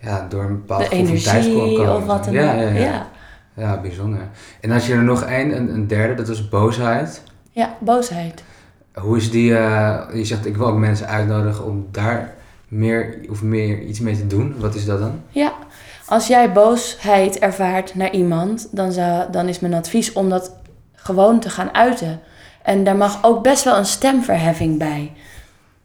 ja, 0.00 0.26
door 0.28 0.42
een 0.42 0.56
bepaald 0.60 0.80
de 0.90 0.96
gevoel 0.96 1.16
van 1.18 1.34
energie 1.34 1.90
of 1.90 2.04
wat 2.04 2.24
dan 2.24 2.32
ja, 2.32 2.52
ook. 2.54 2.60
ja, 2.60 2.68
ja, 2.68 2.80
ja. 2.80 3.06
Ja, 3.54 3.80
bijzonder. 3.80 4.20
En 4.60 4.70
als 4.70 4.86
je 4.86 4.92
er 4.92 5.02
nog 5.04 5.22
één, 5.22 5.56
een, 5.56 5.74
een 5.74 5.86
derde, 5.86 6.14
dat 6.14 6.28
was 6.28 6.48
boosheid. 6.48 7.22
Ja, 7.50 7.76
boosheid. 7.80 8.42
Hoe 8.94 9.16
is 9.16 9.30
die, 9.30 9.56
eh, 9.56 9.98
je 10.14 10.24
zegt 10.24 10.46
ik 10.46 10.56
wil 10.56 10.66
ook 10.66 10.78
mensen 10.78 11.06
uitnodigen 11.08 11.64
om 11.64 11.86
daar 11.90 12.34
meer 12.68 13.18
of 13.30 13.42
meer 13.42 13.80
iets 13.82 14.00
mee 14.00 14.16
te 14.16 14.26
doen. 14.26 14.54
Wat 14.58 14.74
is 14.74 14.84
dat 14.84 14.98
dan? 14.98 15.20
Ja, 15.30 15.52
als 16.06 16.26
jij 16.26 16.52
boosheid 16.52 17.38
ervaart 17.38 17.94
naar 17.94 18.10
iemand, 18.12 18.68
dan, 18.70 18.92
zou, 18.92 19.30
dan 19.30 19.48
is 19.48 19.60
mijn 19.60 19.74
advies 19.74 20.12
om 20.12 20.28
dat 20.28 20.52
gewoon 20.94 21.40
te 21.40 21.50
gaan 21.50 21.74
uiten. 21.74 22.20
En 22.66 22.84
daar 22.84 22.96
mag 22.96 23.18
ook 23.22 23.42
best 23.42 23.64
wel 23.64 23.76
een 23.76 23.86
stemverheffing 23.86 24.78
bij. 24.78 25.12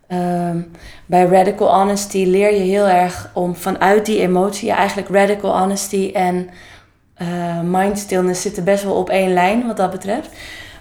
Ehm, 0.08 0.58
bij 1.06 1.26
radical 1.26 1.74
honesty 1.80 2.26
leer 2.26 2.54
je 2.54 2.60
heel 2.60 2.88
erg 2.88 3.30
om 3.34 3.56
vanuit 3.56 4.06
die 4.06 4.20
emotie, 4.20 4.68
ja, 4.68 4.76
eigenlijk 4.76 5.10
radical 5.10 5.58
honesty 5.58 6.12
en 6.14 6.50
eh 7.16 7.60
mind 7.64 8.00
stillness 8.00 8.42
zitten 8.42 8.64
best 8.64 8.84
wel 8.84 8.94
op 8.94 9.10
één 9.10 9.34
lijn 9.34 9.68
wat 9.68 9.78
dat 9.78 9.92
betreft. 9.92 10.30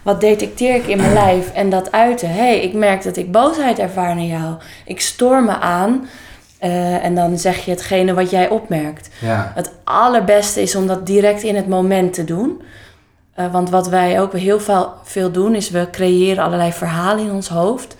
Wat 0.02 0.20
detecteer 0.20 0.74
ik 0.74 0.86
in 0.86 0.96
mijn 0.96 1.12
lijf 1.12 1.52
en 1.52 1.70
dat 1.70 1.92
uiten? 1.92 2.28
Hé, 2.28 2.34
hey, 2.34 2.60
ik 2.60 2.72
merk 2.72 3.02
dat 3.02 3.16
ik 3.16 3.32
boosheid 3.32 3.78
ervaar 3.78 4.14
naar 4.14 4.24
jou. 4.24 4.54
Ik 4.84 5.00
stoor 5.00 5.42
me 5.42 5.58
aan. 5.58 6.08
Eh, 6.58 7.04
en 7.04 7.14
dan 7.14 7.38
zeg 7.38 7.64
je 7.64 7.70
hetgene 7.70 8.14
wat 8.14 8.30
jij 8.30 8.48
opmerkt. 8.48 9.08
Ja, 9.20 9.52
Het 9.54 9.72
allerbeste 9.84 10.62
is 10.62 10.74
om 10.74 10.86
dat 10.86 11.06
direct 11.06 11.42
in 11.42 11.56
het 11.56 11.68
moment 11.68 12.12
te 12.14 12.24
doen. 12.24 12.62
Eh, 13.34 13.52
want 13.52 13.70
wat 13.70 13.88
wij 13.88 14.20
ook 14.20 14.32
heel 14.32 14.60
veel, 14.60 14.92
veel 15.02 15.30
doen, 15.30 15.54
is 15.54 15.70
we 15.70 15.88
creëren 15.90 16.44
allerlei 16.44 16.72
verhalen 16.72 17.24
in 17.24 17.32
ons 17.32 17.48
hoofd. 17.48 17.96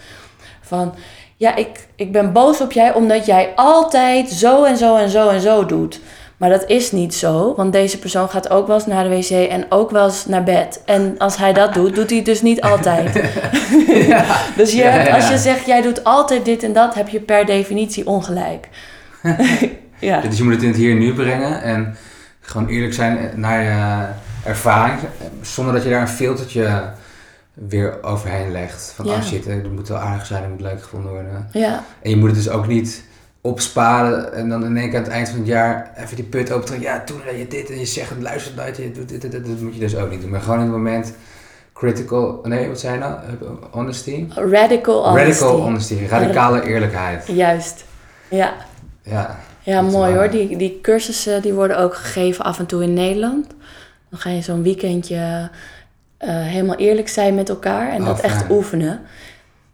Van, 0.61 0.95
ja, 1.37 1.55
ik, 1.57 1.89
ik 1.95 2.13
ben 2.13 2.33
boos 2.33 2.61
op 2.61 2.73
jij 2.73 2.95
omdat 2.95 3.27
jij 3.27 3.53
altijd 3.55 4.31
zo 4.31 4.65
en 4.65 4.77
zo 4.77 4.97
en 4.97 5.11
zo 5.11 5.29
en 5.29 5.41
zo 5.41 5.67
doet. 5.67 6.01
Maar 6.41 6.51
dat 6.51 6.65
is 6.67 6.93
niet 6.93 7.15
zo, 7.15 7.55
want 7.57 7.73
deze 7.73 7.99
persoon 7.99 8.29
gaat 8.29 8.51
ook 8.51 8.67
wel 8.67 8.77
eens 8.77 8.87
naar 8.87 9.05
de 9.05 9.11
wc 9.11 9.31
en 9.31 9.67
ook 9.69 9.91
wel 9.91 10.05
eens 10.05 10.27
naar 10.27 10.43
bed. 10.43 10.83
En 10.85 11.15
als 11.19 11.37
hij 11.37 11.53
dat 11.53 11.75
doet, 11.75 11.95
doet 11.95 12.09
hij 12.09 12.17
het 12.17 12.27
dus 12.27 12.43
niet 12.43 12.61
altijd. 12.61 13.15
ja. 14.09 14.25
dus 14.57 14.73
je, 14.73 14.79
Ja, 14.79 14.95
ja, 14.95 15.03
ja. 15.03 15.15
als 15.15 15.29
je 15.29 15.39
zegt, 15.39 15.67
jij 15.67 15.83
doet 15.83 16.05
altijd 16.05 16.45
dit 16.45 16.63
en 16.63 16.73
dat, 16.73 16.95
heb 16.95 17.09
je 17.09 17.21
per 17.21 17.47
definitie 17.47 18.07
ongelijk. 18.07 18.69
ja. 19.99 20.21
Dus 20.21 20.39
je 20.39 20.45
moet 20.45 20.53
het 20.53 20.63
in 20.63 20.69
het 20.69 20.77
hier 20.77 20.91
en 20.91 20.99
nu 20.99 21.15
brengen 21.15 21.63
en 21.63 21.97
gewoon 22.41 22.69
eerlijk 22.69 22.95
zijn 22.95 23.31
naar 23.35 23.63
je 23.63 24.07
ervaring, 24.45 24.99
zonder 25.43 25.75
dat 25.75 25.83
je 25.83 25.91
daar 25.91 26.01
een 26.01 26.09
filtertje 26.09 26.91
weer 27.55 28.03
overheen 28.03 28.53
legt. 28.53 28.93
Van, 28.97 29.07
Ja. 29.07 29.13
oh 29.15 29.23
shit, 29.23 29.45
het 29.45 29.73
moet 29.73 29.89
wel 29.89 29.99
aardig 29.99 30.27
zijn, 30.27 30.43
het 30.43 30.51
moet 30.51 30.61
leuk 30.61 30.83
gevonden 30.83 31.11
worden. 31.13 31.49
ja, 31.53 31.85
En 32.03 32.11
je 32.11 32.17
moet 32.17 32.29
het 32.29 32.37
dus 32.45 32.49
ook 32.51 32.67
niet 32.67 33.05
opsparen 33.41 34.33
en 34.35 34.49
dan 34.49 34.65
in 34.65 34.77
één 34.77 34.89
keer 34.91 34.99
aan 34.99 35.05
het 35.05 35.13
eind 35.13 35.29
van 35.29 35.39
het 35.39 35.47
jaar 35.47 35.91
even 35.97 36.17
die 36.17 36.25
put 36.25 36.53
opentrekken. 36.53 36.89
Ja, 36.89 37.03
toen 37.05 37.21
deed 37.27 37.39
je 37.39 37.47
dit 37.49 37.71
en 37.71 37.79
je 37.79 37.87
zegt 37.87 38.11
het, 38.11 38.23
luistert 38.23 38.57
nooit, 38.57 38.77
je 38.77 38.91
doet 38.93 39.09
dit, 39.09 39.21
dit, 39.21 39.31
dit. 39.33 39.47
Dat 39.47 39.61
moet 39.61 39.75
je 39.75 39.81
dus 39.81 39.97
ook 39.97 40.11
niet 40.11 40.21
doen. 40.21 40.31
Maar 40.31 40.41
gewoon 40.41 40.57
in 40.59 40.65
het 40.65 40.73
moment 40.73 41.13
critical, 41.73 42.41
nee, 42.43 42.69
wat 42.69 42.81
zei 42.81 42.93
je 42.93 42.99
nou? 42.99 43.15
Honesty? 43.71 44.27
radical 44.35 45.05
honesty. 45.09 45.25
Radical 45.43 45.61
honesty, 45.61 46.07
radicale 46.09 46.63
eerlijkheid. 46.67 47.27
Juist, 47.27 47.85
ja. 48.29 48.55
Ja, 49.03 49.39
Ja, 49.63 49.83
Dat 49.83 49.91
mooi 49.91 50.11
waar. 50.15 50.21
hoor. 50.23 50.31
Die, 50.31 50.57
die 50.57 50.79
cursussen 50.83 51.43
die 51.43 51.53
worden 51.53 51.79
ook 51.79 51.95
gegeven 51.95 52.45
af 52.45 52.59
en 52.59 52.67
toe 52.67 52.83
in 52.83 52.93
Nederland. 52.95 53.47
Dan 54.11 54.19
ga 54.19 54.31
je 54.31 54.41
zo'n 54.43 54.63
weekendje 54.63 55.51
eh, 56.17 56.29
helemaal 56.29 56.77
eerlijk 56.77 57.09
zijn 57.09 57.35
met 57.35 57.49
elkaar 57.49 57.93
en 57.93 58.01
Oh, 58.01 58.07
dat 58.07 58.21
echt 58.21 58.51
oefenen. 58.51 59.01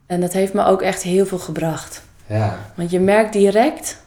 En 0.07 0.21
dat 0.21 0.33
heeft 0.33 0.53
me 0.53 0.65
ook 0.65 0.83
echt 0.83 1.03
heel 1.03 1.27
veel 1.27 1.39
gebracht. 1.39 2.03
ja, 2.27 2.59
Want 2.75 2.91
je 2.91 3.01
merkt 3.01 3.33
direct, 3.33 4.01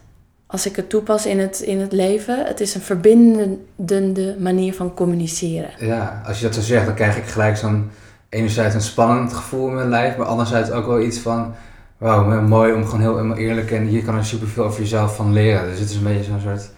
als 0.47 0.65
ik 0.65 0.75
het 0.75 0.89
toepas 0.89 1.25
in 1.25 1.39
het, 1.39 1.59
in 1.59 1.80
het 1.80 1.91
leven, 1.91 2.45
het 2.45 2.59
is 2.59 2.75
een 2.75 2.82
verbindende 2.82 4.36
manier 4.39 4.73
van 4.73 4.93
communiceren. 4.93 5.69
ja. 5.80 6.21
Als 6.25 6.39
je 6.39 6.45
dat 6.45 6.55
zo 6.55 6.61
zegt, 6.61 6.86
dan 6.86 6.95
krijg 6.95 7.17
ik 7.17 7.25
gelijk 7.25 7.57
zo'n 7.57 7.91
enerzijds 8.30 8.75
een 8.75 8.82
spannend 8.82 9.34
gevoel 9.34 9.67
in 9.67 9.75
mijn 9.75 9.89
lijf, 9.89 10.17
maar 10.17 10.27
anderzijds 10.27 10.71
ook 10.71 10.86
wel 10.86 11.01
iets 11.01 11.17
van, 11.17 11.53
wauw, 11.97 12.41
mooi 12.41 12.73
om 12.73 12.86
gewoon 12.86 13.01
heel 13.01 13.15
helemaal 13.15 13.38
eerlijk 13.38 13.71
en 13.71 13.86
hier 13.86 14.03
kan 14.03 14.15
er 14.15 14.25
superveel 14.25 14.63
over 14.63 14.80
jezelf 14.80 15.15
van 15.15 15.34
leren. 15.34 15.69
Dus 15.69 15.80
het 15.80 15.89
is 15.89 15.95
een 15.95 16.03
beetje 16.03 16.23
zo'n 16.23 16.39
soort, 16.39 16.69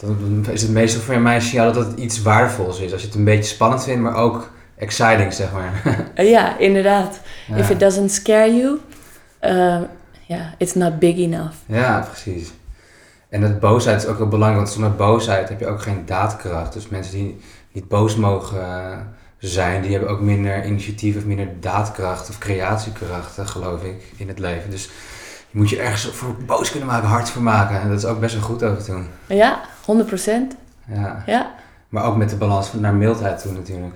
dan 0.00 0.46
is 0.50 0.62
het 0.62 0.70
meestal 0.70 1.00
voor 1.00 1.20
mij 1.20 1.34
een 1.34 1.42
signaal 1.42 1.72
dat 1.72 1.86
het 1.86 1.98
iets 1.98 2.22
waardevols 2.22 2.80
is. 2.80 2.92
Als 2.92 3.00
je 3.00 3.06
het 3.06 3.16
een 3.16 3.24
beetje 3.24 3.54
spannend 3.54 3.84
vindt, 3.84 4.02
maar 4.02 4.14
ook 4.14 4.50
exciting, 4.76 5.32
zeg 5.32 5.52
maar. 5.52 5.82
Eh, 6.14 6.30
ja, 6.30 6.58
inderdaad. 6.58 7.20
Ja. 7.46 7.56
If 7.56 7.70
it 7.70 7.80
doesn't 7.80 8.10
scare 8.10 8.56
you, 8.56 8.78
eh, 9.38 9.80
ja, 10.26 10.54
it's 10.58 10.74
not 10.74 10.98
big 10.98 11.16
enough. 11.16 11.54
Ja, 11.66 12.06
precies. 12.10 12.52
En 13.28 13.40
dat 13.40 13.60
boosheid 13.60 14.02
is 14.02 14.08
ook 14.08 14.16
heel 14.16 14.28
belangrijk, 14.28 14.62
want 14.62 14.72
zonder 14.72 14.94
boosheid 14.96 15.48
heb 15.48 15.60
je 15.60 15.66
ook 15.66 15.82
geen 15.82 16.02
daadkracht. 16.06 16.72
Dus 16.72 16.88
mensen 16.88 17.12
die 17.12 17.40
niet 17.72 17.88
boos 17.88 18.16
mogen 18.16 18.60
eh, 18.60 18.96
zijn, 19.38 19.82
die 19.82 19.90
hebben 19.90 20.10
ook 20.10 20.20
minder 20.20 20.64
initiatief 20.64 21.16
of 21.16 21.24
minder 21.24 21.48
daadkracht 21.60 22.28
of 22.28 22.38
creatiekracht, 22.38 23.38
eh, 23.38 23.46
geloof 23.46 23.82
ik, 23.82 24.12
in 24.16 24.28
het 24.28 24.38
leven. 24.38 24.70
Dus 24.70 24.84
je 25.50 25.58
moet 25.58 25.70
je 25.70 25.80
ergens 25.80 26.06
voor 26.06 26.34
boos 26.46 26.70
kunnen 26.70 26.88
maken, 26.88 27.08
hard 27.08 27.30
voor 27.30 27.42
maken. 27.42 27.80
En 27.80 27.88
dat 27.88 27.98
is 27.98 28.04
ook 28.04 28.20
best 28.20 28.34
wel 28.34 28.42
goed 28.42 28.62
af 28.62 28.76
en 28.76 28.84
toe. 28.84 29.02
Ja, 29.36 29.60
100%. 29.88 30.56
Ja. 30.86 31.22
Ja. 31.26 31.54
Maar 31.88 32.04
ook 32.04 32.16
met 32.16 32.30
de 32.30 32.36
balans 32.36 32.68
van 32.68 32.80
naar 32.80 32.94
mildheid 32.94 33.42
toe 33.42 33.52
natuurlijk. 33.52 33.94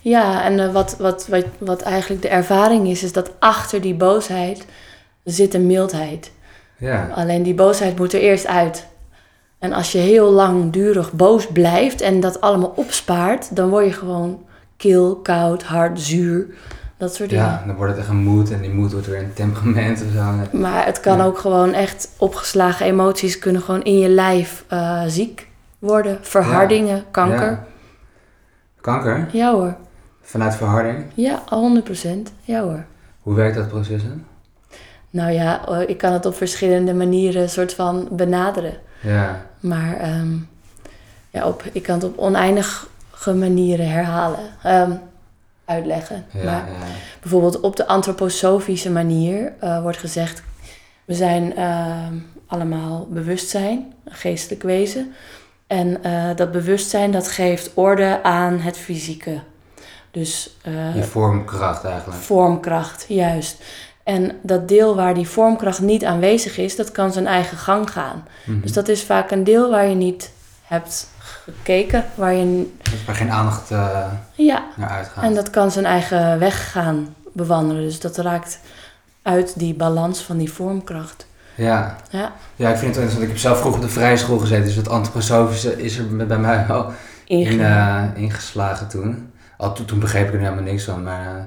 Ja, 0.00 0.44
en 0.44 0.60
eh, 0.60 0.72
wat, 0.72 0.96
wat, 0.98 1.26
wat, 1.28 1.44
wat 1.58 1.82
eigenlijk 1.82 2.22
de 2.22 2.28
ervaring 2.28 2.88
is, 2.88 3.02
is 3.02 3.12
dat 3.12 3.30
achter 3.38 3.80
die 3.80 3.94
boosheid 3.94 4.66
zit 5.24 5.54
een 5.54 5.66
mildheid. 5.66 6.32
Ja, 6.78 7.10
Alleen 7.14 7.42
die 7.42 7.54
boosheid 7.54 7.98
moet 7.98 8.12
er 8.12 8.20
eerst 8.20 8.46
uit. 8.46 8.86
En 9.58 9.72
als 9.72 9.92
je 9.92 9.98
heel 9.98 10.30
langdurig 10.30 11.12
boos 11.12 11.46
blijft 11.46 12.00
en 12.00 12.20
dat 12.20 12.40
allemaal 12.40 12.72
opspaart, 12.76 13.56
dan 13.56 13.68
word 13.68 13.84
je 13.84 13.92
gewoon 13.92 14.44
kil, 14.76 15.16
koud, 15.16 15.62
hard, 15.62 16.00
zuur. 16.00 16.46
Dat 17.00 17.14
soort 17.14 17.28
dingen. 17.30 17.44
ja 17.44 17.62
dan 17.66 17.76
wordt 17.76 17.90
het 17.92 18.00
echt 18.00 18.10
een 18.10 18.16
moed 18.22 18.50
en 18.50 18.60
die 18.60 18.70
moed 18.70 18.92
wordt 18.92 19.06
weer 19.06 19.18
een 19.22 19.32
temperament 19.32 20.02
of 20.06 20.12
zo. 20.12 20.56
Maar 20.58 20.86
het 20.86 21.00
kan 21.00 21.16
Ja. 21.18 21.24
ook 21.24 21.38
gewoon 21.38 21.72
echt 21.72 22.08
opgeslagen 22.18 22.86
emoties 22.86 23.38
kunnen 23.38 23.62
gewoon 23.62 23.82
in 23.82 23.98
je 23.98 24.08
lijf 24.08 24.64
eh, 24.68 25.02
ziek 25.06 25.46
worden. 25.78 26.18
Verhardingen, 26.20 27.04
kanker. 27.10 27.50
Ja. 27.50 27.64
Kanker? 28.80 29.28
Ja. 29.32 29.52
hoor. 29.52 29.74
Vanuit 30.22 30.54
verharding? 30.54 31.04
Ja, 31.14 31.42
100%. 31.48 32.32
Ja 32.44 32.62
hoor. 32.62 32.84
Hoe 33.22 33.34
werkt 33.34 33.56
dat 33.56 33.68
proces 33.68 34.02
dan? 34.02 34.24
Nou 35.10 35.30
ja, 35.32 35.66
eh, 35.68 35.88
ik 35.88 35.98
kan 35.98 36.12
het 36.12 36.26
op 36.26 36.34
verschillende 36.34 36.94
manieren 36.94 37.48
soort 37.50 37.74
van 37.74 38.08
benaderen. 38.10 38.74
Ja, 39.02 39.46
Maar 39.60 39.96
ehm, 39.96 40.28
ja, 41.30 41.46
op, 41.46 41.62
ik 41.72 41.82
kan 41.82 41.94
het 41.94 42.04
op 42.04 42.18
oneindige 42.18 42.86
manieren 43.34 43.90
herhalen, 43.90 44.38
ehm, 44.62 44.90
uitleggen. 45.70 46.24
ja, 46.30 46.44
Maar 46.44 46.68
ja. 46.68 46.86
bijvoorbeeld 47.20 47.60
op 47.60 47.76
de 47.76 47.86
antroposofische 47.86 48.90
manier 48.90 49.52
eh, 49.60 49.82
wordt 49.82 49.98
gezegd... 49.98 50.42
we 51.04 51.14
zijn 51.14 51.56
ehm, 51.56 52.14
allemaal 52.46 53.06
bewustzijn, 53.10 53.92
een 54.04 54.12
geestelijk 54.14 54.62
wezen. 54.62 55.12
En 55.66 56.02
eh, 56.02 56.36
dat 56.36 56.52
bewustzijn 56.52 57.10
dat 57.10 57.28
geeft 57.28 57.70
orde 57.74 58.22
aan 58.22 58.58
het 58.58 58.78
fysieke. 58.78 59.40
Dus 60.10 60.56
eh, 60.62 60.94
Je 60.94 61.02
vormkracht 61.02 61.84
eigenlijk. 61.84 62.20
vormkracht, 62.20 63.04
juist. 63.08 63.62
En 64.02 64.38
dat 64.42 64.68
deel 64.68 64.94
waar 64.94 65.14
die 65.14 65.28
vormkracht 65.28 65.80
niet 65.80 66.04
aanwezig 66.04 66.58
is, 66.58 66.76
dat 66.76 66.92
kan 66.92 67.12
zijn 67.12 67.26
eigen 67.26 67.56
gang 67.56 67.90
gaan. 67.90 68.26
Mhm. 68.44 68.60
Dus 68.60 68.72
dat 68.72 68.88
is 68.88 69.02
vaak 69.02 69.30
een 69.30 69.44
deel 69.44 69.70
waar 69.70 69.88
je 69.88 69.94
niet 69.94 70.32
hebt 70.62 71.08
gekeken, 71.56 72.04
waar 72.14 72.32
je... 72.34 72.72
Waar 73.06 73.14
geen 73.14 73.30
aandacht 73.30 73.70
eh, 73.70 74.04
Ja, 74.34 74.64
naar 74.76 74.88
uitgaat. 74.88 75.24
en 75.24 75.34
dat 75.34 75.50
kan 75.50 75.70
zijn 75.70 75.84
eigen 75.84 76.38
weg 76.38 76.70
gaan 76.72 77.14
bewandelen. 77.32 77.82
Dus 77.82 78.00
dat 78.00 78.16
raakt 78.16 78.58
uit 79.22 79.58
die 79.58 79.74
balans 79.74 80.20
van 80.22 80.36
die 80.38 80.52
vormkracht. 80.52 81.26
Ja. 81.54 81.96
Ja, 82.10 82.32
ja, 82.56 82.70
ik 82.70 82.76
vind 82.76 82.94
het 82.94 82.96
wel 82.96 83.04
interessant. 83.04 83.22
Ik 83.22 83.28
heb 83.28 83.38
zelf 83.38 83.58
vroeger 83.58 83.80
op 83.80 83.86
de 83.86 83.92
vrije 83.92 84.16
school 84.16 84.38
gezeten, 84.38 84.64
dus 84.64 84.74
dat 84.74 84.88
antroposofische 84.88 85.82
is 85.82 85.98
er 85.98 86.04
met- 86.04 86.28
bij 86.28 86.38
mij 86.38 86.64
wel 86.68 86.92
in, 87.24 87.60
eh, 87.60 88.02
ingeslagen 88.14 88.88
toen. 88.88 89.32
Al 89.56 89.72
toen, 89.72 89.86
toen 89.86 89.98
begreep 89.98 90.26
ik 90.28 90.34
er 90.34 90.40
helemaal 90.40 90.62
niks 90.62 90.84
van, 90.84 91.02
maar 91.02 91.26
eh, 91.26 91.42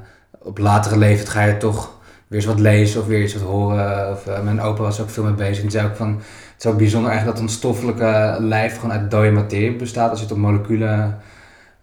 op 0.47 0.57
latere 0.57 0.97
leeftijd 0.97 1.29
ga 1.29 1.41
je 1.43 1.57
toch 1.57 1.91
weer 2.27 2.39
eens 2.39 2.47
wat 2.49 2.59
lezen 2.59 3.01
of 3.01 3.07
weer 3.07 3.21
eens 3.21 3.33
wat 3.33 3.43
horen. 3.43 4.11
Of, 4.11 4.25
mijn 4.43 4.61
opa 4.61 4.81
was 4.81 4.99
ook 5.01 5.09
veel 5.09 5.23
mee 5.23 5.33
bezig 5.33 5.63
en 5.63 5.71
zei 5.71 5.87
ook 5.87 5.95
van, 5.95 6.21
het 6.53 6.65
is 6.65 6.71
ook 6.71 6.77
bijzonder 6.77 7.09
eigenlijk 7.09 7.37
dat 7.37 7.47
ons 7.47 7.57
stoffelijke 7.57 8.37
lijf 8.39 8.75
gewoon 8.79 8.91
uit 8.91 9.11
dode 9.11 9.31
materie 9.31 9.75
bestaat 9.75 10.09
als 10.09 10.19
je 10.19 10.25
het 10.25 10.33
op 10.33 10.39
moleculen 10.39 11.19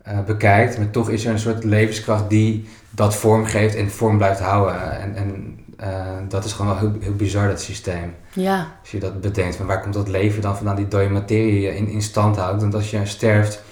eh, 0.02 0.18
bekijkt. 0.26 0.78
Maar 0.78 0.90
toch 0.90 1.10
is 1.10 1.24
er 1.24 1.32
een 1.32 1.38
soort 1.38 1.64
levenskracht 1.64 2.30
die 2.30 2.68
dat 2.90 3.14
vorm 3.14 3.44
geeft 3.44 3.74
en 3.74 3.90
vorm 3.90 4.16
blijft 4.16 4.40
houden. 4.40 5.00
En, 5.00 5.14
en 5.14 5.58
eh, 5.76 6.16
dat 6.28 6.44
is 6.44 6.52
gewoon 6.52 6.70
wel 6.70 6.80
heel, 6.80 7.00
heel 7.00 7.16
bizar, 7.16 7.48
dat 7.48 7.60
systeem. 7.60 8.14
Ja, 8.32 8.76
Als 8.80 8.90
je 8.90 8.98
dat 8.98 9.20
bedenkt, 9.20 9.56
van 9.56 9.66
waar 9.66 9.80
komt 9.80 9.94
dat 9.94 10.08
leven 10.08 10.42
dan 10.42 10.56
vandaan, 10.56 10.76
die 10.76 10.88
dode 10.88 11.08
materie 11.08 11.76
in, 11.76 11.88
in 11.88 12.02
stand 12.02 12.36
houdt. 12.36 12.60
Want 12.60 12.74
als 12.74 12.90
je 12.90 13.06
sterft, 13.06 13.62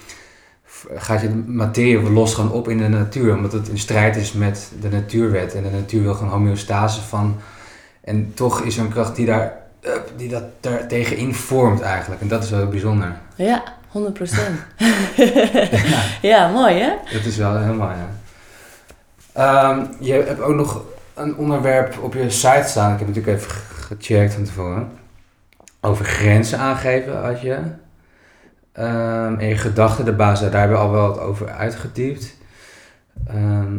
gaat 0.95 1.21
je 1.21 1.27
de 1.27 1.51
materie 1.51 2.11
los 2.11 2.33
gaan 2.33 2.51
op 2.51 2.69
in 2.69 2.77
de 2.77 2.87
natuur. 2.87 3.35
Omdat 3.35 3.51
het 3.51 3.67
in 3.67 3.77
strijd 3.77 4.15
is 4.15 4.33
met 4.33 4.71
de 4.81 4.89
natuurwet. 4.89 5.55
En 5.55 5.63
de 5.63 5.69
natuur 5.69 6.03
wil 6.03 6.13
gewoon 6.13 6.31
homeostase 6.31 7.01
van. 7.01 7.35
En 8.01 8.31
toch 8.33 8.61
is 8.61 8.77
er 8.77 8.83
een 8.83 8.91
kracht 8.91 9.15
die, 9.15 9.25
daar, 9.25 9.57
die 10.15 10.29
dat 10.29 10.43
daar 10.59 10.87
tegenin 10.87 11.35
vormt 11.35 11.81
eigenlijk. 11.81 12.21
En 12.21 12.27
dat 12.27 12.43
is 12.43 12.49
wel 12.49 12.67
bijzonder. 12.67 13.15
ja, 13.35 13.63
100% 13.97 13.99
ja, 16.21 16.47
mooi 16.51 16.75
hè? 16.79 16.91
Dat 17.13 17.25
is 17.25 17.37
wel 17.37 17.57
heel 17.57 17.73
mooi, 17.73 17.95
ja. 17.95 18.09
Ehm, 19.33 19.85
je 19.99 20.13
hebt 20.13 20.41
ook 20.41 20.55
nog 20.55 20.81
een 21.13 21.35
onderwerp 21.35 21.97
op 22.01 22.13
je 22.13 22.29
site 22.29 22.63
staan. 22.67 22.93
Ik 22.93 22.99
heb 22.99 23.07
natuurlijk 23.07 23.37
even 23.37 23.51
ge- 23.51 23.95
gecheckt 23.95 24.33
van 24.33 24.43
tevoren. 24.43 24.89
Over 25.81 26.05
grenzen 26.05 26.59
aangeven 26.59 27.21
had 27.23 27.41
je. 27.41 27.57
Ehm, 28.71 29.35
en 29.39 29.47
je 29.47 29.57
gedachten, 29.57 30.05
de 30.05 30.13
basis, 30.13 30.49
daar 30.51 30.59
hebben 30.59 30.77
we 30.77 30.83
al 30.83 30.91
wel 30.91 31.07
wat 31.07 31.19
over 31.19 31.49
uitgediept. 31.49 32.35
Ehm, 33.27 33.77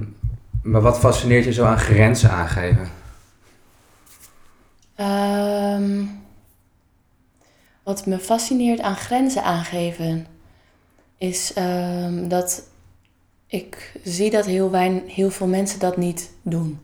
maar 0.62 0.80
wat 0.80 0.98
fascineert 0.98 1.44
je 1.44 1.52
zo 1.52 1.64
aan 1.64 1.78
grenzen 1.78 2.30
aangeven? 2.30 2.88
Ehm, 5.00 6.04
wat 7.82 8.06
me 8.06 8.18
fascineert 8.18 8.80
aan 8.80 8.96
grenzen 8.96 9.42
aangeven 9.42 10.26
is 11.18 11.52
ehm, 11.52 12.28
dat 12.28 12.68
ik 13.46 14.00
zie 14.04 14.30
dat 14.30 14.46
heel, 14.46 14.70
wein, 14.70 15.02
heel 15.06 15.30
veel 15.30 15.46
mensen 15.46 15.78
dat 15.78 15.96
niet 15.96 16.32
doen. 16.42 16.80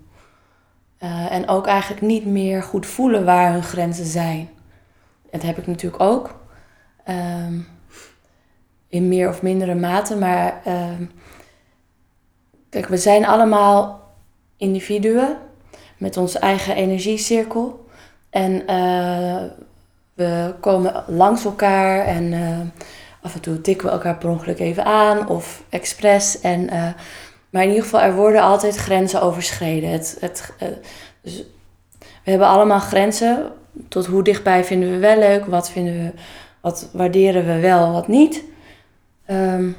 Eh, 0.99 1.33
en 1.33 1.49
ook 1.49 1.67
eigenlijk 1.67 2.03
niet 2.03 2.27
meer 2.27 2.63
goed 2.63 2.87
voelen 2.87 3.25
waar 3.25 3.53
hun 3.53 3.63
grenzen 3.63 4.07
zijn. 4.07 4.49
Dat 5.31 5.43
heb 5.43 5.59
ik 5.59 5.67
natuurlijk 5.67 6.03
ook. 6.03 6.45
ehm, 7.05 7.59
in 8.89 9.09
meer 9.09 9.29
of 9.29 9.43
mindere 9.43 9.75
mate. 9.75 10.17
Maar 10.17 10.63
kijk, 12.69 12.87
we 12.89 12.97
zijn 12.97 13.27
allemaal 13.27 14.11
individuen 14.57 15.39
met 15.97 16.17
onze 16.17 16.39
eigen 16.39 16.75
energiecirkel. 16.75 17.86
En 18.37 18.67
eh, 18.67 19.43
we 20.15 20.55
komen 20.61 21.05
langs 21.07 21.45
elkaar 21.45 22.07
en 22.07 22.33
eh, 22.33 22.59
af 23.23 23.35
en 23.35 23.41
toe 23.41 23.61
tikken 23.61 23.87
we 23.87 23.93
elkaar 23.93 24.17
per 24.17 24.29
ongeluk 24.29 24.59
even 24.59 24.85
aan 24.85 25.29
of 25.29 25.63
expres. 25.69 26.41
En, 26.41 26.69
eh, 26.69 26.89
maar 27.51 27.63
in 27.63 27.69
ieder 27.69 27.83
geval, 27.83 28.01
er 28.01 28.15
worden 28.15 28.43
altijd 28.43 28.77
grenzen 28.77 29.23
overschreden. 29.23 29.91
Het, 29.91 30.17
het, 30.21 30.53
dus 31.21 31.45
we 31.99 32.31
hebben 32.31 32.49
allemaal 32.49 32.81
grenzen. 32.81 33.53
Tot 33.89 34.07
hoe 34.07 34.23
dichtbij 34.23 34.65
vinden 34.65 34.91
we 34.91 34.99
wel 34.99 35.19
leuk, 35.19 35.47
wat, 35.47 35.71
vinden 35.71 35.95
we, 35.95 36.13
wat 36.61 36.89
waarderen 36.93 37.47
we 37.47 37.61
wel, 37.61 37.93
wat 37.93 38.09
niet. 38.09 38.43
Ehm, 39.27 39.71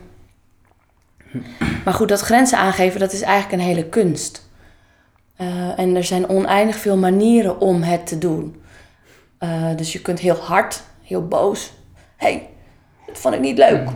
maar 1.86 1.94
goed, 1.94 2.10
dat 2.10 2.22
grenzen 2.22 2.58
aangeven, 2.58 3.00
dat 3.00 3.14
is 3.14 3.22
eigenlijk 3.22 3.62
een 3.62 3.68
hele 3.68 3.86
kunst. 3.86 4.47
Eh, 5.38 5.80
en 5.80 5.96
er 5.96 6.04
zijn 6.04 6.30
oneindig 6.30 6.76
veel 6.76 6.98
manieren 6.98 7.60
om 7.60 7.82
het 7.82 8.08
te 8.08 8.18
doen. 8.18 8.62
Eh, 9.38 9.76
dus 9.76 9.94
je 9.94 10.02
kunt 10.02 10.20
heel 10.20 10.36
hard, 10.36 10.84
heel 11.02 11.28
boos. 11.28 11.72
Hé, 12.16 12.28
hey, 12.28 12.50
dat 13.08 13.18
vond 13.18 13.34
ik 13.34 13.40
niet 13.40 13.58
leuk. 13.58 13.90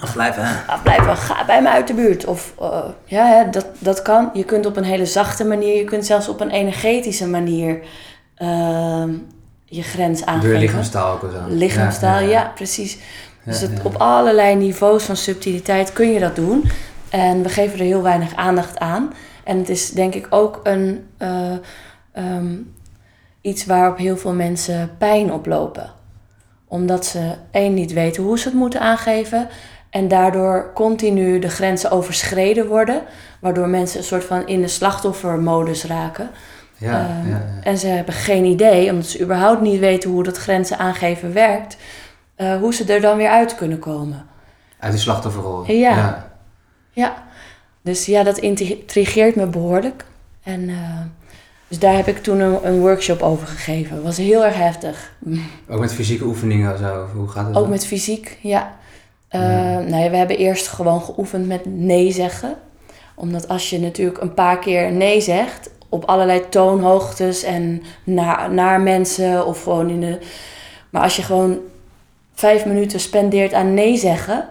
Afblijven. 0.00 0.66
Afblijven, 0.66 1.16
ga 1.16 1.44
bij 1.44 1.62
me 1.62 1.68
uit 1.68 1.86
de 1.86 1.94
buurt. 1.94 2.24
Of 2.24 2.54
uh, 2.60 2.84
ja, 3.04 3.26
hè, 3.26 3.50
dat, 3.50 3.66
dat 3.78 4.02
kan. 4.02 4.30
Je 4.32 4.44
kunt 4.44 4.66
op 4.66 4.76
een 4.76 4.84
hele 4.84 5.06
zachte 5.06 5.44
manier, 5.44 5.76
je 5.76 5.84
kunt 5.84 6.06
zelfs 6.06 6.28
op 6.28 6.40
een 6.40 6.50
energetische 6.50 7.28
manier 7.28 7.80
uh, 8.38 9.04
je 9.64 9.82
grens 9.82 10.24
aangeven. 10.24 10.50
Door 10.50 10.58
lichaamstaal 10.58 11.12
ook 11.12 11.22
of 11.22 11.30
zo. 11.30 11.38
Lichaamstaal, 11.48 12.20
ja, 12.20 12.26
ja, 12.26 12.30
ja. 12.30 12.52
precies. 12.54 12.98
Dus 13.44 13.60
het, 13.60 13.82
op 13.82 13.94
allerlei 13.94 14.54
niveaus 14.54 15.04
van 15.04 15.16
subtiliteit 15.16 15.92
kun 15.92 16.12
je 16.12 16.20
dat 16.20 16.36
doen. 16.36 16.70
En 17.10 17.42
we 17.42 17.48
geven 17.48 17.78
er 17.78 17.84
heel 17.84 18.02
weinig 18.02 18.34
aandacht 18.34 18.78
aan. 18.78 19.12
En 19.44 19.58
het 19.58 19.68
is 19.68 19.90
denk 19.90 20.14
ik 20.14 20.26
ook 20.30 20.60
een, 20.62 21.06
uh, 21.18 21.52
um, 22.16 22.74
iets 23.40 23.66
waarop 23.66 23.96
heel 23.96 24.16
veel 24.16 24.32
mensen 24.32 24.90
pijn 24.98 25.32
oplopen. 25.32 25.90
Omdat 26.68 27.06
ze 27.06 27.34
één 27.50 27.74
niet 27.74 27.92
weten 27.92 28.22
hoe 28.22 28.38
ze 28.38 28.48
het 28.48 28.56
moeten 28.56 28.80
aangeven. 28.80 29.48
En 29.90 30.08
daardoor 30.08 30.70
continu 30.74 31.38
de 31.38 31.48
grenzen 31.48 31.90
overschreden 31.90 32.66
worden. 32.66 33.02
Waardoor 33.40 33.68
mensen 33.68 33.98
een 33.98 34.04
soort 34.04 34.24
van 34.24 34.46
in 34.46 34.60
de 34.60 34.68
slachtoffermodus 34.68 35.84
raken. 35.84 36.30
Ja, 36.76 37.00
um, 37.00 37.30
ja, 37.30 37.36
ja. 37.36 37.62
En 37.62 37.78
ze 37.78 37.86
hebben 37.86 38.14
geen 38.14 38.44
idee, 38.44 38.90
omdat 38.90 39.06
ze 39.06 39.20
überhaupt 39.20 39.60
niet 39.60 39.80
weten 39.80 40.10
hoe 40.10 40.22
dat 40.22 40.36
grenzen 40.36 40.78
aangeven 40.78 41.32
werkt. 41.32 41.76
Uh, 42.36 42.56
hoe 42.56 42.74
ze 42.74 42.92
er 42.92 43.00
dan 43.00 43.16
weer 43.16 43.28
uit 43.28 43.54
kunnen 43.54 43.78
komen. 43.78 44.26
Uit 44.78 44.92
die 44.92 45.00
slachtofferrol. 45.00 45.64
Ja. 45.66 45.96
ja. 45.96 46.32
ja. 46.90 47.22
Dus 47.82 48.06
ja, 48.06 48.22
dat 48.22 48.38
intrigeert 48.38 49.36
me 49.36 49.46
behoorlijk. 49.46 50.04
En 50.42 50.60
uh, 50.68 51.00
dus 51.68 51.78
daar 51.78 51.96
heb 51.96 52.06
ik 52.06 52.22
toen 52.22 52.40
een, 52.40 52.66
een, 52.66 52.80
workshop 52.80 53.22
over 53.22 53.46
gegeven. 53.46 54.02
Was 54.02 54.16
heel 54.16 54.44
erg 54.44 54.56
heftig. 54.56 55.12
Ook 55.68 55.80
met 55.80 55.94
fysieke 55.94 56.24
oefeningen 56.24 56.78
zo? 56.78 57.06
Hoe 57.14 57.28
gaat 57.28 57.46
het 57.46 57.56
Ook 57.56 57.62
dan? 57.62 57.70
met 57.70 57.86
fysiek, 57.86 58.38
ja. 58.40 58.76
Uh, 59.30 59.40
nou 59.88 59.96
ja, 59.96 60.10
we 60.10 60.16
hebben 60.16 60.38
eerst 60.38 60.68
gewoon 60.68 61.02
geoefend 61.02 61.46
met 61.46 61.66
nee 61.66 62.12
zeggen. 62.12 62.56
Omdat 63.14 63.48
als 63.48 63.70
je 63.70 63.80
natuurlijk 63.80 64.20
een 64.20 64.34
paar 64.34 64.58
keer 64.58 64.92
nee 64.92 65.20
zegt... 65.20 65.70
op 65.88 66.04
allerlei 66.04 66.48
toonhoogtes 66.48 67.42
en 67.42 67.82
naar, 68.04 68.52
naar 68.52 68.80
mensen 68.80 69.46
of 69.46 69.62
gewoon 69.62 69.90
in 69.90 70.00
de... 70.00 70.18
Maar 70.90 71.02
als 71.02 71.16
je 71.16 71.22
gewoon 71.22 71.58
vijf 72.34 72.64
minuten 72.64 73.00
spendeert 73.00 73.52
aan 73.52 73.74
nee 73.74 73.96
zeggen... 73.96 74.48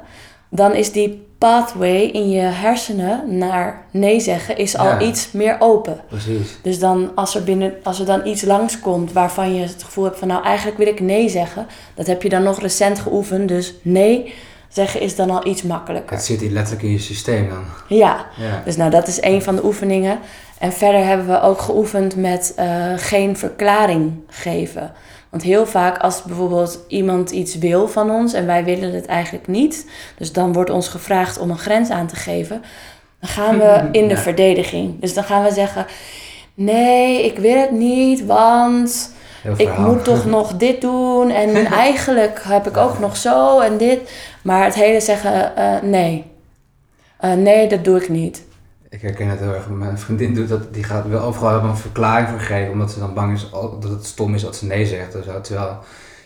dan 0.50 0.74
is 0.74 0.92
die 0.92 1.28
pathway 1.42 2.02
in 2.02 2.30
je 2.30 2.42
hersenen 2.42 3.38
naar 3.38 3.86
nee 3.92 4.20
zeggen 4.20 4.58
is 4.58 4.78
al 4.78 4.86
ja. 4.86 5.00
iets 5.00 5.32
meer 5.32 5.56
open. 5.60 6.00
Precies. 6.08 6.58
Dus 6.62 6.80
dan 6.80 7.12
als 7.16 7.36
er, 7.36 7.44
binnen, 7.44 7.74
als 7.84 8.00
er 8.00 8.06
dan 8.06 8.26
iets 8.28 8.42
langskomt 8.42 9.12
waarvan 9.12 9.54
je 9.56 9.62
het 9.62 9.84
gevoel 9.84 10.04
hebt 10.04 10.20
van 10.20 10.28
nou 10.28 10.44
eigenlijk 10.44 10.78
wil 10.78 10.88
ik 10.88 11.00
nee 11.00 11.30
zeggen, 11.30 11.68
dat 11.94 12.08
heb 12.08 12.24
je 12.24 12.30
dan 12.30 12.44
nog 12.44 12.62
recent 12.62 13.00
geoefend. 13.00 13.48
Dus 13.48 13.74
nee 13.82 14.34
zeggen 14.70 15.02
is 15.02 15.16
dan 15.16 15.30
al 15.30 15.48
iets 15.48 15.62
makkelijker. 15.62 16.16
Het 16.16 16.26
zit 16.26 16.42
letterlijk 16.42 16.84
in 16.84 16.92
je 16.92 17.00
systeem 17.00 17.50
dan. 17.50 17.64
Ja, 17.88 18.26
ja. 18.38 18.62
dus 18.66 18.76
nou 18.76 18.92
dat 18.92 19.08
is 19.08 19.22
een 19.22 19.42
van 19.42 19.56
de 19.56 19.66
oefeningen. 19.66 20.20
En 20.58 20.74
verder 20.74 21.06
hebben 21.06 21.28
we 21.28 21.42
ook 21.42 21.62
geoefend 21.62 22.16
met 22.16 22.54
uh, 22.60 22.94
geen 22.96 23.38
verklaring 23.38 24.14
geven. 24.28 24.92
Want 25.32 25.44
heel 25.44 25.66
vaak 25.66 25.98
als 25.98 26.24
bijvoorbeeld 26.24 26.80
iemand 26.88 27.32
iets 27.32 27.58
wil 27.58 27.88
van 27.88 28.12
ons 28.12 28.34
en 28.34 28.46
wij 28.46 28.64
willen 28.64 28.94
het 28.94 29.06
eigenlijk 29.06 29.48
niet, 29.48 29.90
dus 30.18 30.32
dan 30.32 30.54
wordt 30.54 30.70
ons 30.70 30.88
gevraagd 30.88 31.40
om 31.40 31.50
een 31.50 31.58
grens 31.58 31.90
aan 31.90 32.08
te 32.08 32.16
geven, 32.16 32.62
dan 33.20 33.30
gaan 33.30 33.58
we 33.58 33.88
in 34.00 34.08
de 34.08 34.14
ja. 34.14 34.20
verdediging. 34.20 35.00
Dus 35.00 35.14
dan 35.14 35.24
gaan 35.24 35.44
we 35.44 35.52
zeggen: 35.52 35.86
nee, 36.54 37.26
ik 37.26 37.38
wil 37.38 37.58
het 37.58 37.72
niet, 37.72 38.26
want 38.26 39.14
ik 39.58 39.78
moet 39.78 40.04
toch 40.04 40.26
nog 40.38 40.54
dit 40.54 40.82
doen 40.82 41.30
en 41.30 41.66
eigenlijk 41.86 42.42
heb 42.44 42.68
ik 42.68 42.78
ook 42.78 43.00
nog 43.00 43.18
zo 43.18 43.60
en 43.60 43.78
dit. 43.78 44.00
Maar 44.44 44.64
het 44.64 44.76
hele 44.76 45.00
zeggen: 45.00 45.52
uh, 45.58 45.82
nee, 45.82 46.26
uh, 47.22 47.34
nee, 47.34 47.68
dat 47.68 47.84
doe 47.84 47.98
ik 47.98 48.10
niet. 48.10 48.44
Ik 48.92 49.02
herken 49.02 49.28
het 49.28 49.40
heel 49.40 49.54
erg. 49.54 49.70
Mijn 49.70 49.98
vriendin 49.98 50.34
doet 50.34 50.50
dat, 50.50 50.74
die 50.74 50.84
gaat 50.84 51.08
wel 51.08 51.22
overal 51.22 51.64
een 51.64 51.78
verklaring 51.78 52.30
voor 52.30 52.40
geven, 52.40 52.72
omdat 52.72 52.92
ze 52.92 53.00
dan 53.00 53.14
bang 53.14 53.34
is 53.34 53.50
dat 53.80 53.92
het 53.92 54.06
stom 54.06 54.34
is 54.34 54.42
dat 54.42 54.56
ze 54.56 54.66
nee 54.66 54.86
zegt. 54.86 55.12
Terwijl 55.12 55.80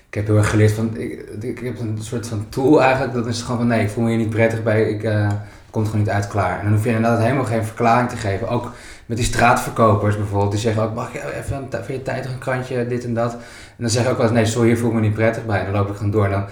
ik 0.08 0.14
heb 0.14 0.26
heel 0.26 0.38
erg 0.38 0.50
geleerd 0.50 0.72
van, 0.72 0.98
ik, 0.98 1.30
ik 1.42 1.60
heb 1.60 1.80
een 1.80 1.98
soort 2.02 2.28
van 2.28 2.46
tool 2.50 2.82
eigenlijk, 2.82 3.14
dat 3.14 3.28
is 3.28 3.42
gewoon 3.42 3.58
van 3.58 3.68
nee, 3.68 3.84
ik 3.84 3.90
voel 3.90 4.04
me 4.04 4.10
hier 4.10 4.18
niet 4.18 4.30
prettig 4.30 4.64
bij, 4.64 4.90
ik 4.90 5.04
uh, 5.04 5.32
komt 5.70 5.86
gewoon 5.86 6.02
niet 6.02 6.10
uit 6.10 6.28
klaar. 6.28 6.58
En 6.58 6.64
dan 6.64 6.74
hoef 6.74 6.84
je 6.84 6.90
inderdaad 6.90 7.20
helemaal 7.20 7.46
geen 7.46 7.66
verklaring 7.66 8.10
te 8.10 8.18
geven. 8.18 8.48
Ook 8.48 8.72
met 9.06 9.18
die 9.18 9.26
straatverkopers 9.26 10.18
bijvoorbeeld, 10.18 10.52
die 10.52 10.60
zeggen 10.60 10.84
ook, 10.84 10.94
mag 10.94 11.14
ik 11.14 11.24
even 11.24 11.68
voor 11.72 11.94
je 11.94 12.02
tijd 12.02 12.26
een 12.26 12.38
krantje, 12.38 12.88
dit 12.88 13.04
en 13.04 13.14
dat. 13.14 13.34
En 13.34 13.40
dan 13.78 13.90
zeg 13.90 14.04
ik 14.04 14.10
ook 14.10 14.18
wel 14.18 14.26
eens, 14.26 14.36
nee, 14.36 14.46
sorry, 14.46 14.68
hier 14.68 14.78
voel 14.78 14.90
ik 14.90 14.96
me 14.96 15.02
niet 15.02 15.14
prettig 15.14 15.46
bij. 15.46 15.60
En 15.60 15.66
dan 15.66 15.74
loop 15.74 15.90
ik 15.90 15.96
gewoon 15.96 16.12
door 16.12 16.30
dan 16.30 16.46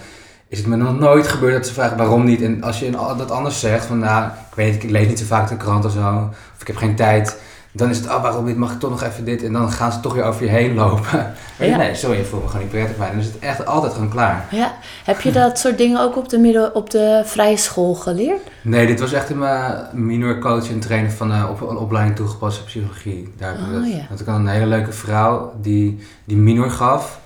is 0.54 0.60
het 0.60 0.68
me 0.68 0.76
nog 0.76 1.00
nooit 1.00 1.28
gebeurd 1.28 1.54
dat 1.54 1.68
ze 1.68 1.74
vragen 1.74 1.98
waarom 1.98 2.24
niet. 2.24 2.42
En 2.42 2.64
als 2.64 2.80
je 2.80 2.90
dat 3.18 3.32
anders 3.32 3.60
zegt, 3.60 3.86
van 3.86 4.00
nou, 4.00 4.26
ik 4.26 4.56
weet 4.56 4.74
niet, 4.74 4.84
ik 4.84 4.90
lees 4.90 5.08
niet 5.08 5.20
zo 5.20 5.26
vaak 5.26 5.50
de 5.50 5.58
krant 5.58 5.86
of 5.86 5.92
zo, 5.92 6.30
of 6.56 6.62
ik 6.62 6.68
heb 6.68 6.76
geen 6.76 6.96
tijd, 6.96 7.38
dan 7.72 7.90
is 7.90 7.98
het, 7.98 8.08
oh 8.10 8.22
waarom 8.22 8.46
niet, 8.46 8.58
mag 8.58 8.72
ik 8.72 8.80
toch 8.80 8.90
nog 8.90 9.04
even 9.04 9.26
dit? 9.26 9.44
En 9.44 9.54
dan 9.54 9.72
gaan 9.72 9.92
ze 9.92 10.00
toch 10.00 10.14
weer 10.14 10.24
over 10.24 10.44
je 10.44 10.50
heen 10.50 10.74
lopen. 10.74 11.34
Ja. 11.60 11.78
Nee, 11.78 11.96
sorry, 11.96 12.18
je 12.18 12.24
voelt 12.24 12.44
me 12.44 12.48
gewoon 12.48 12.64
niet 12.64 12.74
prettig 12.74 12.98
bij. 12.98 13.10
Dan 13.10 13.20
is 13.20 13.26
het 13.26 13.40
echt 13.40 13.66
altijd 13.66 13.94
gewoon 13.94 14.10
klaar. 14.10 14.46
Ja, 14.52 14.74
heb 15.04 15.22
je 15.22 15.32
dat 15.32 15.60
soort 15.60 15.78
dingen 15.78 16.02
ook 16.02 16.18
op 16.18 16.30
de, 16.30 16.38
midden, 16.38 16.76
op 16.76 16.90
de 16.90 17.22
vrije 17.26 17.58
school 17.58 17.94
geleerd? 17.94 18.42
Nee, 18.62 18.88
dit 18.88 19.00
was 19.00 19.12
echt 19.12 19.30
in 19.30 19.38
mijn 19.38 19.88
minor 19.92 20.40
coach 20.40 20.70
en 20.70 20.80
trainer 20.80 21.12
van 21.12 21.32
uh, 21.32 21.50
op, 21.50 21.70
een 21.70 21.78
opleiding 21.78 22.16
toegepaste 22.16 22.64
psychologie. 22.64 23.34
Daar 23.38 23.50
heb 23.50 23.60
ik 23.60 23.66
oh, 23.66 23.74
dat. 23.74 23.92
Ja. 23.92 24.06
Want 24.08 24.20
ik 24.20 24.26
had 24.26 24.36
een 24.36 24.48
hele 24.48 24.66
leuke 24.66 24.92
vrouw 24.92 25.54
die, 25.62 26.00
die 26.24 26.38
minor 26.38 26.72
gaf. 26.72 27.20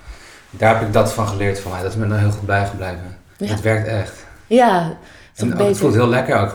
Daar 0.50 0.78
heb 0.78 0.86
ik 0.86 0.92
dat 0.92 1.12
van 1.12 1.28
geleerd 1.28 1.60
van 1.60 1.70
mij. 1.70 1.82
Dat 1.82 1.90
is 1.90 1.96
me 1.96 2.06
nou 2.06 2.20
heel 2.20 2.30
goed 2.30 2.46
bijgebleven. 2.46 3.17
Ja. 3.38 3.46
Het 3.46 3.60
werkt 3.60 3.86
echt. 3.86 4.26
Ja, 4.46 4.96
het, 5.34 5.52
en, 5.52 5.66
het 5.66 5.78
voelt 5.78 5.94
heel 5.94 6.08
lekker 6.08 6.40
ook. 6.40 6.54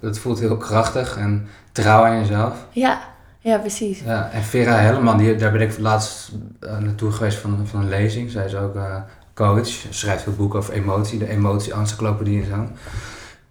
Het, 0.00 0.18
voelt 0.18 0.38
heel 0.38 0.56
krachtig 0.56 1.16
en 1.16 1.46
trouw 1.72 2.04
aan 2.04 2.18
jezelf. 2.18 2.66
Ja, 2.70 3.00
ja 3.38 3.58
precies. 3.58 4.00
Ja, 4.04 4.30
en 4.32 4.42
Vera 4.42 4.76
Helleman, 4.76 5.18
die, 5.18 5.34
daar 5.36 5.52
ben 5.52 5.60
ik 5.60 5.78
laatst 5.78 6.32
uh, 6.60 6.78
naartoe 6.78 7.10
geweest 7.10 7.38
van, 7.38 7.66
van 7.66 7.80
een 7.80 7.88
lezing. 7.88 8.30
Zij 8.30 8.44
is 8.44 8.54
ook 8.54 8.74
uh, 8.74 8.96
coach, 9.34 9.68
schrijft 9.90 10.22
veel 10.22 10.34
boeken 10.34 10.58
over 10.58 10.74
emotie, 10.74 11.18
de 11.18 11.28
emotie-encyclopedie 11.28 12.42
en 12.42 12.48
zo. 12.48 12.68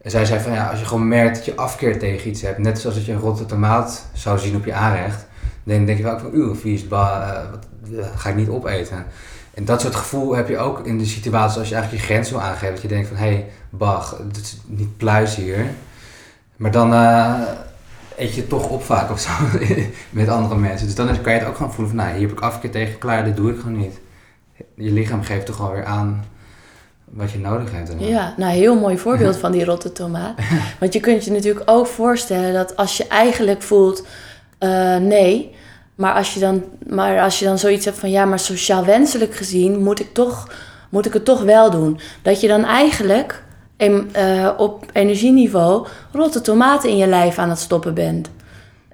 En 0.01 0.11
zij 0.11 0.25
zei 0.25 0.39
van 0.39 0.51
ja, 0.51 0.69
als 0.69 0.79
je 0.79 0.85
gewoon 0.85 1.07
merkt 1.07 1.35
dat 1.35 1.45
je 1.45 1.55
afkeer 1.55 1.99
tegen 1.99 2.29
iets 2.29 2.41
hebt, 2.41 2.57
net 2.57 2.79
zoals 2.79 2.95
dat 2.95 3.05
je 3.05 3.11
een 3.11 3.19
rotte 3.19 3.45
tomaat 3.45 4.05
zou 4.13 4.39
zien 4.39 4.55
op 4.55 4.65
je 4.65 4.73
aanrecht, 4.73 5.25
dan 5.63 5.85
denk 5.85 5.97
je 5.97 6.03
wel 6.03 6.19
van, 6.19 6.31
uw 6.31 6.55
vies, 6.55 6.87
bah, 6.87 7.27
uh, 7.27 7.51
wat, 7.51 7.67
ga 8.15 8.29
ik 8.29 8.35
niet 8.35 8.49
opeten. 8.49 9.05
En 9.53 9.65
dat 9.65 9.81
soort 9.81 9.95
gevoel 9.95 10.35
heb 10.35 10.47
je 10.47 10.57
ook 10.57 10.85
in 10.85 10.97
de 10.97 11.05
situatie 11.05 11.59
als 11.59 11.69
je 11.69 11.75
eigenlijk 11.75 12.05
je 12.05 12.13
grens 12.13 12.29
wil 12.29 12.41
aangeven. 12.41 12.73
Dat 12.73 12.81
je 12.81 12.87
denkt 12.87 13.07
van, 13.07 13.17
hé, 13.17 13.23
hey, 13.23 13.49
bach, 13.69 14.17
het 14.27 14.37
is 14.37 14.57
niet 14.65 14.97
pluis 14.97 15.35
hier. 15.35 15.65
Maar 16.55 16.71
dan 16.71 16.93
uh, 16.93 17.41
eet 18.17 18.33
je 18.33 18.41
het 18.41 18.49
toch 18.49 18.69
op 18.69 18.83
vaak 18.83 19.11
of 19.11 19.19
zo 19.19 19.29
met 20.09 20.27
andere 20.27 20.59
mensen. 20.59 20.85
Dus 20.85 20.95
dan 20.95 21.21
kan 21.21 21.33
je 21.33 21.39
het 21.39 21.47
ook 21.47 21.55
gewoon 21.55 21.73
voelen 21.73 21.95
van, 21.95 22.03
nou, 22.03 22.17
hier 22.17 22.27
heb 22.27 22.37
ik 22.37 22.43
afkeer 22.43 22.71
tegen, 22.71 22.97
klaar, 22.97 23.23
dit 23.23 23.35
doe 23.35 23.51
ik 23.51 23.59
gewoon 23.59 23.77
niet. 23.77 23.99
Je 24.75 24.91
lichaam 24.91 25.23
geeft 25.23 25.45
toch 25.45 25.61
alweer 25.61 25.85
aan 25.85 26.25
wat 27.05 27.31
je 27.31 27.39
nodig 27.39 27.71
hebt. 27.71 27.87
Dan. 27.87 27.99
Ja, 27.99 28.33
nou, 28.37 28.53
heel 28.53 28.79
mooi 28.79 28.97
voorbeeld 28.97 29.37
van 29.37 29.51
die 29.51 29.65
rotte 29.65 29.91
tomaat. 29.91 30.39
Want 30.79 30.93
je 30.93 30.99
kunt 30.99 31.25
je 31.25 31.31
natuurlijk 31.31 31.69
ook 31.69 31.87
voorstellen 31.87 32.53
dat 32.53 32.75
als 32.75 32.97
je 32.97 33.07
eigenlijk 33.07 33.61
voelt, 33.61 34.05
uh, 34.59 34.97
nee... 34.97 35.55
Maar 35.95 36.13
als, 36.13 36.33
je 36.33 36.39
dan, 36.39 36.63
maar 36.87 37.21
als 37.21 37.39
je 37.39 37.45
dan 37.45 37.59
zoiets 37.59 37.85
hebt 37.85 37.97
van 37.97 38.11
ja, 38.11 38.25
maar 38.25 38.39
sociaal 38.39 38.85
wenselijk 38.85 39.35
gezien 39.35 39.83
moet 39.83 39.99
ik, 39.99 40.13
toch, 40.13 40.47
moet 40.89 41.05
ik 41.05 41.13
het 41.13 41.25
toch 41.25 41.41
wel 41.41 41.71
doen. 41.71 41.99
Dat 42.21 42.41
je 42.41 42.47
dan 42.47 42.65
eigenlijk 42.65 43.43
uh, 43.77 44.49
op 44.57 44.85
energieniveau 44.93 45.87
rotte 46.11 46.41
tomaten 46.41 46.89
in 46.89 46.97
je 46.97 47.07
lijf 47.07 47.37
aan 47.37 47.49
het 47.49 47.59
stoppen 47.59 47.93
bent. 47.93 48.29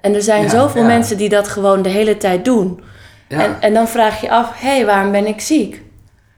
En 0.00 0.14
er 0.14 0.22
zijn 0.22 0.42
ja, 0.42 0.48
zoveel 0.48 0.82
ja. 0.82 0.86
mensen 0.86 1.16
die 1.16 1.28
dat 1.28 1.48
gewoon 1.48 1.82
de 1.82 1.88
hele 1.88 2.16
tijd 2.16 2.44
doen. 2.44 2.80
Ja. 3.28 3.44
En, 3.44 3.56
en 3.60 3.74
dan 3.74 3.88
vraag 3.88 4.20
je 4.20 4.30
af, 4.30 4.60
hé, 4.60 4.68
hey, 4.68 4.86
waarom 4.86 5.12
ben 5.12 5.26
ik 5.26 5.40
ziek? 5.40 5.82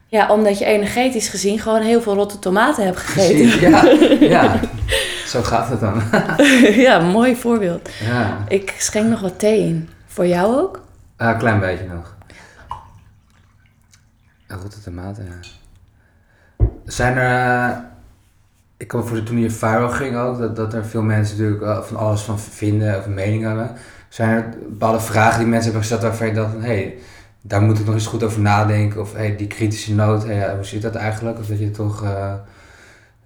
Ja, 0.07 0.29
omdat 0.29 0.59
je 0.59 0.65
energetisch 0.65 1.27
gezien 1.27 1.59
gewoon 1.59 1.81
heel 1.81 2.01
veel 2.01 2.13
rotte 2.13 2.39
tomaten 2.39 2.85
hebt 2.85 2.97
gegeten. 2.97 3.35
Precies, 3.35 3.59
ja, 3.59 4.27
ja. 4.39 4.59
Zo 5.27 5.41
gaat 5.41 5.69
het 5.69 5.79
dan. 5.79 6.03
ja, 6.85 6.99
mooi 6.99 7.35
voorbeeld. 7.35 7.89
Ja. 8.05 8.43
Ik 8.47 8.73
schenk 8.77 9.09
nog 9.09 9.19
wat 9.19 9.39
thee 9.39 9.59
in. 9.59 9.89
Voor 10.13 10.27
jou 10.27 10.55
ook? 10.55 10.81
Een 11.17 11.29
uh, 11.29 11.37
klein 11.37 11.59
beetje 11.59 11.85
nog. 11.87 12.15
Rotte 14.47 14.81
tomaten, 14.81 15.25
ja. 15.25 15.39
Zijn 16.85 17.17
er... 17.17 17.69
eh, 17.69 17.77
ik 18.77 18.87
kan 18.87 18.99
me 18.99 19.05
voorstellen 19.05 19.33
toen 19.33 19.43
je 19.43 19.51
viral 19.51 19.89
ging 19.89 20.15
ook, 20.15 20.37
dat, 20.37 20.55
dat 20.55 20.73
er 20.73 20.85
veel 20.85 21.01
mensen 21.01 21.37
natuurlijk 21.37 21.63
eh, 21.63 21.83
van 21.83 21.97
alles 21.97 22.21
van 22.21 22.39
vinden 22.39 22.97
of 22.97 23.05
een 23.05 23.13
mening 23.13 23.43
hebben. 23.43 23.71
Zijn 24.09 24.29
er 24.29 24.49
bepaalde 24.69 24.99
vragen 24.99 25.39
die 25.39 25.47
mensen 25.47 25.63
hebben 25.71 25.81
gesteld 25.81 26.01
waarvan 26.01 26.27
je 26.27 26.33
dacht 26.33 26.51
van, 26.51 26.61
hé, 26.61 26.67
hey, 26.67 26.97
daar 27.41 27.61
moet 27.61 27.79
ik 27.79 27.85
nog 27.85 27.93
eens 27.93 28.05
goed 28.05 28.23
over 28.23 28.41
nadenken. 28.41 29.01
Of 29.01 29.13
hey, 29.13 29.35
die 29.35 29.47
kritische 29.47 29.93
noot, 29.93 30.23
hey, 30.23 30.55
hoe 30.55 30.65
zit 30.65 30.81
dat 30.81 30.95
eigenlijk? 30.95 31.39
Of 31.39 31.45
dat 31.45 31.59
je 31.59 31.71
toch 31.71 32.03
eh, 32.03 32.33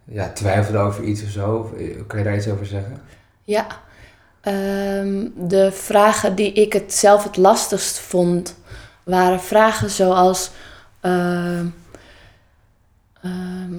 ja, 0.04 0.30
twijfelde 0.30 0.78
over 0.78 1.04
iets 1.04 1.24
of 1.24 1.30
zo. 1.30 1.76
Kan 2.08 2.20
je 2.20 2.26
daar 2.26 2.36
iets 2.36 2.50
over 2.50 2.66
zeggen? 2.66 2.98
Ja, 3.44 3.68
Ehm, 4.48 5.28
de 5.36 5.72
vragen 5.72 6.36
die 6.36 6.54
ik 6.54 6.74
het 6.74 6.94
zelf 6.94 7.24
het 7.24 7.38
lastigst 7.38 8.00
vond, 8.00 8.56
waren 9.04 9.42
vragen 9.42 9.90
zoals: 9.90 10.52
ehm, 11.02 11.66
ehm, 13.22 13.74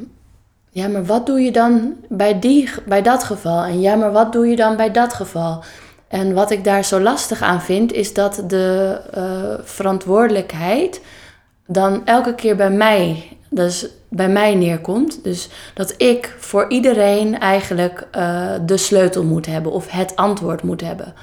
Ja, 0.70 0.88
maar 0.88 1.04
wat 1.04 1.26
doe 1.26 1.40
je 1.40 1.52
dan 1.52 1.96
bij, 2.08 2.38
die, 2.38 2.70
bij 2.86 3.02
dat 3.02 3.24
geval? 3.24 3.62
En 3.62 3.80
ja, 3.80 3.94
maar 3.94 4.12
wat 4.12 4.32
doe 4.32 4.46
je 4.46 4.56
dan 4.56 4.76
bij 4.76 4.90
dat 4.90 5.12
geval? 5.12 5.64
En 6.08 6.34
wat 6.34 6.50
ik 6.50 6.64
daar 6.64 6.84
zo 6.84 7.00
lastig 7.00 7.42
aan 7.42 7.62
vind, 7.62 7.92
is 7.92 8.14
dat 8.14 8.42
de 8.46 9.00
eh, 9.12 9.64
verantwoordelijkheid 9.64 11.00
dan 11.70 12.06
elke 12.06 12.34
keer 12.34 12.56
bij 12.56 12.70
mij, 12.70 13.36
dus 13.50 13.88
bij 14.08 14.28
mij 14.28 14.54
neerkomt. 14.54 15.24
Dus 15.24 15.48
dat 15.74 15.94
ik 15.96 16.36
voor 16.38 16.68
iedereen 16.68 17.38
eigenlijk 17.38 18.06
eh, 18.10 18.52
de 18.66 18.76
sleutel 18.76 19.24
moet 19.24 19.46
hebben 19.46 19.72
of 19.72 19.90
het 19.90 20.16
antwoord 20.16 20.62
moet 20.62 20.80
hebben. 20.80 21.14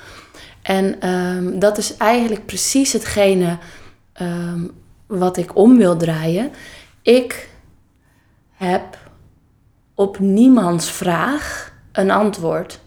En 0.62 1.00
ehm, 1.00 1.60
dat 1.60 1.78
is 1.78 1.98
eigenlijk 1.98 2.46
precies 2.46 2.94
hetgene 2.94 3.58
ehm, 4.14 4.60
wat 5.08 5.38
ik 5.38 5.56
om 5.56 5.78
wil 5.78 5.98
draaien. 5.98 6.52
Ik 7.02 7.50
heb 8.54 8.98
op 9.96 10.20
niemands 10.20 10.92
vraag 10.92 11.74
een 11.92 12.12
antwoord. 12.12 12.80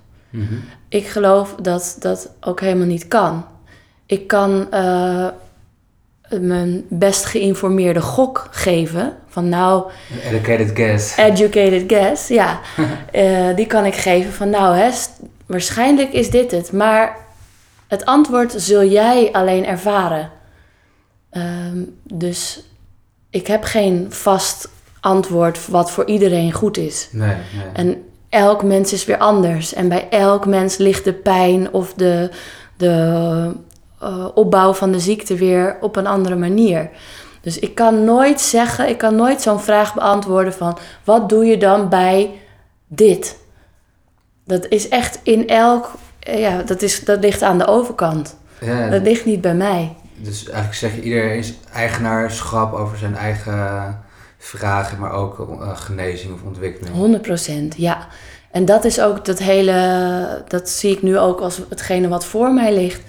Ik 0.89 1.07
geloof 1.07 1.55
dat 1.55 1.97
dat 1.99 2.35
ook 2.41 2.61
helemaal 2.61 2.87
niet 2.87 3.09
kan. 3.09 3.45
Ik 4.07 4.27
kan 4.27 4.71
eh, 4.71 5.29
mijn 6.41 6.85
best 6.89 7.25
geïnformeerde 7.25 8.01
gok 8.01 8.49
geven. 8.51 9.17
Van 9.29 9.49
nou, 9.49 9.91
Educated 10.31 10.71
guess. 10.75 11.17
educated 11.17 11.85
guess, 11.87 12.29
ja. 12.29 12.61
Eh, 13.13 13.57
die 13.57 13.67
kan 13.67 13.85
ik 13.85 13.95
geven 13.95 14.33
van 14.33 14.51
nou, 14.51 14.77
hè, 14.77 14.91
waarschijnlijk 15.47 16.13
is 16.13 16.31
dit 16.31 16.51
het. 16.51 16.73
Maar 16.73 17.17
het 17.87 18.05
antwoord 18.05 18.55
zul 18.57 18.85
jij 18.85 19.33
alleen 19.33 19.67
ervaren. 19.67 20.31
Ehm, 21.31 21.83
dus 22.03 22.63
ik 23.31 23.47
heb 23.47 23.65
geen 23.65 24.07
vast 24.09 24.69
antwoord 25.01 25.69
wat 25.69 25.91
voor 25.91 26.07
iedereen 26.07 26.53
goed 26.53 26.77
is. 26.77 27.09
Nee, 27.13 27.29
nee. 27.29 27.73
En 27.73 28.05
elk 28.29 28.63
mens 28.63 28.93
is 28.93 29.05
weer 29.05 29.19
anders. 29.19 29.75
En 29.75 29.89
bij 29.89 30.09
elk 30.11 30.47
mens 30.47 30.77
ligt 30.77 31.05
de 31.05 31.13
pijn 31.13 31.73
of 31.73 31.95
de, 31.95 32.31
de 32.77 33.53
eh, 34.01 34.27
opbouw 34.35 34.73
van 34.73 34.93
de 34.93 35.01
ziekte 35.01 35.35
weer 35.35 35.77
op 35.81 35.97
een 35.97 36.07
andere 36.07 36.37
manier. 36.37 36.91
Dus 37.41 37.59
ik 37.59 37.75
kan 37.75 38.05
nooit 38.05 38.41
zeggen, 38.41 38.89
ik 38.89 38.99
kan 38.99 39.17
nooit 39.17 39.43
zo'n 39.43 39.61
vraag 39.61 39.95
beantwoorden 39.95 40.53
van 40.53 40.79
wat 41.05 41.29
doe 41.29 41.45
je 41.45 41.57
dan 41.57 41.89
bij 41.89 42.31
dit? 42.87 43.39
Dat 44.45 44.67
is 44.69 44.89
echt 44.89 45.21
in 45.23 45.49
elk, 45.49 45.91
eh, 46.19 46.41
ja, 46.41 46.63
dat, 46.63 46.83
is, 46.83 47.05
dat 47.05 47.21
ligt 47.21 47.43
aan 47.43 47.59
de 47.59 47.67
overkant. 47.67 48.37
ja, 48.61 48.89
Dat 48.89 49.03
ligt 49.03 49.25
niet 49.25 49.41
bij 49.41 49.55
mij. 49.55 49.97
Dus 50.17 50.45
eigenlijk 50.45 50.75
zeg 50.75 50.95
je, 50.95 51.03
iedereen 51.03 51.39
is 51.39 51.55
eigenaarschap 51.73 52.73
over 52.75 52.99
zijn 52.99 53.17
eigen 53.17 53.99
vragen, 54.39 54.99
maar 54.99 55.13
ook 55.13 55.59
eh, 55.61 55.77
genezing 55.77 56.35
of 56.35 56.43
ontwikkeling. 56.43 56.95
100 56.95 57.23
procent, 57.23 57.75
ja. 57.77 58.07
En 58.51 58.65
dat 58.65 58.85
is 58.85 59.01
ook 59.01 59.25
dat 59.25 59.39
hele, 59.39 60.45
dat 60.49 60.69
zie 60.69 60.93
ik 60.93 61.03
nu 61.03 61.19
ook 61.19 61.41
als 61.41 61.61
hetgene 61.69 62.09
wat 62.09 62.25
voor 62.25 62.53
mij 62.53 62.75
ligt, 62.75 63.03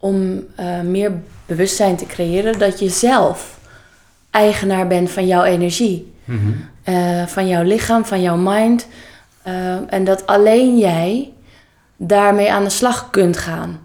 om 0.00 0.44
eh, 0.56 0.80
meer 0.80 1.12
bewustzijn 1.46 1.96
te 1.96 2.06
creëren 2.06 2.58
dat 2.58 2.78
je 2.78 2.88
zelf 2.88 3.58
eigenaar 4.30 4.86
bent 4.86 5.10
van 5.10 5.26
jouw 5.26 5.42
energie, 5.44 6.12
Mhm. 6.24 6.50
eh, 6.82 7.26
van 7.26 7.48
jouw 7.48 7.62
lichaam, 7.62 8.04
van 8.04 8.22
jouw 8.22 8.36
mind. 8.36 8.86
eh, 9.42 9.92
en 9.92 10.04
dat 10.04 10.26
alleen 10.26 10.78
jij 10.78 11.32
daarmee 11.96 12.52
aan 12.52 12.64
de 12.64 12.70
slag 12.70 13.10
kunt 13.10 13.36
gaan. 13.36 13.80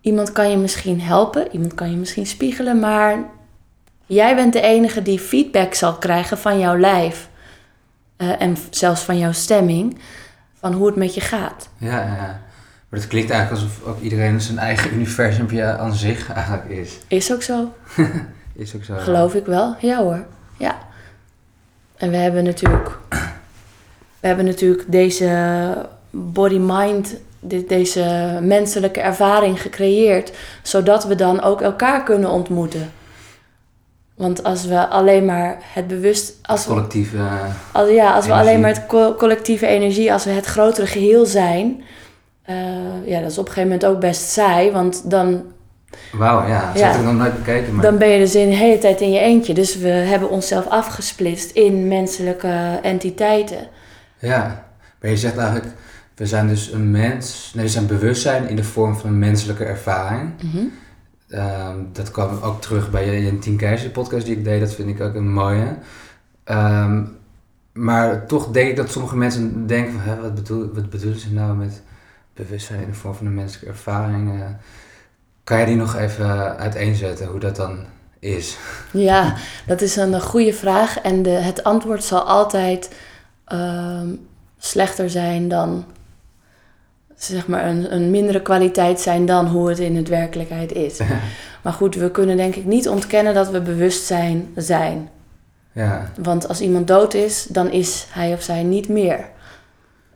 Iemand 0.00 0.32
kan 0.32 0.50
je 0.50 0.56
misschien 0.56 1.00
helpen, 1.00 1.46
iemand 1.52 1.74
kan 1.74 1.90
je 1.90 1.96
misschien 1.96 2.26
spiegelen, 2.26 2.78
maar 2.80 3.16
jij 4.06 4.34
bent 4.34 4.52
de 4.52 4.60
enige 4.60 5.02
die 5.02 5.18
feedback 5.18 5.74
zal 5.74 5.94
krijgen 5.94 6.38
van 6.38 6.58
jouw 6.58 6.78
lijf. 6.78 7.28
En 8.16 8.56
zelfs 8.70 9.00
van 9.02 9.18
jouw 9.18 9.32
stemming, 9.32 9.98
van 10.60 10.72
hoe 10.72 10.86
het 10.86 10.96
met 10.96 11.14
je 11.14 11.20
gaat. 11.20 11.68
Ja, 11.76 11.90
ja. 12.02 12.40
Maar 12.88 13.00
het 13.00 13.08
klinkt 13.08 13.30
eigenlijk 13.30 13.62
alsof 13.62 13.86
ook 13.88 14.00
iedereen 14.00 14.40
zijn 14.40 14.58
eigen 14.58 14.94
universumpje 14.94 15.64
aan 15.64 15.94
zich 15.94 16.32
eigenlijk 16.32 16.68
is. 16.68 16.98
Is 17.08 17.32
ook 17.32 17.42
zo, 17.42 17.72
Is 18.56 18.74
ook 18.76 18.84
zo. 18.84 18.94
ja. 18.94 19.00
geloof 19.00 19.34
ik 19.34 19.46
wel. 19.46 19.76
Ja 19.80 20.02
hoor, 20.02 20.24
ja. 20.58 20.78
En 21.96 22.10
we 22.10 22.16
hebben 22.16 22.44
natuurlijk, 22.44 22.98
we 24.20 24.26
hebben 24.26 24.44
natuurlijk 24.44 24.84
deze 24.92 25.28
body-mind, 26.10 27.14
deze 27.66 28.38
menselijke 28.42 29.00
ervaring 29.00 29.60
gecreëerd, 29.62 30.32
zodat 30.62 31.04
we 31.04 31.14
dan 31.14 31.42
ook 31.42 31.60
elkaar 31.60 32.02
kunnen 32.04 32.30
ontmoeten. 32.30 32.90
Want 34.14 34.44
als 34.44 34.64
we 34.64 34.86
alleen 34.88 35.24
maar 35.24 35.58
het 35.72 35.86
bewust, 35.86 36.32
als 36.42 36.66
we, 36.66 36.72
Collectief. 36.72 37.14
eh, 37.14 37.42
Als, 37.72 37.90
ja, 37.90 38.12
als 38.14 38.26
we 38.26 38.32
alleen 38.32 38.60
maar 38.60 38.70
het 38.74 38.86
co- 38.86 39.14
collectieve 39.14 39.66
energie, 39.66 40.12
als 40.12 40.24
we 40.24 40.30
het 40.30 40.46
grotere 40.46 40.86
geheel 40.86 41.26
zijn, 41.26 41.82
eh, 42.48 43.06
ja, 43.06 43.20
dat 43.20 43.30
is 43.30 43.38
op 43.38 43.46
een 43.46 43.52
gegeven 43.52 43.70
moment 43.70 43.86
ook 43.86 44.00
best 44.00 44.28
saai, 44.28 44.70
want 44.70 45.10
dan, 45.10 45.42
Wauw, 46.12 46.46
ja. 46.46 46.66
Dat 46.72 46.78
Ja. 46.82 46.88
heb 46.90 46.98
ik 47.00 47.04
nog 47.06 47.14
nooit 47.14 47.36
bekeken. 47.36 47.74
Maar... 47.74 47.84
dan 47.84 47.98
ben 47.98 48.08
je 48.08 48.18
dus 48.18 48.34
in 48.34 48.48
de 48.48 48.56
hele 48.56 48.78
tijd 48.78 49.00
in 49.00 49.10
je 49.10 49.18
eentje. 49.18 49.54
Dus 49.54 49.76
we 49.76 49.88
hebben 49.88 50.30
onszelf 50.30 50.66
afgesplitst 50.66 51.50
in 51.50 51.88
menselijke 51.88 52.78
entiteiten. 52.82 53.68
Ja. 54.18 54.66
Maar 55.00 55.10
je 55.10 55.16
zegt 55.16 55.36
eigenlijk, 55.36 55.66
we 56.14 56.26
zijn 56.26 56.48
dus 56.48 56.72
een 56.72 56.90
mens, 56.90 57.52
nee, 57.54 57.64
we 57.64 57.70
zijn 57.70 57.86
bewustzijn 57.86 58.48
in 58.48 58.56
de 58.56 58.64
vorm 58.64 58.96
van 58.96 59.10
een 59.10 59.18
menselijke 59.18 59.64
ervaring. 59.64 60.30
Mhm. 60.42 60.64
Ehm, 61.28 61.76
dat 61.92 62.10
kwam 62.10 62.38
ook 62.42 62.60
terug 62.60 62.90
bij 62.90 63.06
je, 63.06 63.24
je 63.24 63.38
Tien 63.38 63.56
Keizer 63.56 63.90
podcast 63.90 64.26
die 64.26 64.36
ik 64.36 64.44
deed. 64.44 64.60
Dat 64.60 64.74
vind 64.74 64.88
ik 64.88 65.00
ook 65.00 65.14
een 65.14 65.32
mooie. 65.32 65.76
Ehm, 66.44 67.04
maar 67.72 68.26
toch 68.26 68.48
denk 68.50 68.68
ik 68.68 68.76
dat 68.76 68.90
sommige 68.90 69.16
mensen 69.16 69.66
denken 69.66 69.92
van... 69.92 70.02
Hè, 70.02 70.20
wat, 70.20 70.34
bedoel, 70.34 70.70
wat 70.74 70.90
bedoelen 70.90 71.20
ze 71.20 71.32
nou 71.32 71.56
met 71.56 71.82
bewustzijn 72.38 72.80
in 72.80 72.88
de 72.88 72.94
vorm 72.94 73.14
van 73.14 73.26
een 73.26 73.34
menselijke 73.34 73.70
ervaring? 73.70 74.40
Eh, 74.40 74.46
kan 75.44 75.60
je 75.60 75.66
die 75.66 75.76
nog 75.76 75.96
even 75.96 76.56
uiteenzetten 76.56 77.26
hoe 77.26 77.40
dat 77.40 77.56
dan 77.56 77.84
is? 78.18 78.56
Ja, 78.92 79.34
dat 79.66 79.80
is 79.80 79.96
een 79.96 80.20
goede 80.20 80.52
vraag. 80.52 80.98
En 81.00 81.22
de, 81.22 81.30
het 81.30 81.64
antwoord 81.64 82.04
zal 82.04 82.20
altijd 82.20 82.94
ehm, 83.44 84.08
slechter 84.58 85.10
zijn 85.10 85.48
dan, 85.48 85.84
zeg 87.16 87.46
maar, 87.46 87.66
een, 87.66 87.94
een 87.94 88.10
mindere 88.10 88.42
kwaliteit 88.42 89.00
zijn 89.00 89.26
dan 89.26 89.46
hoe 89.46 89.68
het 89.68 89.78
in 89.78 89.96
het 89.96 90.08
werkelijkheid 90.08 90.72
is. 90.72 91.00
Maar 91.62 91.72
goed, 91.72 91.94
we 91.94 92.10
kunnen 92.10 92.36
denk 92.36 92.54
ik 92.54 92.64
niet 92.64 92.88
ontkennen 92.88 93.34
dat 93.34 93.50
we 93.50 93.60
bewustzijn 93.60 94.48
zijn. 94.54 95.08
ja, 95.72 96.12
Want 96.20 96.48
als 96.48 96.60
iemand 96.60 96.86
dood 96.86 97.14
is, 97.14 97.44
dan 97.44 97.70
is 97.70 98.06
hij 98.10 98.32
of 98.32 98.42
zij 98.42 98.62
niet 98.62 98.88
meer. 98.88 99.28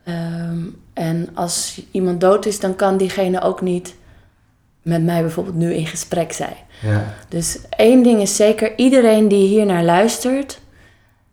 Ehm, 0.04 0.58
en 0.92 1.28
als 1.34 1.82
iemand 1.90 2.20
dood 2.20 2.46
is, 2.46 2.60
dan 2.60 2.76
kan 2.76 2.96
diegene 2.96 3.40
ook 3.40 3.60
niet 3.60 3.94
met 4.82 5.02
mij 5.02 5.20
bijvoorbeeld 5.20 5.56
nu 5.56 5.74
in 5.74 5.86
gesprek 5.86 6.32
zijn. 6.32 6.56
ja, 6.82 7.04
Dus 7.28 7.58
één 7.70 8.02
ding 8.02 8.20
is 8.20 8.36
zeker, 8.36 8.78
iedereen 8.78 9.28
die 9.28 9.48
hier 9.48 9.66
naar 9.66 9.84
luistert, 9.84 10.60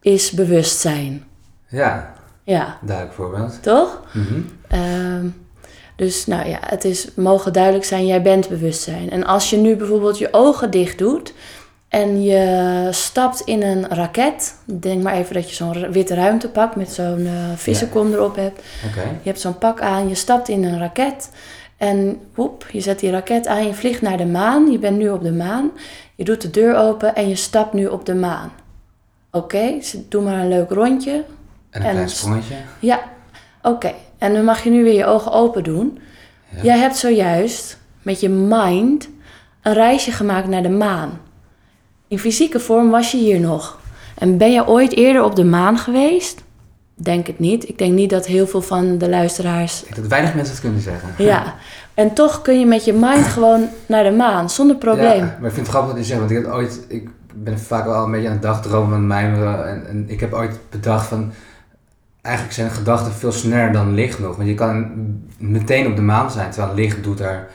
is 0.02 0.32
bewustzijn. 0.32 1.24
ja, 1.68 2.14
Ja, 2.44 2.78
duidelijk 2.82 3.16
voorbeeld. 3.16 3.64
toch? 3.64 4.02
Mhm. 4.14 4.42
Ehm, 4.68 5.28
dus 5.96 6.26
nou 6.26 6.50
ja, 6.50 6.58
het 6.62 6.84
is 6.86 7.08
mogen 7.16 7.54
duidelijk 7.54 7.86
zijn, 7.86 8.06
jij 8.06 8.22
bent 8.22 8.50
bewustzijn. 8.50 9.10
En 9.10 9.26
als 9.26 9.50
je 9.50 9.58
nu 9.58 9.76
bijvoorbeeld 9.76 10.18
je 10.18 10.28
ogen 10.32 10.72
dicht 10.72 10.98
doet 10.98 11.34
en 11.90 12.24
je 12.24 12.88
stapt 12.92 13.40
in 13.42 13.64
een 13.64 13.88
raket, 13.88 14.56
denk 14.66 15.04
maar 15.04 15.14
even 15.14 15.34
dat 15.34 15.50
je 15.50 15.56
zo'n 15.56 15.92
witte 15.92 16.14
ruimte 16.16 16.50
pakt 16.50 16.76
met 16.76 16.92
zo'n 16.92 17.26
eh 17.26 17.32
vissenkom 17.56 18.14
erop 18.14 18.36
hebt. 18.36 18.62
Oké, 18.90 19.02
Je 19.02 19.30
hebt 19.30 19.40
zo'n 19.40 19.58
pak 19.58 19.82
aan, 19.82 20.08
je 20.10 20.16
stapt 20.16 20.48
in 20.48 20.64
een 20.64 20.80
raket 20.80 21.32
en 21.78 22.20
woep, 22.36 22.66
je 22.72 22.80
zet 22.82 23.00
die 23.00 23.12
raket 23.12 23.48
aan, 23.48 23.66
je 23.66 23.74
vliegt 23.74 24.02
naar 24.02 24.18
de 24.18 24.26
maan. 24.26 24.72
Je 24.72 24.80
bent 24.80 24.98
nu 24.98 25.10
op 25.10 25.24
de 25.24 25.32
maan. 25.32 25.72
Je 26.16 26.24
doet 26.24 26.42
de 26.42 26.50
deur 26.50 26.76
open 26.76 27.16
en 27.16 27.30
je 27.30 27.36
stapt 27.36 27.74
nu 27.74 27.86
op 27.88 28.06
de 28.06 28.16
maan. 28.16 28.52
Oké, 29.32 29.80
doe 30.10 30.24
maar 30.24 30.40
een 30.40 30.48
leuk 30.48 30.70
rondje. 30.70 31.12
en 31.12 31.82
een 31.82 31.88
En 31.88 31.92
klein 31.92 32.10
sprongetje. 32.10 32.56
Ja, 32.80 33.00
oké. 33.62 33.94
En 34.18 34.34
dan 34.34 34.44
mag 34.44 34.64
je 34.64 34.70
nu 34.70 34.84
weer 34.84 34.94
je 34.94 35.06
ogen 35.06 35.32
open 35.32 35.64
doen. 35.64 36.00
Ja. 36.56 36.64
Jij 36.64 36.78
hebt 36.78 36.98
zojuist 36.98 37.78
met 38.02 38.20
je 38.20 38.30
mind 38.30 39.10
een 39.62 39.74
reisje 39.74 40.12
gemaakt 40.12 40.48
naar 40.48 40.64
de 40.64 40.70
maan. 40.70 41.20
In 42.10 42.20
fysieke 42.20 42.60
vorm 42.60 42.90
was 42.90 43.12
je 43.12 43.18
hier 43.18 43.40
nog. 43.40 43.80
En 44.18 44.38
ben 44.38 44.52
je 44.52 44.68
ooit 44.68 44.96
eerder 44.96 45.24
op 45.24 45.36
de 45.36 45.44
maan 45.44 45.78
geweest? 45.78 46.44
Denk 46.96 47.28
het 47.28 47.40
niet. 47.40 47.70
Ik 47.70 47.78
denk 47.78 47.94
niet 47.94 48.10
dat 48.10 48.26
heel 48.26 48.48
veel 48.48 48.62
van 48.62 48.98
de 48.98 49.10
luisteraars. 49.10 49.80
Ik 49.80 49.84
denk 49.84 49.96
dat 49.96 50.08
weinig 50.08 50.34
mensen 50.36 50.54
het 50.54 50.64
kunnen 50.64 50.82
zeggen. 50.82 51.10
Ja. 51.18 51.56
En 51.94 52.14
toch 52.14 52.42
kun 52.42 52.60
je 52.60 52.66
met 52.66 52.86
je 52.86 52.94
mind 52.94 53.26
gewoon 53.26 53.68
naar 53.86 54.04
de 54.04 54.12
maan, 54.12 54.50
zonder 54.50 54.76
probleem. 54.76 55.20
Ja, 55.20 55.38
maar 55.40 55.48
ik 55.50 55.54
vind 55.54 55.68
het 55.68 55.68
grappig 55.68 55.92
dat 55.92 56.00
je 56.00 56.08
zegt, 56.08 56.20
want 56.20 56.32
ik 56.32 56.38
heb 56.38 56.54
ooit, 56.54 56.86
ik 56.88 57.10
ben 57.34 57.60
vaak 57.60 57.86
wel 57.86 58.04
een 58.04 58.12
beetje 58.12 58.28
aan 58.28 58.34
het 58.34 58.42
dagdromen 58.42 58.90
van 58.90 59.08
mijmeren. 59.08 59.68
En, 59.68 59.88
en 59.88 60.04
ik 60.08 60.20
heb 60.20 60.34
ooit 60.34 60.60
bedacht 60.70 61.08
van, 61.08 61.32
eigenlijk 62.22 62.56
zijn 62.56 62.70
gedachten 62.70 63.12
veel 63.12 63.32
sneller 63.32 63.72
dan 63.72 63.94
licht 63.94 64.20
nog. 64.20 64.36
Want 64.36 64.48
je 64.48 64.56
kan 64.56 64.92
meteen 65.38 65.88
op 65.88 65.96
de 65.96 66.02
maan 66.02 66.32
zijn, 66.32 66.52
terwijl 66.52 66.76
licht 66.76 67.04
doet 67.04 67.20
er, 67.20 67.48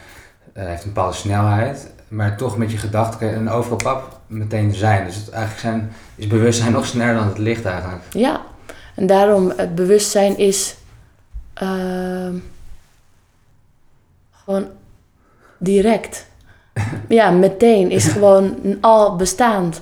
uh, 0.57 0.65
heeft 0.65 0.85
een 0.85 0.93
bepaalde 0.93 1.17
snelheid. 1.17 1.93
Maar 2.09 2.37
toch 2.37 2.57
met 2.57 2.71
je 2.71 2.77
gedachten 2.77 3.37
een 3.37 3.51
overal 3.51 3.77
pap 3.77 4.21
meteen 4.35 4.74
zijn. 4.74 5.05
Dus 5.07 5.16
het, 5.16 5.30
eigenlijk 5.30 5.61
zijn, 5.61 5.93
is 6.16 6.26
bewustzijn 6.26 6.72
nog 6.72 6.87
sneller 6.87 7.14
dan 7.14 7.28
het 7.28 7.39
licht 7.39 7.64
eigenlijk. 7.64 8.03
Ja, 8.11 8.41
en 8.95 9.07
daarom 9.07 9.53
het 9.57 9.74
bewustzijn 9.74 10.39
is 10.39 10.76
uh, 11.62 12.28
gewoon 14.45 14.66
direct. 15.59 16.26
ja, 17.09 17.30
meteen 17.30 17.91
is 17.91 18.07
gewoon 18.14 18.57
al 18.80 19.16
bestaand. 19.16 19.80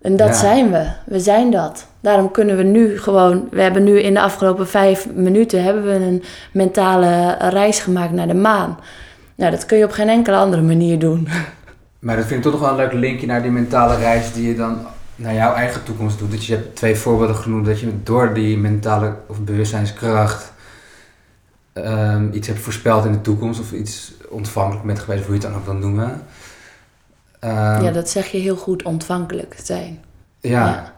En 0.00 0.16
dat 0.16 0.28
Ja. 0.28 0.34
zijn 0.34 0.70
we. 0.70 0.88
We 1.04 1.20
zijn 1.20 1.50
dat. 1.50 1.86
Daarom 2.00 2.30
kunnen 2.30 2.56
we 2.56 2.62
nu 2.62 2.98
gewoon... 2.98 3.48
We 3.50 3.62
hebben 3.62 3.84
nu 3.84 4.00
in 4.00 4.14
de 4.14 4.20
afgelopen 4.20 4.68
vijf 4.68 5.08
minuten... 5.14 5.62
hebben 5.62 5.84
we 5.84 5.92
een 5.92 6.22
mentale 6.52 7.36
reis 7.38 7.78
gemaakt 7.80 8.12
naar 8.12 8.26
de 8.26 8.34
maan. 8.34 8.78
Nou, 9.34 9.50
dat 9.50 9.66
kun 9.66 9.78
je 9.78 9.84
op 9.84 9.90
geen 9.90 10.08
enkele 10.08 10.36
andere 10.36 10.62
manier 10.62 10.98
doen. 10.98 11.28
Maar 11.98 12.16
dat 12.16 12.24
vind 12.24 12.36
ik 12.36 12.42
toch 12.42 12.60
nog 12.60 12.60
wel 12.60 12.70
een 12.70 12.84
leuk 12.84 12.92
linkje 12.92 13.26
naar 13.26 13.42
die 13.42 13.50
mentale 13.50 13.96
reis 13.96 14.32
die 14.32 14.48
je 14.48 14.56
dan 14.56 14.78
naar 15.14 15.34
jouw 15.34 15.54
eigen 15.54 15.84
toekomst 15.84 16.18
doet. 16.18 16.30
Dat 16.30 16.44
je 16.44 16.54
hebt 16.54 16.76
twee 16.76 16.96
voorbeelden 16.96 17.36
genoemd 17.36 17.66
dat 17.66 17.80
je 17.80 18.02
door 18.02 18.34
die 18.34 18.58
mentale 18.58 19.16
of 19.26 19.40
bewustzijnskracht 19.40 20.52
ehm, 21.72 22.32
iets 22.32 22.46
hebt 22.46 22.60
voorspeld 22.60 23.04
in 23.04 23.12
de 23.12 23.20
toekomst 23.20 23.60
of 23.60 23.72
iets 23.72 24.12
ontvankelijk 24.28 24.86
bent 24.86 24.98
geweest, 24.98 25.24
hoe 25.24 25.34
je 25.34 25.40
het 25.40 25.50
dan 25.50 25.60
ook 25.60 25.64
wil 25.64 25.74
noemen. 25.74 26.22
Ehm, 27.38 27.82
ja, 27.82 27.90
dat 27.90 28.10
zeg 28.10 28.26
je 28.26 28.38
heel 28.38 28.56
goed, 28.56 28.82
ontvankelijk 28.82 29.56
zijn. 29.62 30.04
ja. 30.40 30.66
ja. 30.66 30.94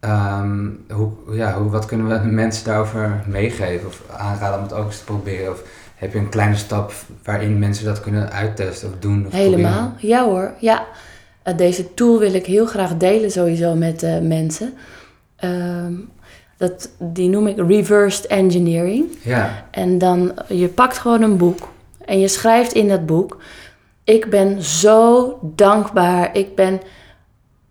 Ehm, 0.00 0.68
hoe, 0.90 1.12
ja, 1.30 1.54
hoe, 1.54 1.70
wat 1.70 1.84
kunnen 1.84 2.22
we 2.22 2.28
mensen 2.28 2.64
daarover 2.64 3.22
meegeven 3.26 3.86
of 3.86 4.02
aanraden 4.16 4.58
om 4.58 4.64
het 4.64 4.72
ook 4.72 4.86
eens 4.86 4.98
te 4.98 5.04
proberen? 5.04 5.52
Of 5.52 5.62
heb 6.00 6.12
je 6.12 6.18
een 6.18 6.28
kleine 6.28 6.56
stap 6.56 6.92
waarin 7.22 7.58
mensen 7.58 7.84
dat 7.84 8.00
kunnen 8.00 8.32
uittesten 8.32 8.88
of 8.88 8.94
doen? 8.98 9.26
Of 9.26 9.32
Helemaal. 9.32 9.72
proberen? 9.72 10.08
Ja 10.08 10.24
hoor, 10.24 10.52
ja. 10.58 10.86
Eh, 11.42 11.56
deze 11.56 11.94
tool 11.94 12.18
wil 12.18 12.34
ik 12.34 12.46
heel 12.46 12.66
graag 12.66 12.96
delen 12.96 13.30
sowieso 13.30 13.74
met 13.74 14.02
eh, 14.02 14.18
mensen. 14.18 14.72
Ehm, 15.36 15.92
dat, 16.56 16.90
die 16.98 17.28
noem 17.28 17.46
ik 17.46 17.56
reversed 17.56 18.26
engineering. 18.26 19.04
Ja, 19.22 19.64
En 19.70 19.98
dan, 19.98 20.32
je 20.48 20.68
pakt 20.68 20.98
gewoon 20.98 21.22
een 21.22 21.36
boek 21.36 21.68
en 22.04 22.20
je 22.20 22.28
schrijft 22.28 22.72
in 22.72 22.88
dat 22.88 23.06
boek... 23.06 23.38
Ik 24.04 24.30
ben 24.30 24.62
zo 24.62 25.38
dankbaar, 25.42 26.36
ik 26.36 26.54
ben 26.54 26.80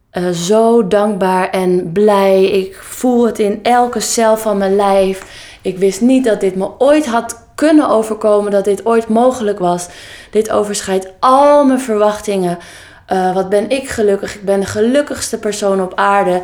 eh, 0.09 0.29
zo 0.29 0.87
dankbaar 0.87 1.49
en 1.49 1.91
blij. 1.91 2.45
Ik 2.45 2.75
voel 2.75 3.25
het 3.25 3.39
in 3.39 3.59
elke 3.63 3.99
cel 3.99 4.37
van 4.37 4.57
mijn 4.57 4.75
lijf. 4.75 5.47
Ik 5.61 5.77
wist 5.77 6.01
niet 6.01 6.23
dat 6.23 6.39
dit 6.39 6.55
me 6.55 6.69
ooit 6.77 7.05
had 7.05 7.47
kunnen 7.59 7.89
overkomen, 7.89 8.51
dat 8.51 8.63
dit 8.63 8.85
ooit 8.85 9.07
mogelijk 9.07 9.59
was. 9.59 9.87
Dit 10.31 10.51
overschrijdt 10.51 11.07
al 11.19 11.65
mijn 11.65 11.79
verwachtingen. 11.79 12.57
Eh, 13.05 13.33
wat 13.33 13.49
ben 13.49 13.69
ik 13.69 13.89
gelukkig? 13.89 14.35
Ik 14.35 14.45
ben 14.45 14.59
de 14.59 14.65
gelukkigste 14.65 15.39
persoon 15.39 15.81
op 15.81 15.93
aarde. 15.95 16.41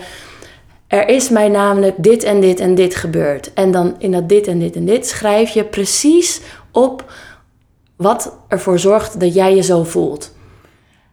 Er 0.87 1.07
is 1.07 1.29
mij 1.29 1.47
namelijk 1.49 1.95
dit 1.97 2.23
en 2.23 2.39
dit 2.39 2.59
en 2.59 2.75
dit 2.75 2.95
gebeurd. 2.95 3.53
En 3.53 3.71
dan 3.71 3.95
in 3.97 4.11
dat 4.11 4.29
dit 4.29 4.47
en 4.47 4.59
dit 4.59 4.75
en 4.75 4.85
dit 4.85 5.07
schrijf 5.07 5.49
je 5.49 5.63
precies 5.63 6.41
op 6.71 7.11
wat 7.95 8.37
ervoor 8.47 8.79
zorgt 8.79 9.19
dat 9.19 9.33
jij 9.33 9.55
je 9.55 9.61
zo 9.61 9.83
voelt. 9.83 10.33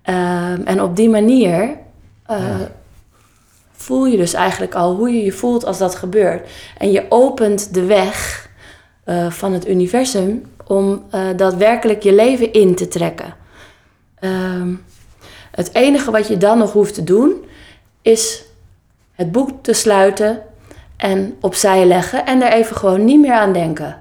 Ehm, 0.03 0.61
en 0.65 0.83
op 0.83 0.97
die 0.97 1.09
manier 1.11 1.77
eh, 2.27 2.39
Ja. 2.39 2.71
voel 3.73 4.07
je 4.07 4.17
dus 4.17 4.33
eigenlijk 4.35 4.75
al 4.75 4.95
hoe 4.95 5.11
je 5.11 5.25
je 5.25 5.33
voelt 5.33 5.65
als 5.65 5.79
dat 5.79 5.95
gebeurt. 5.95 6.49
En 6.79 6.91
je 6.91 7.07
opent 7.09 7.75
de 7.75 7.85
weg 7.85 8.42
eh, 9.05 9.31
van 9.31 9.53
het 9.53 9.69
universum 9.69 10.43
om 10.67 11.05
eh, 11.11 11.21
daadwerkelijk 11.37 12.03
je 12.03 12.13
leven 12.15 12.53
in 12.53 12.75
te 12.75 12.89
trekken. 12.89 13.35
Ehm, 14.19 14.75
het 15.51 15.75
enige 15.75 16.11
wat 16.11 16.29
je 16.29 16.37
dan 16.37 16.59
nog 16.59 16.73
hoeft 16.73 16.95
te 16.95 17.05
doen 17.05 17.45
is 18.03 18.45
het 19.13 19.33
boek 19.33 19.51
te 19.63 19.73
sluiten 19.73 20.43
en 20.97 21.37
opzij 21.41 21.85
leggen 21.87 22.27
en 22.27 22.43
er 22.43 22.53
even 22.53 22.77
gewoon 22.77 23.05
niet 23.05 23.21
meer 23.21 23.33
aan 23.35 23.53
denken. 23.53 23.97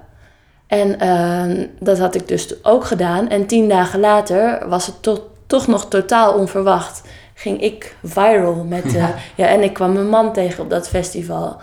En 0.66 1.00
eh, 1.00 1.66
dat 1.80 1.98
had 1.98 2.14
ik 2.14 2.28
dus 2.28 2.64
ook 2.64 2.84
gedaan. 2.84 3.28
En 3.28 3.46
tien 3.46 3.68
dagen 3.68 4.00
later 4.00 4.68
was 4.68 4.86
het 4.86 5.02
to- 5.02 5.30
toch 5.46 5.66
nog 5.66 5.88
totaal 5.88 6.34
onverwacht. 6.34 7.02
Ging 7.34 7.60
ik 7.62 7.96
viral 8.02 8.64
met. 8.64 8.84
eh, 8.84 8.94
Ja. 8.94 9.14
ja. 9.34 9.46
en 9.46 9.62
ik 9.62 9.72
kwam 9.72 9.92
mijn 9.92 10.08
man 10.08 10.32
tegen 10.32 10.64
op 10.64 10.70
dat 10.70 10.88
festival. 10.88 11.56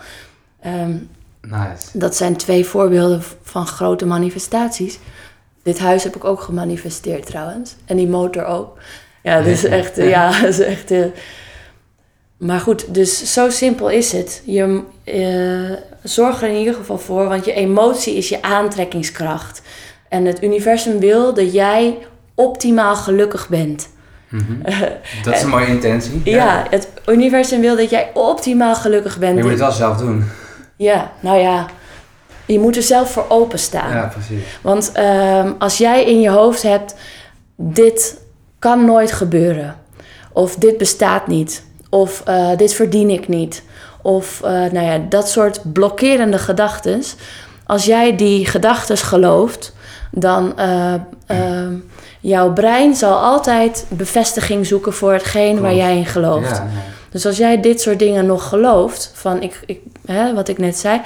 Ehm, 0.60 0.96
nice. 1.40 1.86
dat 1.98 2.16
zijn 2.16 2.36
twee 2.36 2.64
voorbeelden 2.66 3.22
van 3.42 3.66
grote 3.66 4.06
manifestaties. 4.06 4.98
Dit 5.62 5.78
huis 5.78 6.04
heb 6.04 6.16
ik 6.16 6.24
ook 6.24 6.40
gemanifesteerd 6.40 7.26
trouwens. 7.26 7.76
En 7.84 7.96
die 7.96 8.08
motor 8.08 8.44
ook. 8.44 8.78
Ja, 9.22 9.36
dat 9.36 9.46
is 9.46 9.64
echt... 9.64 9.98
eh, 9.98 10.08
Ja, 10.08 10.30
dat 10.40 10.48
is 10.50 10.60
echt... 10.60 10.90
eh, 10.90 11.04
maar 12.36 12.60
goed, 12.60 12.94
dus 12.94 13.32
zo 13.32 13.50
simpel 13.50 13.88
is 13.90 14.12
het. 14.12 14.42
Je 14.44 14.82
eh, 15.04 15.76
zorg 16.02 16.42
er 16.42 16.48
in 16.48 16.56
ieder 16.58 16.74
geval 16.74 16.98
voor, 16.98 17.28
want 17.28 17.44
je 17.44 17.52
emotie 17.52 18.14
is 18.14 18.28
je 18.28 18.42
aantrekkingskracht. 18.42 19.62
En 20.08 20.24
het 20.24 20.42
universum 20.42 20.98
wil 20.98 21.34
dat 21.34 21.52
jij 21.52 21.98
optimaal 22.34 22.96
gelukkig 22.96 23.48
bent. 23.48 23.88
Mhm. 24.28 24.62
Dat 25.24 25.34
is 25.34 25.42
een 25.42 25.48
mooie 25.48 25.66
intentie. 25.66 26.20
Ja, 26.24 26.66
het 26.70 26.88
universum 27.06 27.60
wil 27.60 27.76
dat 27.76 27.90
jij 27.90 28.10
optimaal 28.14 28.74
gelukkig 28.74 29.18
Maar 29.18 29.28
je 29.28 29.34
bent. 29.34 29.42
moet 29.42 29.50
het 29.52 29.60
wel 29.60 29.72
zelf 29.72 29.96
doen. 29.96 30.24
Ja, 30.80 31.12
nou 31.20 31.38
ja, 31.38 31.66
je 32.46 32.58
moet 32.58 32.76
er 32.76 32.82
zelf 32.82 33.10
voor 33.10 33.24
openstaan. 33.28 33.90
Ja, 33.90 34.06
precies. 34.06 34.44
Want 34.62 34.92
ehm, 34.92 35.52
als 35.58 35.78
jij 35.78 36.04
in 36.04 36.20
je 36.20 36.30
hoofd 36.30 36.62
hebt, 36.62 36.94
dit 37.56 38.20
kan 38.58 38.84
nooit 38.84 39.12
gebeuren. 39.12 39.76
Of 40.32 40.54
dit 40.54 40.78
bestaat 40.78 41.26
niet. 41.26 41.64
Of 41.90 42.22
eh, 42.24 42.56
dit 42.56 42.74
verdien 42.74 43.10
ik 43.10 43.28
niet. 43.28 43.62
Of 44.02 44.40
eh, 44.42 44.50
nou 44.50 44.80
ja, 44.80 44.98
dat 45.08 45.28
soort 45.28 45.72
blokkerende 45.72 46.38
gedachten. 46.38 47.02
Als 47.66 47.84
jij 47.84 48.16
die 48.16 48.46
gedachten 48.46 48.96
gelooft, 48.96 49.74
dan 50.10 50.52
uh, 50.58 50.94
uh, 51.30 51.66
jouw 52.20 52.52
brein 52.52 52.94
zal 52.94 53.18
altijd 53.18 53.86
bevestiging 53.88 54.66
zoeken 54.66 54.92
voor 54.92 55.12
hetgeen 55.12 55.50
Klopt. 55.50 55.62
waar 55.62 55.74
jij 55.74 55.96
in 55.96 56.06
gelooft. 56.06 56.56
Ja, 56.56 56.68
ja. 56.74 56.98
Dus 57.10 57.26
als 57.26 57.36
jij 57.36 57.60
dit 57.60 57.80
soort 57.80 57.98
dingen 57.98 58.26
nog 58.26 58.48
gelooft, 58.48 59.10
van 59.14 59.42
ik, 59.42 59.60
ik, 59.66 59.80
hè, 60.12 60.34
wat 60.34 60.48
ik 60.48 60.58
net 60.58 60.76
zei, 60.76 61.00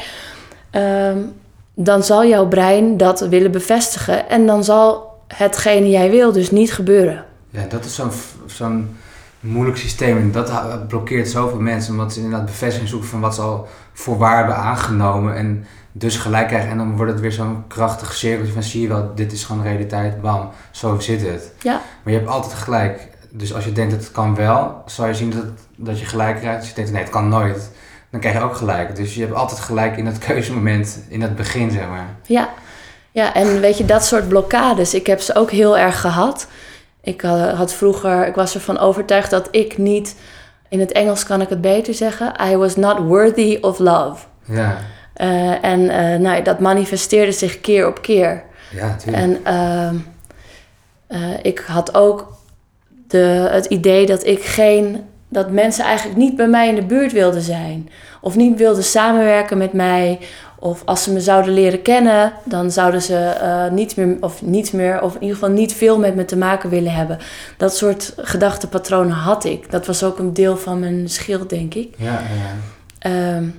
um, 0.71 1.33
dan 1.75 2.03
zal 2.03 2.27
jouw 2.27 2.47
brein 2.49 2.97
dat 2.97 3.21
willen 3.21 3.51
bevestigen. 3.51 4.29
En 4.29 4.47
dan 4.47 4.65
zal 4.65 5.13
hetgene 5.29 5.91
jij 5.91 6.11
wil 6.11 6.33
dus 6.33 6.51
niet 6.51 6.73
gebeuren. 6.73 7.25
Ja, 7.51 7.65
dat 7.69 7.85
is 7.85 7.95
zo'n 7.95 8.11
zo'n 8.47 8.97
moeilijk 9.41 9.77
systeem. 9.77 10.17
En 10.17 10.33
dat 10.33 10.89
blokkeert 10.89 11.29
zoveel 11.29 11.61
mensen. 11.61 11.93
Omdat 11.93 12.13
ze 12.13 12.21
inderdaad 12.21 12.47
bevestiging 12.47 12.89
zoeken 12.89 13.09
van 13.09 13.21
wat 13.21 13.35
ze 13.35 13.41
al 13.41 13.69
voor 13.93 14.19
waar 14.19 14.37
hebben 14.37 14.57
aangenomen. 14.57 15.37
En 15.37 15.67
dus 15.93 16.17
gelijk 16.17 16.49
krijgen. 16.49 16.71
En 16.71 16.77
dan 16.77 16.97
wordt 16.97 17.13
het 17.13 17.21
weer 17.21 17.33
zo'n 17.33 17.65
krachtig 17.69 18.15
cirkeltje 18.15 18.53
van 18.53 18.63
zie 18.63 18.81
je 18.81 18.89
wel, 18.89 19.13
dit 19.15 19.33
is 19.33 19.45
gewoon 19.45 19.63
realiteit. 19.63 20.21
Bam, 20.21 20.51
zo 20.71 20.99
zit 20.99 21.23
het. 21.23 21.53
Ja. 21.63 21.81
Maar 22.03 22.13
je 22.13 22.19
hebt 22.19 22.31
altijd 22.31 22.55
gelijk. 22.55 23.09
Dus 23.31 23.55
als 23.55 23.65
je 23.65 23.73
denkt 23.73 23.93
dat 23.93 24.01
het 24.01 24.13
kan 24.13 24.35
wel, 24.35 24.83
zal 24.87 25.07
je 25.07 25.15
zien 25.15 25.31
dat, 25.31 25.45
dat 25.77 25.99
je 25.99 26.07
gelijk 26.07 26.37
krijgt. 26.37 26.59
Als 26.59 26.69
je 26.69 26.75
denkt 26.75 26.91
nee, 26.91 27.03
het 27.03 27.11
kan 27.11 27.29
nooit. 27.29 27.71
Dan 28.15 28.23
krijg 28.23 28.39
je 28.39 28.45
ook 28.45 28.57
gelijk. 28.57 28.97
Dus 28.97 29.15
je 29.15 29.21
hebt 29.21 29.35
altijd 29.35 29.61
gelijk 29.61 29.97
in 29.97 30.05
dat 30.05 30.19
keuzemoment, 30.29 30.99
in 31.09 31.23
het 31.23 31.37
begin, 31.37 31.71
zeg 31.71 31.89
maar. 31.89 32.07
Ja, 32.23 32.49
ja 33.11 33.35
en 33.35 33.61
weet 33.61 33.79
je, 33.79 33.85
dat 33.85 34.05
soort 34.05 34.29
blokkades, 34.29 34.95
ik 34.95 35.07
heb 35.07 35.21
ze 35.21 35.35
ook 35.35 35.51
heel 35.51 35.79
erg 35.79 36.01
gehad. 36.01 36.47
Ik 37.03 37.21
had 37.57 37.73
vroeger, 37.73 38.27
ik 38.27 38.35
was 38.35 38.55
ervan 38.55 38.79
overtuigd 38.79 39.31
dat 39.31 39.49
ik 39.51 39.79
niet, 39.79 40.17
in 40.69 40.81
het 40.81 40.93
Engels 40.93 41.25
kan 41.25 41.41
ik 41.41 41.49
het 41.49 41.61
beter 41.61 41.95
zeggen, 41.95 42.35
I 42.51 42.57
was 42.57 42.77
not 42.77 42.99
worthy 42.99 43.59
of 43.61 43.79
love. 43.79 44.25
Ja. 44.45 44.79
Uh, 45.17 45.65
en 45.65 45.81
uh, 45.81 46.21
nou, 46.21 46.43
dat 46.43 46.61
manifesteerde 46.61 47.33
zich 47.33 47.61
keer 47.61 47.87
op 47.87 48.03
keer. 48.03 48.43
Ja, 48.71 48.87
natuurlijk. 48.87 49.41
En 49.47 50.03
uh, 51.09 51.31
ik 51.43 51.59
had 51.59 51.95
ook 51.95 52.37
de, 53.09 53.49
het 53.51 53.65
idee 53.67 54.07
dat 54.07 54.27
ik 54.27 54.45
geen, 54.45 55.05
dat 55.35 55.51
mensen 55.51 55.85
eigenlijk 55.85 56.19
niet 56.19 56.37
bij 56.37 56.49
mij 56.49 56.69
in 56.69 56.75
de 56.75 56.83
buurt 56.83 57.13
wilden 57.13 57.43
zijn. 57.43 57.89
of 58.21 58.37
niet 58.37 58.59
wilden 58.59 58.85
samenwerken 58.85 59.59
met 59.59 59.73
mij. 59.73 60.19
Of 60.59 60.83
als 60.85 61.03
ze 61.03 61.13
me 61.13 61.21
zouden 61.21 61.55
leren 61.55 61.83
kennen, 61.83 62.33
dan 62.45 62.71
zouden 62.71 63.03
ze 63.03 63.35
uh, 63.43 63.73
niets 63.75 63.95
meer, 63.95 64.17
of 64.21 64.43
niets 64.43 64.71
meer, 64.71 65.03
of 65.03 65.15
in 65.15 65.21
ieder 65.21 65.37
geval 65.37 65.55
niet 65.55 65.73
veel 65.73 65.99
met 65.99 66.15
me 66.15 66.25
te 66.25 66.37
maken 66.37 66.71
willen 66.71 66.93
hebben. 66.93 67.19
Dat 67.57 67.77
soort 67.77 68.15
gedachtepatronen 68.17 69.17
had 69.17 69.45
ik. 69.45 69.71
Dat 69.71 69.87
was 69.87 70.03
ook 70.03 70.19
een 70.19 70.35
deel 70.35 70.57
van 70.57 70.79
mijn 70.79 71.09
schild, 71.09 71.51
denk 71.51 71.75
ik. 71.75 71.95
Ja, 71.97 72.21
ja. 73.01 73.37
Um, 73.37 73.55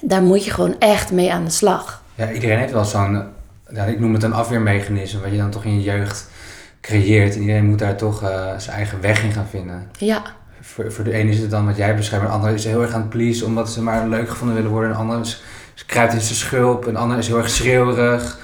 daar 0.00 0.22
moet 0.22 0.44
je 0.44 0.50
gewoon 0.50 0.76
echt 0.78 1.12
mee 1.12 1.32
aan 1.32 1.44
de 1.44 1.50
slag. 1.50 2.02
Ja, 2.14 2.30
iedereen 2.30 2.58
heeft 2.58 2.72
wel 2.72 2.84
zo'n, 2.84 3.22
ja, 3.72 3.84
ik 3.84 4.00
noem 4.00 4.12
het 4.12 4.22
een 4.22 4.32
afweermechanisme, 4.32 5.20
wat 5.20 5.30
je 5.30 5.36
dan 5.36 5.50
toch 5.50 5.64
in 5.64 5.74
je 5.74 5.82
jeugd 5.82 6.28
creëert. 6.80 7.34
En 7.34 7.40
iedereen 7.40 7.66
moet 7.66 7.78
daar 7.78 7.96
toch 7.96 8.22
uh, 8.22 8.58
zijn 8.58 8.76
eigen 8.76 9.00
weg 9.00 9.22
in 9.22 9.32
gaan 9.32 9.48
vinden. 9.50 9.90
Ja. 9.98 10.22
Voor, 10.78 10.92
voor 10.92 11.04
de 11.04 11.12
ene 11.12 11.30
is 11.30 11.38
het 11.38 11.50
dan 11.50 11.66
wat 11.66 11.76
jij 11.76 11.96
beschrijft, 11.96 12.26
de 12.26 12.32
andere 12.32 12.54
is 12.54 12.64
heel 12.64 12.82
erg 12.82 12.92
aan 12.92 13.00
het 13.00 13.08
pleasen 13.08 13.46
omdat 13.46 13.70
ze 13.70 13.82
maar 13.82 14.08
leuk 14.08 14.28
gevonden 14.28 14.56
willen 14.56 14.70
worden. 14.70 14.90
En 14.90 14.96
de 14.96 15.02
andere 15.02 15.20
is, 15.20 15.42
kruipt 15.86 16.12
in 16.12 16.20
zijn 16.20 16.34
schulp, 16.34 16.86
en 16.86 16.92
de 16.92 16.98
andere 16.98 17.20
is 17.20 17.26
heel 17.26 17.36
erg 17.36 17.50
schreeuwerig. 17.50 18.38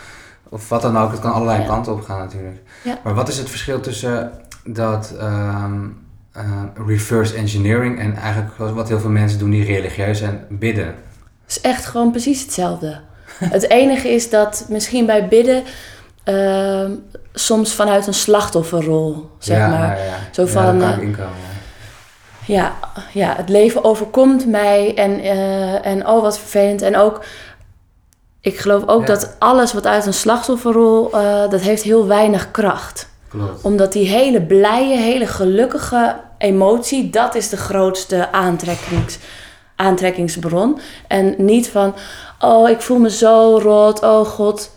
Of 0.49 0.69
wat 0.69 0.83
dan 0.83 0.99
ook, 0.99 1.11
het 1.11 1.21
kan 1.21 1.33
allerlei 1.33 1.67
kanten 1.67 1.93
op 1.93 2.03
gaan 2.03 2.19
natuurlijk. 2.19 2.57
Ja. 2.83 2.99
Maar 3.05 3.15
wat 3.15 3.29
is 3.29 3.39
het 3.39 3.49
verschil 3.51 3.81
tussen 3.81 4.31
dat 4.65 5.15
um, 5.21 5.97
uh, 6.37 6.43
reverse 6.87 7.35
engineering 7.35 7.99
en 7.99 8.17
eigenlijk 8.17 8.57
wat 8.57 8.89
heel 8.89 9.01
veel 9.01 9.11
mensen 9.11 9.39
doen 9.39 9.51
die 9.51 9.65
religieus 9.65 10.19
zijn, 10.19 10.45
bidden? 10.49 10.87
Het 10.87 10.95
is 11.47 11.61
echt 11.61 11.87
gewoon 11.87 12.11
precies 12.11 12.43
hetzelfde. 12.43 13.01
het 13.39 13.71
enige 13.71 14.09
is 14.09 14.31
dat 14.31 14.67
misschien 14.69 15.07
bij 15.07 15.29
bidden 15.29 15.63
uh, 16.25 16.91
soms 17.33 17.75
vanuit 17.75 18.07
een 18.07 18.15
slachtofferrol, 18.15 19.31
zeg 19.39 19.59
ja, 19.59 19.69
maar. 19.69 19.99
Ja, 19.99 20.05
ja. 20.05 20.17
Zo 20.31 20.47
van, 20.47 20.81
ja, 20.81 20.99
uh, 20.99 21.15
ja, 22.47 22.75
ja, 23.13 23.35
het 23.37 23.49
leven 23.49 23.85
overkomt 23.85 24.47
mij 24.47 24.95
en, 24.95 25.25
uh, 25.25 25.87
en 25.87 26.07
oh 26.07 26.23
wat 26.23 26.39
vervelend. 26.39 26.83
En 26.83 26.97
ook, 26.97 27.25
ik 28.41 28.59
geloof 28.59 28.87
ook 28.87 29.07
dat 29.07 29.37
alles 29.39 29.73
wat 29.73 29.87
uit 29.87 30.07
een 30.07 30.15
slachtofferrol, 30.15 31.11
uh, 31.15 31.51
dat 31.51 31.61
heeft 31.61 31.83
heel 31.83 32.07
weinig 32.07 32.51
kracht. 32.51 33.09
Klopt. 33.29 33.63
Omdat 33.63 33.93
die 33.93 34.09
hele 34.09 34.43
blije, 34.43 34.97
hele 34.97 35.27
gelukkige 35.27 36.17
emotie, 36.39 37.11
dat 37.11 37.35
is 37.35 37.49
de 37.49 37.57
grootste 37.57 38.33
aantrekkings, 38.33 39.19
aantrekkingsbron. 39.77 40.79
En 41.09 41.35
niet 41.39 41.69
van, 41.69 41.95
oh 42.39 42.69
ik 42.69 42.81
voel 42.81 42.99
me 42.99 43.11
zo 43.11 43.59
rot, 43.63 44.03
oh 44.03 44.27
god, 44.27 44.71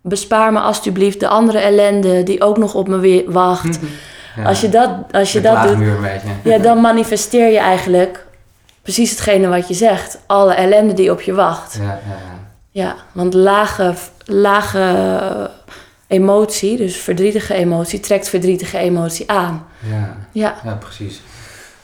bespaar 0.00 0.52
me 0.52 0.60
alsjeblieft 0.60 1.20
de 1.20 1.28
andere 1.28 1.58
ellende 1.58 2.22
die 2.22 2.42
ook 2.42 2.58
nog 2.58 2.74
op 2.74 2.88
me 2.88 2.98
weer 2.98 3.32
wacht. 3.32 3.78
Ja. 4.36 4.42
Als 4.42 4.60
je 4.60 4.68
dat, 4.68 4.90
als 5.12 5.32
je 5.32 5.40
dat 5.40 5.62
doet, 5.62 5.84
ja, 6.42 6.58
dan 6.58 6.80
manifesteer 6.80 7.52
je 7.52 7.58
eigenlijk 7.58 8.26
precies 8.82 9.10
hetgene 9.10 9.48
wat 9.48 9.68
je 9.68 9.74
zegt. 9.74 10.18
Alle 10.26 10.54
ellende 10.54 10.92
die 10.92 11.10
op 11.10 11.20
je 11.20 11.34
wacht. 11.34 11.74
Ja, 11.74 11.82
ja, 11.82 11.98
ja. 12.06 12.38
Ja, 12.72 12.94
want 13.12 13.34
lage, 13.34 13.94
lage 14.24 15.50
emotie, 16.06 16.76
dus 16.76 16.96
verdrietige 16.96 17.54
emotie, 17.54 18.00
trekt 18.00 18.28
verdrietige 18.28 18.78
emotie 18.78 19.30
aan. 19.30 19.66
Ja, 19.78 20.16
Ja, 20.32 20.54
ja, 20.64 20.74
precies. 20.74 21.22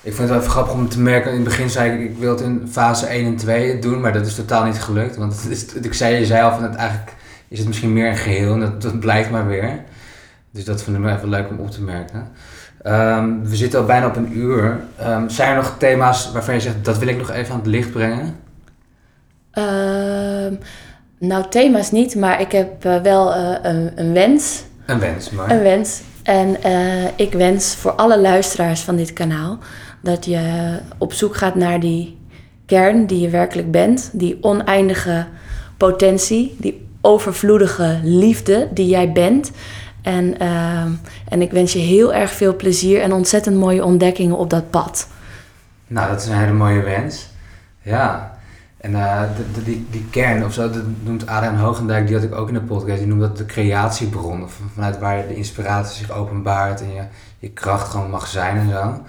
Ik 0.03 0.15
vind 0.15 0.19
het 0.19 0.29
wel 0.29 0.39
even 0.39 0.51
grappig 0.51 0.75
om 0.75 0.89
te 0.89 1.01
merken. 1.01 1.31
In 1.31 1.37
het 1.37 1.45
begin 1.45 1.71
zei 1.71 1.93
ik, 1.93 2.11
ik 2.11 2.19
wil 2.19 2.31
het 2.31 2.41
in 2.41 2.69
fase 2.71 3.07
1 3.07 3.27
en 3.27 3.37
2 3.37 3.79
doen, 3.79 4.01
maar 4.01 4.13
dat 4.13 4.27
is 4.27 4.35
totaal 4.35 4.65
niet 4.65 4.83
gelukt. 4.83 5.17
Want 5.17 5.43
het 5.43 5.51
is, 5.51 5.65
ik 5.65 5.95
zei, 5.95 6.17
je 6.17 6.27
zei 6.27 6.43
al 6.43 6.53
van 6.53 6.63
het 6.63 6.75
eigenlijk 6.75 7.13
is 7.49 7.59
het 7.59 7.67
misschien 7.67 7.93
meer 7.93 8.09
een 8.09 8.17
geheel 8.17 8.53
en 8.53 8.61
dat, 8.61 8.83
dat 8.83 9.01
blijkt 9.01 9.31
maar 9.31 9.47
weer. 9.47 9.85
Dus 10.57 10.65
dat 10.65 10.83
vind 10.83 10.97
ik 10.97 11.03
wel 11.03 11.15
even 11.15 11.29
leuk 11.29 11.49
om 11.51 11.59
op 11.59 11.71
te 11.71 11.83
merken. 11.83 12.29
Ehm, 12.83 13.41
we 13.43 13.57
zitten 13.57 13.81
al 13.81 13.87
bijna 13.87 14.07
op 14.07 14.17
een 14.17 14.39
uur. 14.39 14.81
Ehm, 14.97 15.29
zijn 15.29 15.51
er 15.51 15.57
nog 15.57 15.75
thema's 15.79 16.33
waarvan 16.33 16.55
je 16.55 16.61
zegt, 16.61 16.85
dat 16.85 16.99
wil 16.99 17.09
ik 17.09 17.19
nog 17.19 17.31
even 17.31 17.53
aan 17.53 17.59
het 17.59 17.69
licht 17.69 17.93
brengen? 17.93 18.37
Ehm, 19.51 20.55
nou 21.19 21.45
thema's 21.49 21.91
niet, 21.91 22.15
maar 22.15 22.41
ik 22.41 22.53
heb 22.53 22.85
eh, 22.85 23.01
wel 23.01 23.35
eh, 23.35 23.55
een, 23.63 23.93
een 23.95 24.13
wens. 24.13 24.65
Een 24.87 24.99
wens, 24.99 25.31
maar. 25.31 25.51
Een 25.51 25.63
wens. 25.63 26.01
En 26.23 26.63
eh, 26.63 27.05
ik 27.17 27.33
wens 27.33 27.75
voor 27.75 27.93
alle 27.93 28.21
luisteraars 28.21 28.81
van 28.81 28.97
dit 28.97 29.13
kanaal 29.13 29.59
dat 30.03 30.25
je 30.25 30.41
op 30.99 31.13
zoek 31.13 31.37
gaat 31.37 31.55
naar 31.55 31.81
die 31.81 32.19
kern 32.67 33.07
die 33.07 33.21
je 33.21 33.29
werkelijk 33.29 33.71
bent, 33.71 34.11
die 34.13 34.39
oneindige 34.41 35.27
potentie, 35.77 36.57
die 36.59 36.87
overvloedige 37.01 38.01
liefde 38.03 38.69
die 38.73 38.87
jij 38.87 39.13
bent. 39.13 39.51
En, 40.07 40.39
ehm, 40.39 40.91
en 41.29 41.43
ik 41.43 41.51
wens 41.51 41.73
je 41.73 41.79
heel 41.79 42.15
erg 42.15 42.31
veel 42.31 42.57
plezier 42.57 43.03
en 43.03 43.13
ontzettend 43.13 43.57
mooie 43.57 43.85
ontdekkingen 43.85 44.37
op 44.37 44.51
dat 44.51 44.71
pad. 44.71 45.09
Nou, 45.87 46.11
dat 46.11 46.21
is 46.21 46.29
een 46.29 46.39
hele 46.39 46.53
mooie 46.53 46.83
wens. 46.83 47.29
Ja. 47.83 48.39
En 48.77 48.95
eh, 48.95 49.23
die, 49.65 49.87
die 49.91 50.07
kern 50.11 50.45
of 50.45 50.53
zo, 50.53 50.71
dat 50.71 50.83
noemt 51.03 51.27
Adriaan 51.27 51.57
Hoogendijk, 51.57 52.07
die 52.07 52.17
had 52.17 52.25
ik 52.25 52.35
ook 52.35 52.49
in 52.49 52.55
de 52.55 52.61
podcast, 52.61 52.99
die 52.99 53.07
noemt 53.07 53.21
dat 53.21 53.37
de 53.37 53.47
creatiebron. 53.47 54.43
Of 54.43 54.61
vanuit 54.75 54.99
waar 54.99 55.27
de 55.29 55.37
inspiratie 55.37 55.97
zich 55.97 56.17
openbaart 56.17 56.81
en 56.81 56.93
je, 56.93 57.03
je 57.39 57.51
kracht 57.51 57.89
gewoon 57.89 58.11
mag 58.11 58.27
zijn 58.27 58.57
en 58.57 58.71
zo. 58.71 59.01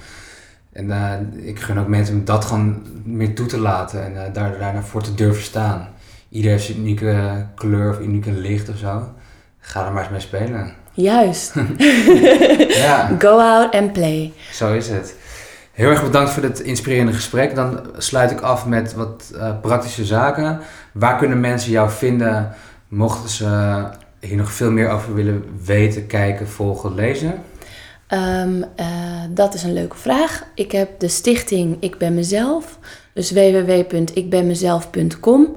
En 0.71 0.91
eh, 0.91 1.47
ik 1.47 1.59
gun 1.59 1.79
ook 1.79 1.87
mensen 1.87 2.15
om 2.15 2.25
dat 2.25 2.45
gewoon 2.45 2.85
meer 3.03 3.35
toe 3.35 3.45
te 3.45 3.59
laten 3.59 4.03
en 4.03 4.25
eh, 4.25 4.33
daar, 4.33 4.59
daarna 4.59 4.81
voor 4.81 5.03
te 5.03 5.15
durven 5.15 5.43
staan. 5.43 5.87
Ieder 6.29 6.51
heeft 6.51 6.65
zijn 6.65 6.77
unieke 6.77 7.45
kleur 7.55 7.89
of 7.89 7.99
unieke 7.99 8.31
licht 8.31 8.69
of 8.69 8.77
zo. 8.77 9.03
Ga 9.59 9.85
er 9.85 9.93
maar 9.93 10.01
eens 10.01 10.11
mee 10.11 10.19
spelen. 10.19 10.85
Juist. 10.97 11.53
Ja. 12.67 13.15
Go 13.19 13.39
out 13.39 13.73
and 13.73 13.93
play. 13.93 14.33
Zo 14.51 14.73
is 14.73 14.89
het. 14.89 15.15
Heel 15.71 15.89
erg 15.89 16.03
bedankt 16.03 16.31
voor 16.31 16.41
dit 16.41 16.59
inspirerende 16.59 17.13
gesprek. 17.13 17.55
Dan 17.55 17.79
sluit 17.97 18.31
ik 18.31 18.41
af 18.41 18.65
met 18.65 18.93
wat 18.93 19.31
eh, 19.35 19.51
praktische 19.61 20.05
zaken. 20.05 20.59
Waar 20.91 21.17
kunnen 21.17 21.39
mensen 21.39 21.71
jou 21.71 21.89
vinden 21.89 22.55
mochten 22.87 23.29
ze 23.29 23.83
hier 24.19 24.37
nog 24.37 24.51
veel 24.51 24.71
meer 24.71 24.89
over 24.89 25.13
willen 25.13 25.43
weten, 25.65 26.07
kijken, 26.07 26.47
volgen, 26.47 26.95
lezen? 26.95 27.33
Ehm, 28.07 28.61
eh, 28.75 28.85
dat 29.29 29.53
is 29.53 29.63
een 29.63 29.73
leuke 29.73 29.97
vraag. 29.97 30.43
Ik 30.55 30.71
heb 30.71 30.99
de 30.99 31.07
stichting 31.07 31.77
Ik 31.79 31.97
Ben 31.97 32.13
Mezelf. 32.13 32.77
Dus 33.13 33.31
www.ikbenmezelf.com. 33.31 35.55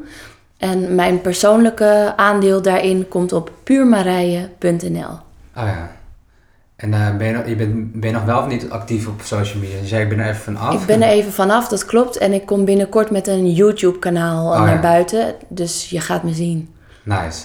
En 0.57 0.95
mijn 0.95 1.21
persoonlijke 1.21 2.13
aandeel 2.17 2.63
daarin 2.63 3.09
komt 3.09 3.33
op 3.33 3.53
puurmarije.nl. 3.63 5.29
Oh 5.61 5.67
ja. 5.67 5.91
En 6.77 6.95
eh, 6.95 7.17
ben, 7.17 7.27
je, 7.27 7.33
nog- 7.33 7.47
je 7.47 7.57
bent, 7.57 7.93
ben 7.93 8.11
je 8.11 8.15
nog 8.17 8.25
wel 8.25 8.39
of 8.39 8.47
niet 8.47 8.71
actief 8.71 9.07
op 9.07 9.21
social 9.25 9.59
media? 9.61 9.77
Je 9.81 9.87
zei, 9.87 10.03
ik 10.03 10.09
ben 10.09 10.19
er 10.19 10.29
even 10.29 10.43
van 10.43 10.57
af. 10.57 10.81
Ik 10.81 10.87
ben 10.87 11.03
er 11.03 11.09
even 11.09 11.33
vanaf, 11.33 11.69
dat 11.69 11.85
klopt. 11.85 12.17
En 12.19 12.33
ik 12.33 12.47
kom 12.47 12.65
binnenkort 12.65 13.11
met 13.11 13.27
een 13.27 13.53
YouTube-kanaal 13.53 14.51
Oh, 14.53 14.61
naar 14.65 14.75
ja. 14.75 14.81
buiten. 14.81 15.35
Dus 15.49 15.91
je 15.91 16.01
gaat 16.01 16.23
me 16.23 16.33
zien. 16.33 16.75
Nice. 17.03 17.45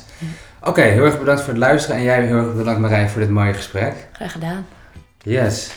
Oké, 0.64 0.82
heel 0.82 1.04
erg 1.06 1.20
bedankt 1.20 1.42
voor 1.42 1.50
het 1.50 1.62
luisteren. 1.62 1.98
En 1.98 2.04
jij 2.04 2.26
heel 2.26 2.36
erg 2.38 2.56
bedankt 2.56 2.80
Marijn 2.80 3.10
voor 3.10 3.22
dit 3.22 3.30
mooie 3.30 3.54
gesprek. 3.54 3.94
Graag 4.12 4.32
gedaan. 4.32 4.66
Yes. 5.22 5.72